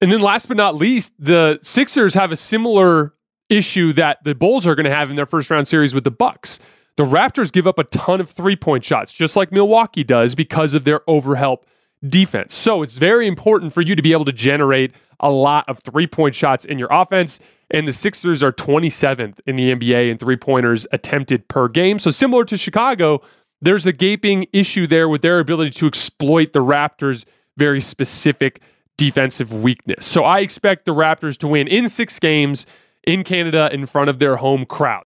And 0.00 0.12
then 0.12 0.20
last 0.20 0.48
but 0.48 0.56
not 0.56 0.74
least, 0.74 1.12
the 1.18 1.58
Sixers 1.62 2.14
have 2.14 2.32
a 2.32 2.36
similar 2.36 3.14
issue 3.48 3.92
that 3.94 4.22
the 4.24 4.34
Bulls 4.34 4.66
are 4.66 4.74
going 4.74 4.84
to 4.84 4.94
have 4.94 5.10
in 5.10 5.16
their 5.16 5.26
first 5.26 5.50
round 5.50 5.68
series 5.68 5.94
with 5.94 6.04
the 6.04 6.10
Bucks. 6.10 6.58
The 6.96 7.04
Raptors 7.04 7.52
give 7.52 7.66
up 7.66 7.78
a 7.78 7.84
ton 7.84 8.20
of 8.20 8.30
three-point 8.30 8.84
shots, 8.84 9.12
just 9.12 9.36
like 9.36 9.52
Milwaukee 9.52 10.04
does 10.04 10.34
because 10.34 10.74
of 10.74 10.84
their 10.84 11.00
overhelp 11.00 11.58
defense. 12.06 12.54
So 12.54 12.82
it's 12.82 12.98
very 12.98 13.26
important 13.26 13.72
for 13.72 13.82
you 13.82 13.94
to 13.94 14.02
be 14.02 14.12
able 14.12 14.24
to 14.26 14.32
generate 14.32 14.92
a 15.20 15.30
lot 15.30 15.68
of 15.68 15.78
three 15.80 16.06
point 16.06 16.34
shots 16.34 16.64
in 16.64 16.78
your 16.78 16.88
offense. 16.90 17.40
And 17.70 17.88
the 17.88 17.92
Sixers 17.92 18.42
are 18.42 18.52
27th 18.52 19.40
in 19.46 19.56
the 19.56 19.74
NBA 19.74 20.10
in 20.10 20.18
three 20.18 20.36
pointers 20.36 20.86
attempted 20.92 21.48
per 21.48 21.68
game. 21.68 21.98
So 21.98 22.10
similar 22.10 22.44
to 22.44 22.56
Chicago, 22.56 23.22
there's 23.60 23.86
a 23.86 23.92
gaping 23.92 24.46
issue 24.52 24.86
there 24.86 25.08
with 25.08 25.22
their 25.22 25.38
ability 25.40 25.70
to 25.70 25.86
exploit 25.86 26.52
the 26.52 26.60
Raptors' 26.60 27.24
very 27.56 27.80
specific 27.80 28.60
defensive 28.96 29.52
weakness. 29.52 30.06
So 30.06 30.24
I 30.24 30.40
expect 30.40 30.84
the 30.84 30.94
Raptors 30.94 31.36
to 31.38 31.48
win 31.48 31.68
in 31.68 31.88
six 31.88 32.18
games 32.18 32.66
in 33.06 33.24
Canada 33.24 33.68
in 33.72 33.86
front 33.86 34.10
of 34.10 34.18
their 34.18 34.36
home 34.36 34.64
crowd. 34.64 35.04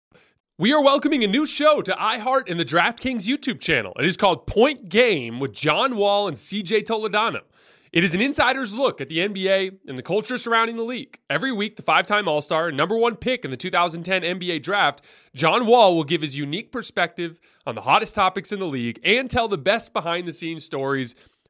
We 0.58 0.72
are 0.72 0.82
welcoming 0.82 1.22
a 1.22 1.26
new 1.26 1.44
show 1.44 1.82
to 1.82 1.92
iHeart 1.92 2.50
and 2.50 2.58
the 2.58 2.64
DraftKings 2.64 3.28
YouTube 3.28 3.60
channel. 3.60 3.92
It 3.98 4.06
is 4.06 4.16
called 4.16 4.46
Point 4.46 4.88
Game 4.88 5.38
with 5.38 5.52
John 5.52 5.96
Wall 5.96 6.28
and 6.28 6.36
CJ 6.36 6.84
Toledano. 6.84 7.40
It 7.92 8.04
is 8.04 8.14
an 8.14 8.20
insider's 8.20 8.74
look 8.74 9.00
at 9.00 9.08
the 9.08 9.18
NBA 9.18 9.78
and 9.86 9.98
the 9.98 10.02
culture 10.02 10.36
surrounding 10.36 10.76
the 10.76 10.82
league. 10.82 11.18
Every 11.30 11.52
week, 11.52 11.76
the 11.76 11.82
five 11.82 12.04
time 12.06 12.26
All 12.26 12.42
Star 12.42 12.68
and 12.68 12.76
number 12.76 12.96
one 12.96 13.16
pick 13.16 13.44
in 13.44 13.50
the 13.50 13.56
2010 13.56 14.22
NBA 14.22 14.62
draft, 14.62 15.02
John 15.34 15.66
Wall 15.66 15.94
will 15.94 16.04
give 16.04 16.22
his 16.22 16.36
unique 16.36 16.72
perspective 16.72 17.38
on 17.66 17.74
the 17.74 17.82
hottest 17.82 18.14
topics 18.14 18.50
in 18.50 18.58
the 18.58 18.66
league 18.66 19.00
and 19.04 19.30
tell 19.30 19.48
the 19.48 19.58
best 19.58 19.92
behind 19.92 20.26
the 20.26 20.32
scenes 20.32 20.64
stories 20.64 21.14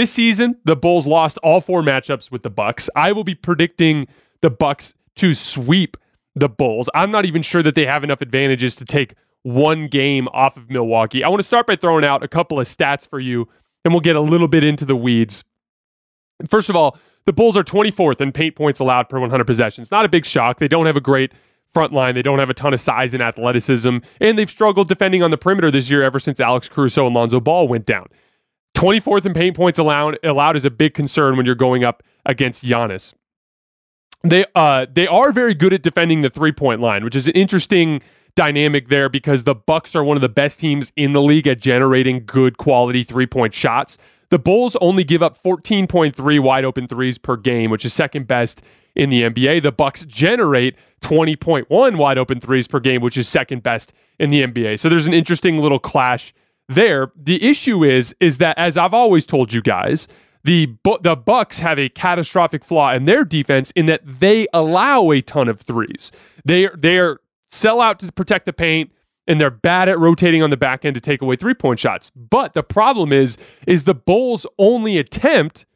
This 0.00 0.12
season, 0.12 0.56
the 0.64 0.76
Bulls 0.76 1.06
lost 1.06 1.36
all 1.42 1.60
four 1.60 1.82
matchups 1.82 2.30
with 2.30 2.42
the 2.42 2.48
Bucks. 2.48 2.88
I 2.96 3.12
will 3.12 3.22
be 3.22 3.34
predicting 3.34 4.06
the 4.40 4.48
Bucks 4.48 4.94
to 5.16 5.34
sweep 5.34 5.98
the 6.34 6.48
Bulls. 6.48 6.88
I'm 6.94 7.10
not 7.10 7.26
even 7.26 7.42
sure 7.42 7.62
that 7.62 7.74
they 7.74 7.84
have 7.84 8.02
enough 8.02 8.22
advantages 8.22 8.76
to 8.76 8.86
take 8.86 9.12
one 9.42 9.88
game 9.88 10.26
off 10.28 10.56
of 10.56 10.70
Milwaukee. 10.70 11.22
I 11.22 11.28
want 11.28 11.40
to 11.40 11.46
start 11.46 11.66
by 11.66 11.76
throwing 11.76 12.02
out 12.02 12.22
a 12.22 12.28
couple 12.28 12.58
of 12.58 12.66
stats 12.66 13.06
for 13.06 13.20
you, 13.20 13.46
and 13.84 13.92
we'll 13.92 14.00
get 14.00 14.16
a 14.16 14.22
little 14.22 14.48
bit 14.48 14.64
into 14.64 14.86
the 14.86 14.96
weeds. 14.96 15.44
First 16.48 16.70
of 16.70 16.76
all, 16.76 16.96
the 17.26 17.34
Bulls 17.34 17.54
are 17.54 17.62
24th 17.62 18.22
in 18.22 18.32
paint 18.32 18.56
points 18.56 18.80
allowed 18.80 19.10
per 19.10 19.20
100 19.20 19.46
possessions. 19.46 19.90
Not 19.90 20.06
a 20.06 20.08
big 20.08 20.24
shock. 20.24 20.60
They 20.60 20.68
don't 20.68 20.86
have 20.86 20.96
a 20.96 21.02
great 21.02 21.32
front 21.74 21.92
line. 21.92 22.14
They 22.14 22.22
don't 22.22 22.38
have 22.38 22.48
a 22.48 22.54
ton 22.54 22.72
of 22.72 22.80
size 22.80 23.12
and 23.12 23.22
athleticism, 23.22 23.98
and 24.18 24.38
they've 24.38 24.50
struggled 24.50 24.88
defending 24.88 25.22
on 25.22 25.30
the 25.30 25.36
perimeter 25.36 25.70
this 25.70 25.90
year 25.90 26.02
ever 26.02 26.18
since 26.18 26.40
Alex 26.40 26.70
Caruso 26.70 27.04
and 27.04 27.14
Lonzo 27.14 27.38
Ball 27.38 27.68
went 27.68 27.84
down. 27.84 28.06
24th 28.74 29.26
in 29.26 29.34
paint 29.34 29.56
points 29.56 29.78
allowed 29.78 30.18
allowed 30.24 30.56
is 30.56 30.64
a 30.64 30.70
big 30.70 30.94
concern 30.94 31.36
when 31.36 31.46
you're 31.46 31.54
going 31.54 31.84
up 31.84 32.02
against 32.26 32.64
Giannis. 32.64 33.14
They 34.22 34.44
uh 34.54 34.86
they 34.92 35.06
are 35.06 35.32
very 35.32 35.54
good 35.54 35.72
at 35.72 35.82
defending 35.82 36.22
the 36.22 36.30
three 36.30 36.52
point 36.52 36.80
line, 36.80 37.04
which 37.04 37.16
is 37.16 37.26
an 37.26 37.34
interesting 37.34 38.02
dynamic 38.36 38.88
there 38.88 39.08
because 39.08 39.44
the 39.44 39.54
Bucks 39.54 39.96
are 39.96 40.04
one 40.04 40.16
of 40.16 40.20
the 40.20 40.28
best 40.28 40.60
teams 40.60 40.92
in 40.96 41.12
the 41.12 41.22
league 41.22 41.46
at 41.46 41.60
generating 41.60 42.24
good 42.24 42.58
quality 42.58 43.02
three 43.02 43.26
point 43.26 43.54
shots. 43.54 43.98
The 44.30 44.38
Bulls 44.38 44.76
only 44.80 45.02
give 45.02 45.24
up 45.24 45.42
14.3 45.42 46.40
wide 46.40 46.64
open 46.64 46.86
threes 46.86 47.18
per 47.18 47.36
game, 47.36 47.70
which 47.70 47.84
is 47.84 47.92
second 47.92 48.28
best 48.28 48.62
in 48.94 49.10
the 49.10 49.22
NBA. 49.22 49.62
The 49.62 49.72
Bucks 49.72 50.04
generate 50.04 50.76
20.1 51.00 51.96
wide 51.96 52.18
open 52.18 52.40
threes 52.40 52.68
per 52.68 52.78
game, 52.78 53.00
which 53.02 53.16
is 53.16 53.28
second 53.28 53.64
best 53.64 53.92
in 54.20 54.30
the 54.30 54.42
NBA. 54.44 54.78
So 54.78 54.88
there's 54.88 55.06
an 55.06 55.14
interesting 55.14 55.58
little 55.58 55.80
clash 55.80 56.32
there. 56.70 57.12
The 57.16 57.44
issue 57.44 57.84
is 57.84 58.14
is 58.20 58.38
that 58.38 58.58
as 58.58 58.76
I've 58.76 58.94
always 58.94 59.26
told 59.26 59.52
you 59.52 59.60
guys, 59.60 60.08
the 60.44 60.74
the 61.02 61.16
Bucks 61.16 61.58
have 61.58 61.78
a 61.78 61.88
catastrophic 61.88 62.64
flaw 62.64 62.92
in 62.92 63.04
their 63.04 63.24
defense 63.24 63.70
in 63.72 63.86
that 63.86 64.00
they 64.04 64.46
allow 64.52 65.10
a 65.10 65.20
ton 65.20 65.48
of 65.48 65.60
threes. 65.60 66.12
They 66.44 66.68
they 66.76 66.98
are 66.98 67.20
sell 67.50 67.80
out 67.80 67.98
to 68.00 68.12
protect 68.12 68.46
the 68.46 68.52
paint 68.52 68.92
and 69.26 69.40
they're 69.40 69.50
bad 69.50 69.88
at 69.88 69.98
rotating 69.98 70.42
on 70.42 70.50
the 70.50 70.56
back 70.56 70.84
end 70.84 70.94
to 70.94 71.00
take 71.00 71.22
away 71.22 71.36
three 71.36 71.54
point 71.54 71.78
shots. 71.78 72.10
But 72.10 72.54
the 72.54 72.62
problem 72.62 73.12
is, 73.12 73.36
is 73.66 73.84
the 73.84 73.94
Bulls 73.94 74.46
only 74.58 74.98
attempt 74.98 75.66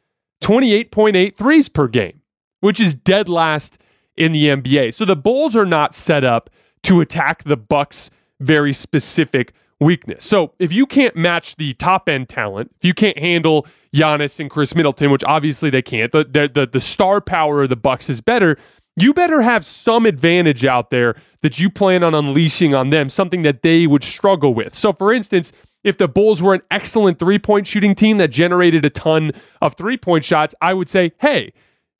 28.8 0.41 1.35
threes 1.35 1.69
per 1.69 1.87
game, 1.87 2.21
which 2.61 2.79
is 2.79 2.93
dead 2.93 3.29
last 3.29 3.77
in 4.17 4.31
the 4.31 4.47
NBA. 4.47 4.93
So 4.93 5.05
the 5.05 5.15
Bulls 5.15 5.55
are 5.55 5.65
not 5.65 5.93
set 5.93 6.23
up 6.23 6.49
to 6.83 7.01
attack 7.01 7.43
the 7.43 7.57
Bucks' 7.57 8.09
very 8.39 8.73
specific 8.73 9.53
weakness. 9.79 10.23
So 10.23 10.53
if 10.59 10.71
you 10.71 10.85
can't 10.85 11.15
match 11.15 11.55
the 11.57 11.73
top 11.73 12.07
end 12.07 12.29
talent, 12.29 12.71
if 12.77 12.85
you 12.85 12.93
can't 12.93 13.17
handle 13.17 13.67
Giannis 13.93 14.39
and 14.39 14.49
Khris 14.49 14.75
Middleton, 14.75 15.11
which 15.11 15.23
obviously 15.25 15.69
they 15.69 15.81
can't, 15.81 16.11
the 16.11 16.23
the 16.23 16.67
the, 16.71 16.79
star 16.79 17.21
power 17.21 17.63
of 17.63 17.69
the 17.69 17.75
Bucks 17.75 18.09
is 18.09 18.21
better 18.21 18.57
you 18.97 19.13
better 19.13 19.41
have 19.41 19.65
some 19.65 20.05
advantage 20.05 20.65
out 20.65 20.89
there 20.89 21.15
that 21.41 21.59
you 21.59 21.69
plan 21.69 22.03
on 22.03 22.15
unleashing 22.15 22.73
on 22.73 22.89
them, 22.89 23.09
something 23.09 23.41
that 23.41 23.61
they 23.61 23.87
would 23.87 24.03
struggle 24.03 24.53
with. 24.53 24.75
So, 24.75 24.93
for 24.93 25.13
instance, 25.13 25.51
if 25.83 25.97
the 25.97 26.07
Bulls 26.07 26.41
were 26.41 26.53
an 26.53 26.61
excellent 26.71 27.19
three 27.19 27.37
point 27.37 27.67
shooting 27.67 27.93
team 27.93 28.17
that 28.17 28.29
generated 28.29 28.85
a 28.85 28.89
ton 28.89 29.31
of 29.61 29.75
three 29.75 29.97
point 29.97 30.23
shots, 30.23 30.55
I 30.61 30.73
would 30.73 30.89
say, 30.89 31.11
hey, 31.19 31.51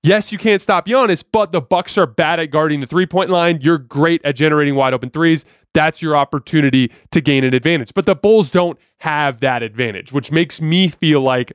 yes, 0.04 0.32
you 0.32 0.38
can't 0.38 0.62
stop 0.62 0.88
Giannis, 0.88 1.24
but 1.30 1.52
the 1.52 1.62
Bucks 1.62 1.98
are 1.98 2.08
bad 2.08 2.40
at 2.40 2.48
guarding 2.48 2.80
the 2.80 2.88
three 2.88 3.06
point 3.06 3.30
line. 3.30 3.60
You're 3.62 3.78
great 3.78 4.22
at 4.24 4.36
generating 4.36 4.76
wide 4.76 4.94
open 4.94 5.10
threes. 5.10 5.46
That's 5.76 6.02
your 6.02 6.16
opportunity 6.16 6.90
to 7.12 7.20
gain 7.20 7.44
an 7.44 7.54
advantage. 7.54 7.94
But 7.94 8.06
the 8.06 8.16
Bulls 8.16 8.50
don't 8.50 8.80
have 9.00 9.42
that 9.42 9.62
advantage, 9.62 10.14
which 10.14 10.32
makes 10.32 10.62
me 10.62 10.88
feel 10.88 11.22
like 11.22 11.52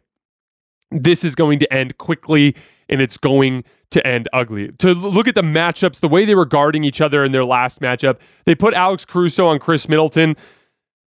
this 0.91 1.25
is 1.25 1.35
going 1.35 1.59
to 1.61 1.73
end 1.73 1.97
quickly 1.97 2.55
and 2.91 3.01
it's 3.01 3.17
going 3.17 3.65
to 3.93 4.07
end 4.07 4.29
ugly. 4.35 4.73
To 4.79 4.93
look 4.93 5.27
at 5.27 5.35
the 5.35 5.43
matchups, 5.43 6.01
the 6.01 6.09
way 6.09 6.27
they 6.27 6.35
were 6.35 6.45
guarding 6.45 6.85
each 6.85 7.01
other 7.01 7.25
in 7.25 7.33
their 7.33 7.47
last 7.47 7.81
matchup, 7.81 8.19
they 8.45 8.55
put 8.55 8.75
Alex 8.75 9.07
Caruso 9.07 9.47
on 9.47 9.59
Khris 9.59 9.89
Middleton. 9.89 10.37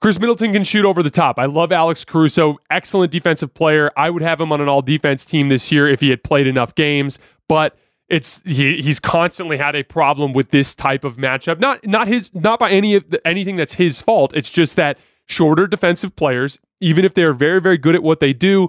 Khris 0.02 0.18
Middleton 0.18 0.54
can 0.54 0.64
shoot 0.64 0.86
over 0.86 1.04
the 1.04 1.12
top. 1.12 1.38
I 1.38 1.46
love 1.46 1.74
Alex 1.74 2.06
Caruso, 2.06 2.58
excellent 2.72 3.12
defensive 3.12 3.54
player. 3.54 3.92
I 3.98 4.10
would 4.10 4.24
have 4.24 4.40
him 4.40 4.54
on 4.54 4.62
an 4.62 4.70
all 4.70 4.82
defense 4.82 5.26
team 5.26 5.50
this 5.50 5.70
year 5.70 5.86
if 5.88 6.00
he 6.00 6.10
had 6.10 6.24
played 6.24 6.48
enough 6.48 6.76
games, 6.76 7.20
but 7.50 7.78
it's 8.12 8.42
he, 8.46 8.82
he's 8.82 9.00
constantly 9.00 9.56
had 9.58 9.74
a 9.74 9.84
problem 9.84 10.34
with 10.34 10.50
this 10.50 10.76
type 10.76 11.06
of 11.06 11.16
matchup. 11.16 11.60
Not 11.60 11.88
not 11.88 12.08
his 12.08 12.34
not 12.36 12.60
by 12.60 12.70
any 12.70 12.96
of 12.96 13.10
the, 13.10 13.26
anything 13.26 13.56
that's 13.56 13.74
his 13.74 14.02
fault. 14.02 14.34
It's 14.36 14.50
just 14.50 14.76
that 14.76 15.00
shorter 15.28 15.66
defensive 15.66 16.14
players, 16.16 16.60
even 16.82 17.06
if 17.06 17.14
they're 17.14 17.34
very 17.34 17.62
very 17.62 17.78
good 17.78 17.96
at 17.96 18.04
what 18.04 18.20
they 18.20 18.34
do, 18.34 18.68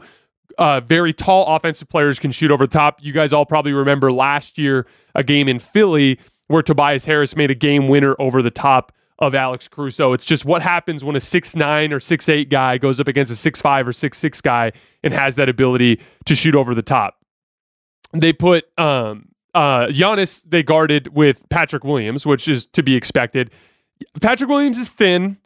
uh, 0.59 0.81
very 0.81 1.13
tall 1.13 1.57
offensive 1.57 1.89
players 1.89 2.21
can 2.21 2.31
shoot 2.31 2.53
over 2.53 2.67
the 2.67 2.73
top. 2.73 2.99
You 3.03 3.13
guys 3.13 3.33
all 3.33 3.45
probably 3.45 3.73
remember 3.73 4.13
last 4.13 4.59
year 4.59 4.87
a 5.17 5.25
game 5.25 5.49
in 5.49 5.59
Philly 5.59 6.21
where 6.47 6.63
Tobias 6.63 7.05
Harris 7.05 7.35
made 7.35 7.51
a 7.51 7.55
game 7.55 7.89
winner 7.89 8.15
over 8.21 8.43
the 8.43 8.51
top 8.51 8.93
of 9.19 9.35
Alex 9.35 9.67
Caruso. 9.67 10.13
It's 10.13 10.25
just 10.25 10.45
what 10.45 10.63
happens 10.63 11.03
when 11.03 11.17
a 11.17 11.21
six 11.21 11.57
nine 11.57 11.93
or 11.93 11.99
six 11.99 12.29
eight 12.29 12.49
guy 12.49 12.79
goes 12.79 13.01
up 13.01 13.09
against 13.09 13.33
a 13.33 13.37
six 13.37 13.61
five 13.61 13.89
or 13.89 13.93
six 13.93 14.19
six 14.19 14.41
guy 14.41 14.71
and 15.03 15.13
has 15.13 15.35
that 15.35 15.49
ability 15.49 16.01
to 16.27 16.37
shoot 16.37 16.55
over 16.55 16.77
the 16.77 16.83
top. 16.83 17.17
They 18.13 18.33
put 18.33 18.67
um, 18.79 19.32
uh, 19.55 19.87
Giannis, 19.87 20.43
they 20.47 20.63
guarded 20.63 21.09
with 21.09 21.49
Patrick 21.49 21.85
Williams, 21.85 22.25
which 22.25 22.49
is 22.49 22.67
to 22.67 22.83
be 22.83 22.95
expected. 22.95 23.51
Patrick 24.21 24.49
Williams 24.49 24.79
is 24.79 24.89
thin, 24.89 25.39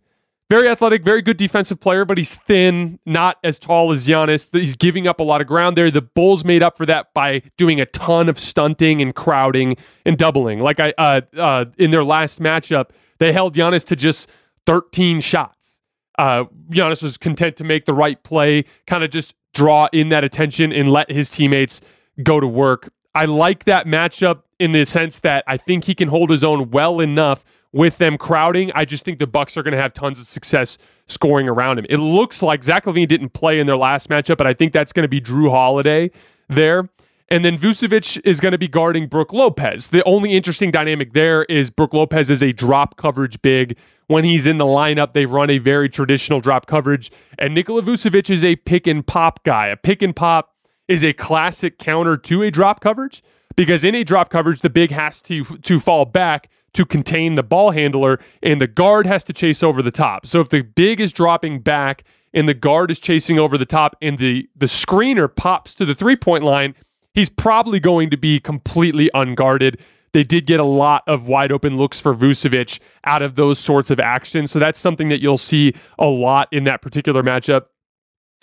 very 0.48 0.68
athletic, 0.68 1.04
very 1.04 1.22
good 1.22 1.36
defensive 1.36 1.80
player, 1.80 2.04
but 2.04 2.16
he's 2.16 2.34
thin, 2.34 3.00
not 3.04 3.38
as 3.42 3.58
tall 3.58 3.90
as 3.90 4.06
Giannis. 4.06 4.48
He's 4.52 4.76
giving 4.76 5.08
up 5.08 5.18
a 5.18 5.24
lot 5.24 5.40
of 5.40 5.46
ground 5.46 5.76
there. 5.76 5.90
The 5.90 6.02
Bulls 6.02 6.44
made 6.44 6.62
up 6.62 6.76
for 6.76 6.86
that 6.86 7.12
by 7.14 7.42
doing 7.56 7.80
a 7.80 7.86
ton 7.86 8.28
of 8.28 8.38
stunting 8.38 9.02
and 9.02 9.14
crowding 9.14 9.76
and 10.04 10.16
doubling. 10.16 10.60
Like 10.60 10.78
I 10.78 10.94
uh, 10.98 11.20
uh, 11.36 11.64
in 11.78 11.90
their 11.90 12.04
last 12.04 12.40
matchup, 12.40 12.90
they 13.18 13.32
held 13.32 13.54
Giannis 13.54 13.84
to 13.86 13.96
just 13.96 14.28
13 14.66 15.20
shots. 15.20 15.80
Uh, 16.18 16.44
Giannis 16.70 17.02
was 17.02 17.16
content 17.16 17.56
to 17.56 17.64
make 17.64 17.84
the 17.84 17.92
right 17.92 18.22
play, 18.22 18.64
kind 18.86 19.02
of 19.02 19.10
just 19.10 19.34
draw 19.52 19.88
in 19.92 20.10
that 20.10 20.22
attention 20.22 20.72
and 20.72 20.90
let 20.90 21.10
his 21.10 21.28
teammates 21.28 21.80
go 22.22 22.40
to 22.40 22.46
work. 22.46 22.92
I 23.16 23.24
like 23.24 23.64
that 23.64 23.86
matchup 23.86 24.42
in 24.58 24.72
the 24.72 24.84
sense 24.84 25.20
that 25.20 25.42
I 25.46 25.56
think 25.56 25.84
he 25.84 25.94
can 25.94 26.08
hold 26.08 26.28
his 26.28 26.44
own 26.44 26.70
well 26.70 27.00
enough 27.00 27.46
with 27.72 27.96
them 27.96 28.18
crowding. 28.18 28.70
I 28.74 28.84
just 28.84 29.06
think 29.06 29.18
the 29.18 29.26
Bucks 29.26 29.56
are 29.56 29.62
going 29.62 29.72
to 29.72 29.80
have 29.80 29.94
tons 29.94 30.20
of 30.20 30.26
success 30.26 30.76
scoring 31.06 31.48
around 31.48 31.78
him. 31.78 31.86
It 31.88 31.96
looks 31.96 32.42
like 32.42 32.62
Zach 32.62 32.84
LaVine 32.84 33.08
didn't 33.08 33.30
play 33.30 33.58
in 33.58 33.66
their 33.66 33.76
last 33.78 34.10
matchup, 34.10 34.36
but 34.36 34.46
I 34.46 34.52
think 34.52 34.74
that's 34.74 34.92
going 34.92 35.04
to 35.04 35.08
be 35.08 35.22
Jrue 35.22 35.50
Holiday 35.50 36.10
there. 36.48 36.90
And 37.28 37.42
then 37.42 37.56
Vucevic 37.56 38.20
is 38.22 38.38
going 38.38 38.52
to 38.52 38.58
be 38.58 38.68
guarding 38.68 39.08
Brook 39.08 39.32
Lopez. 39.32 39.88
The 39.88 40.04
only 40.04 40.34
interesting 40.36 40.70
dynamic 40.70 41.14
there 41.14 41.44
is 41.44 41.70
Brook 41.70 41.94
Lopez 41.94 42.28
is 42.28 42.42
a 42.42 42.52
drop 42.52 42.98
coverage 42.98 43.40
big. 43.40 43.78
When 44.08 44.24
he's 44.24 44.44
in 44.44 44.58
the 44.58 44.66
lineup, 44.66 45.14
they 45.14 45.24
run 45.24 45.48
a 45.48 45.56
very 45.56 45.88
traditional 45.88 46.40
drop 46.42 46.66
coverage. 46.66 47.10
And 47.38 47.54
Nikola 47.54 47.80
Vucevic 47.80 48.28
is 48.28 48.44
a 48.44 48.56
pick 48.56 48.86
and 48.86 49.06
pop 49.06 49.42
guy. 49.42 49.68
A 49.68 49.76
pick 49.76 50.02
and 50.02 50.14
pop 50.14 50.54
is 50.88 51.04
a 51.04 51.12
classic 51.12 51.78
counter 51.78 52.16
to 52.16 52.42
a 52.42 52.50
drop 52.50 52.80
coverage 52.80 53.22
because 53.56 53.82
in 53.82 53.94
a 53.94 54.04
drop 54.04 54.30
coverage, 54.30 54.60
the 54.60 54.70
big 54.70 54.90
has 54.90 55.22
to 55.22 55.44
to 55.44 55.80
fall 55.80 56.04
back 56.04 56.48
to 56.74 56.84
contain 56.84 57.34
the 57.34 57.42
ball 57.42 57.70
handler, 57.70 58.20
and 58.42 58.60
the 58.60 58.66
guard 58.66 59.06
has 59.06 59.24
to 59.24 59.32
chase 59.32 59.62
over 59.62 59.82
the 59.82 59.90
top. 59.90 60.26
So 60.26 60.40
if 60.40 60.50
the 60.50 60.62
big 60.62 61.00
is 61.00 61.12
dropping 61.12 61.60
back 61.60 62.04
and 62.34 62.46
the 62.46 62.54
guard 62.54 62.90
is 62.90 63.00
chasing 63.00 63.38
over 63.38 63.56
the 63.56 63.66
top, 63.66 63.96
and 64.02 64.18
the 64.18 64.48
the 64.54 64.66
screener 64.66 65.34
pops 65.34 65.74
to 65.76 65.84
the 65.84 65.94
three 65.94 66.16
point 66.16 66.44
line, 66.44 66.74
he's 67.14 67.30
probably 67.30 67.80
going 67.80 68.10
to 68.10 68.16
be 68.16 68.38
completely 68.38 69.10
unguarded. 69.14 69.80
They 70.12 70.24
did 70.24 70.46
get 70.46 70.60
a 70.60 70.64
lot 70.64 71.02
of 71.06 71.26
wide 71.26 71.52
open 71.52 71.76
looks 71.76 72.00
for 72.00 72.14
Vucevic 72.14 72.78
out 73.04 73.22
of 73.22 73.34
those 73.34 73.58
sorts 73.58 73.90
of 73.90 74.00
actions. 74.00 74.50
So 74.50 74.58
that's 74.58 74.78
something 74.78 75.08
that 75.08 75.20
you'll 75.20 75.36
see 75.36 75.74
a 75.98 76.06
lot 76.06 76.48
in 76.52 76.64
that 76.64 76.80
particular 76.80 77.22
matchup. 77.22 77.66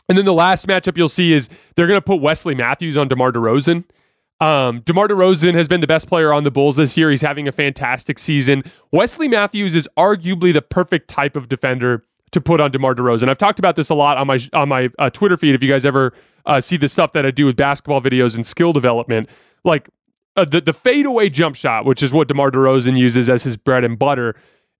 And 0.10 0.18
then 0.18 0.26
the 0.26 0.34
last 0.34 0.68
matchup 0.68 0.98
you'll 0.98 1.10
see 1.10 1.34
is 1.34 1.50
they're 1.76 1.88
going 1.88 1.98
to 1.98 2.06
put 2.06 2.22
Wesley 2.22 2.56
Matthews 2.56 2.98
on 2.98 3.08
DeMar 3.08 3.32
DeRozan. 3.32 3.86
Um, 4.42 4.82
DeMar 4.82 5.08
DeRozan 5.08 5.54
has 5.54 5.68
been 5.68 5.80
the 5.80 5.88
best 5.88 6.08
player 6.08 6.34
on 6.34 6.44
the 6.44 6.52
Bulls 6.52 6.76
this 6.76 6.98
year. 6.98 7.10
He's 7.10 7.22
having 7.22 7.48
a 7.48 7.52
fantastic 7.52 8.20
season. 8.20 8.64
Wesley 8.92 9.28
Matthews 9.28 9.74
is 9.76 9.88
arguably 9.98 10.52
the 10.52 10.62
perfect 10.62 11.08
type 11.08 11.36
of 11.36 11.48
defender 11.48 12.06
to 12.32 12.42
put 12.42 12.60
on 12.60 12.72
DeMar 12.72 12.96
DeRozan. 12.96 13.30
I've 13.30 13.38
talked 13.38 13.60
about 13.60 13.76
this 13.76 13.90
a 13.90 13.96
lot 13.96 14.18
on 14.18 14.28
my 14.28 14.40
on 14.52 14.68
my 14.68 14.90
uh, 15.00 15.10
Twitter 15.10 15.38
feed. 15.38 15.56
If 15.56 15.64
you 15.64 15.70
guys 15.70 15.86
ever 15.86 16.14
uh, 16.46 16.60
see 16.60 16.78
the 16.78 16.90
stuff 16.90 17.14
that 17.14 17.26
I 17.26 17.32
do 17.32 17.46
with 17.46 17.56
basketball 17.56 18.02
videos 18.02 18.36
and 18.36 18.46
skill 18.46 18.74
development, 18.74 19.30
like 19.64 19.88
uh, 20.36 20.44
the 20.44 20.60
the 20.60 20.74
fadeaway 20.74 21.30
jump 21.30 21.56
shot, 21.56 21.86
which 21.86 22.04
is 22.04 22.12
what 22.12 22.28
DeMar 22.28 22.52
DeRozan 22.52 22.98
uses 22.98 23.30
as 23.30 23.44
his 23.44 23.56
bread 23.56 23.84
and 23.84 23.98
butter. 23.98 24.36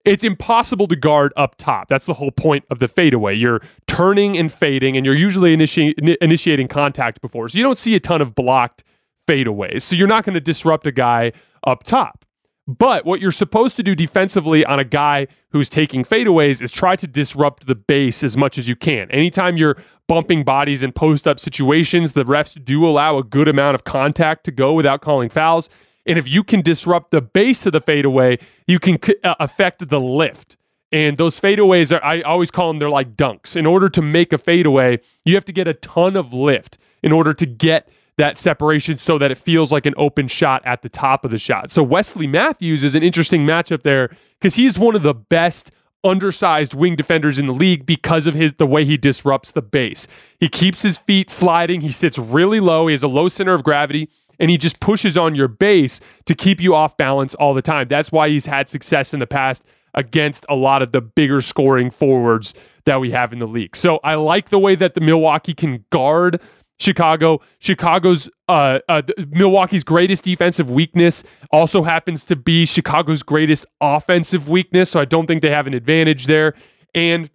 It's 0.06 0.24
impossible 0.24 0.88
to 0.88 0.96
guard 0.96 1.32
up 1.38 1.56
top. 1.58 1.88
That's 1.88 2.06
the 2.06 2.14
whole 2.14 2.32
point 2.32 2.66
of 2.70 2.80
the 2.80 2.88
fadeaway. 2.88 3.36
You're 3.36 3.62
turning 3.88 4.38
and 4.38 4.52
fading, 4.52 4.98
and 4.98 5.06
you're 5.06 5.16
usually 5.16 5.56
initi- 5.56 6.18
initiating 6.22 6.68
contact 6.68 7.22
before, 7.22 7.48
so 7.48 7.58
you 7.58 7.64
don't 7.64 7.78
see 7.78 7.96
a 7.96 8.00
ton 8.00 8.22
of 8.22 8.36
blocked 8.36 8.84
fadeaways. 9.28 9.82
So 9.84 9.96
you're 9.96 10.08
not 10.08 10.26
going 10.26 10.34
to 10.34 10.42
disrupt 10.42 10.86
a 10.88 10.92
guy 10.92 11.32
up 11.66 11.84
top. 11.84 12.26
But 12.66 13.06
what 13.06 13.20
you're 13.20 13.32
supposed 13.32 13.76
to 13.78 13.84
do 13.84 13.94
defensively 13.94 14.66
on 14.66 14.80
a 14.80 14.86
guy 14.86 15.28
who's 15.50 15.68
taking 15.68 16.06
fadeaways 16.06 16.62
is 16.62 16.72
try 16.72 16.96
to 16.96 17.08
disrupt 17.08 17.68
the 17.68 17.76
base 17.76 18.24
as 18.24 18.38
much 18.38 18.58
as 18.58 18.70
you 18.70 18.76
can. 18.76 19.12
Anytime 19.12 19.58
you're 19.58 19.78
bumping 20.08 20.44
bodies 20.44 20.82
in 20.82 20.94
post 20.94 21.28
up 21.28 21.40
situations, 21.40 22.14
the 22.14 22.24
refs 22.24 22.64
do 22.64 22.86
allow 22.86 23.18
a 23.18 23.24
good 23.24 23.50
amount 23.50 23.76
of 23.76 23.84
contact 23.84 24.46
to 24.46 24.52
go 24.52 24.74
without 24.74 25.02
calling 25.02 25.30
fouls. 25.30 25.70
And 26.06 26.20
if 26.20 26.28
you 26.28 26.44
can 26.44 26.62
disrupt 26.62 27.12
the 27.12 27.22
base 27.22 27.66
of 27.66 27.72
the 27.74 27.82
fadeaway, 27.82 28.40
you 28.68 28.80
can 28.80 28.98
uh, 29.24 29.36
affect 29.40 29.88
the 29.88 30.00
lift. 30.00 30.58
And 30.92 31.18
those 31.18 31.40
fadeaways 31.40 31.96
are, 31.96 32.04
I 32.04 32.22
always 32.22 32.52
call 32.52 32.68
them, 32.68 32.80
they're 32.80 32.90
like 32.90 33.16
dunks. 33.16 33.56
In 33.56 33.66
order 33.66 33.90
to 33.90 34.02
make 34.02 34.32
a 34.32 34.38
fadeaway, 34.38 35.00
you 35.26 35.34
have 35.36 35.46
to 35.46 35.54
get 35.54 35.68
a 35.68 35.74
ton 35.74 36.16
of 36.16 36.34
lift 36.34 36.78
in 37.02 37.12
order 37.12 37.34
to 37.34 37.46
get 37.46 37.90
that 38.18 38.38
separation 38.38 38.98
so 38.98 39.18
that 39.18 39.32
it 39.32 39.38
feels 39.38 39.72
like 39.72 39.86
an 39.86 39.96
open 39.98 40.28
shot 40.28 40.62
at 40.66 40.84
the 40.84 40.90
top 40.90 41.26
of 41.26 41.32
the 41.32 41.40
shot. 41.40 41.72
So 41.72 41.82
Wesley 41.82 42.28
Matthews 42.28 42.84
is 42.84 42.94
an 42.94 43.02
interesting 43.02 43.46
matchup 43.46 43.82
there 43.82 44.16
because 44.40 44.56
he's 44.56 44.78
one 44.78 44.96
of 44.96 45.02
the 45.02 45.16
best 45.16 45.72
undersized 46.04 46.74
wing 46.74 46.96
defenders 46.96 47.40
in 47.40 47.48
the 47.48 47.54
league 47.54 47.86
because 47.86 48.28
of 48.28 48.36
his 48.36 48.54
the 48.54 48.68
way 48.68 48.86
he 48.86 48.98
disrupts 48.98 49.52
the 49.52 49.62
base. 49.62 50.06
He 50.40 50.50
keeps 50.50 50.82
his 50.82 50.98
feet 50.98 51.30
sliding, 51.30 51.82
he 51.82 51.92
sits 51.92 52.18
really 52.18 52.60
low, 52.60 52.88
he 52.88 52.94
has 52.94 53.04
a 53.04 53.08
low 53.08 53.30
center 53.30 53.54
of 53.54 53.64
gravity 53.64 54.10
and 54.40 54.50
he 54.50 54.58
just 54.58 54.80
pushes 54.80 55.18
on 55.18 55.36
your 55.36 55.48
base 55.48 56.00
to 56.26 56.36
keep 56.36 56.62
you 56.62 56.76
off 56.76 56.98
balance 56.98 57.36
all 57.36 57.54
the 57.54 57.62
time. 57.62 57.88
That's 57.88 58.12
why 58.12 58.30
he's 58.30 58.46
had 58.46 58.70
success 58.70 59.14
in 59.14 59.20
the 59.20 59.28
past 59.28 59.64
against 59.94 60.46
a 60.50 60.56
lot 60.56 60.82
of 60.82 60.92
the 60.92 61.02
bigger 61.02 61.42
scoring 61.42 61.92
forwards 61.92 62.54
that 62.86 63.00
we 63.00 63.12
have 63.12 63.32
in 63.32 63.40
the 63.40 63.48
league. 63.48 63.76
So 63.76 64.00
I 64.04 64.16
like 64.16 64.50
the 64.50 64.60
way 64.60 64.76
that 64.76 64.96
the 64.96 65.02
Milwaukee 65.02 65.54
can 65.54 65.86
guard 65.90 66.42
Chicago. 66.80 67.42
Chicago's 67.60 68.30
uh, 68.50 68.80
uh, 68.90 69.04
Milwaukee's 69.30 69.84
greatest 69.84 70.24
defensive 70.24 70.70
weakness 70.70 71.24
also 71.52 71.84
happens 71.84 72.26
to 72.26 72.36
be 72.36 72.66
Chicago's 72.66 73.24
greatest 73.24 73.66
offensive 73.80 74.50
weakness. 74.50 74.90
So 74.90 75.00
I 75.00 75.06
don't 75.06 75.28
think 75.28 75.42
they 75.42 75.52
have 75.52 75.68
an 75.68 75.74
advantage 75.74 76.26
there. 76.26 76.54
And 76.94 77.30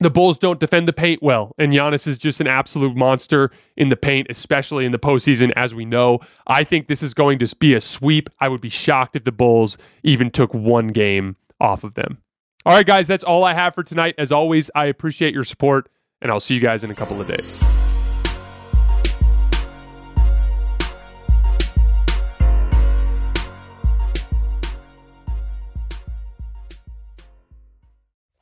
the 0.00 0.10
Bulls 0.10 0.38
don't 0.38 0.60
defend 0.60 0.88
the 0.88 0.92
paint 0.92 1.22
well, 1.22 1.54
and 1.58 1.72
Giannis 1.72 2.06
is 2.06 2.18
just 2.18 2.40
an 2.40 2.46
absolute 2.46 2.96
monster 2.96 3.50
in 3.76 3.88
the 3.88 3.96
paint, 3.96 4.26
especially 4.28 4.84
in 4.84 4.92
the 4.92 4.98
postseason, 4.98 5.52
as 5.56 5.74
we 5.74 5.84
know. 5.84 6.20
I 6.46 6.64
think 6.64 6.88
this 6.88 7.02
is 7.02 7.14
going 7.14 7.38
to 7.38 7.56
be 7.56 7.74
a 7.74 7.80
sweep. 7.80 8.28
I 8.40 8.48
would 8.48 8.60
be 8.60 8.68
shocked 8.68 9.16
if 9.16 9.24
the 9.24 9.32
Bulls 9.32 9.78
even 10.02 10.30
took 10.30 10.52
one 10.52 10.88
game 10.88 11.36
off 11.60 11.84
of 11.84 11.94
them. 11.94 12.18
All 12.66 12.74
right, 12.74 12.86
guys, 12.86 13.06
that's 13.06 13.24
all 13.24 13.44
I 13.44 13.54
have 13.54 13.74
for 13.74 13.82
tonight. 13.82 14.14
As 14.18 14.32
always, 14.32 14.70
I 14.74 14.86
appreciate 14.86 15.34
your 15.34 15.44
support, 15.44 15.88
and 16.20 16.30
I'll 16.30 16.40
see 16.40 16.54
you 16.54 16.60
guys 16.60 16.82
in 16.82 16.90
a 16.90 16.94
couple 16.94 17.20
of 17.20 17.28
days. 17.28 17.83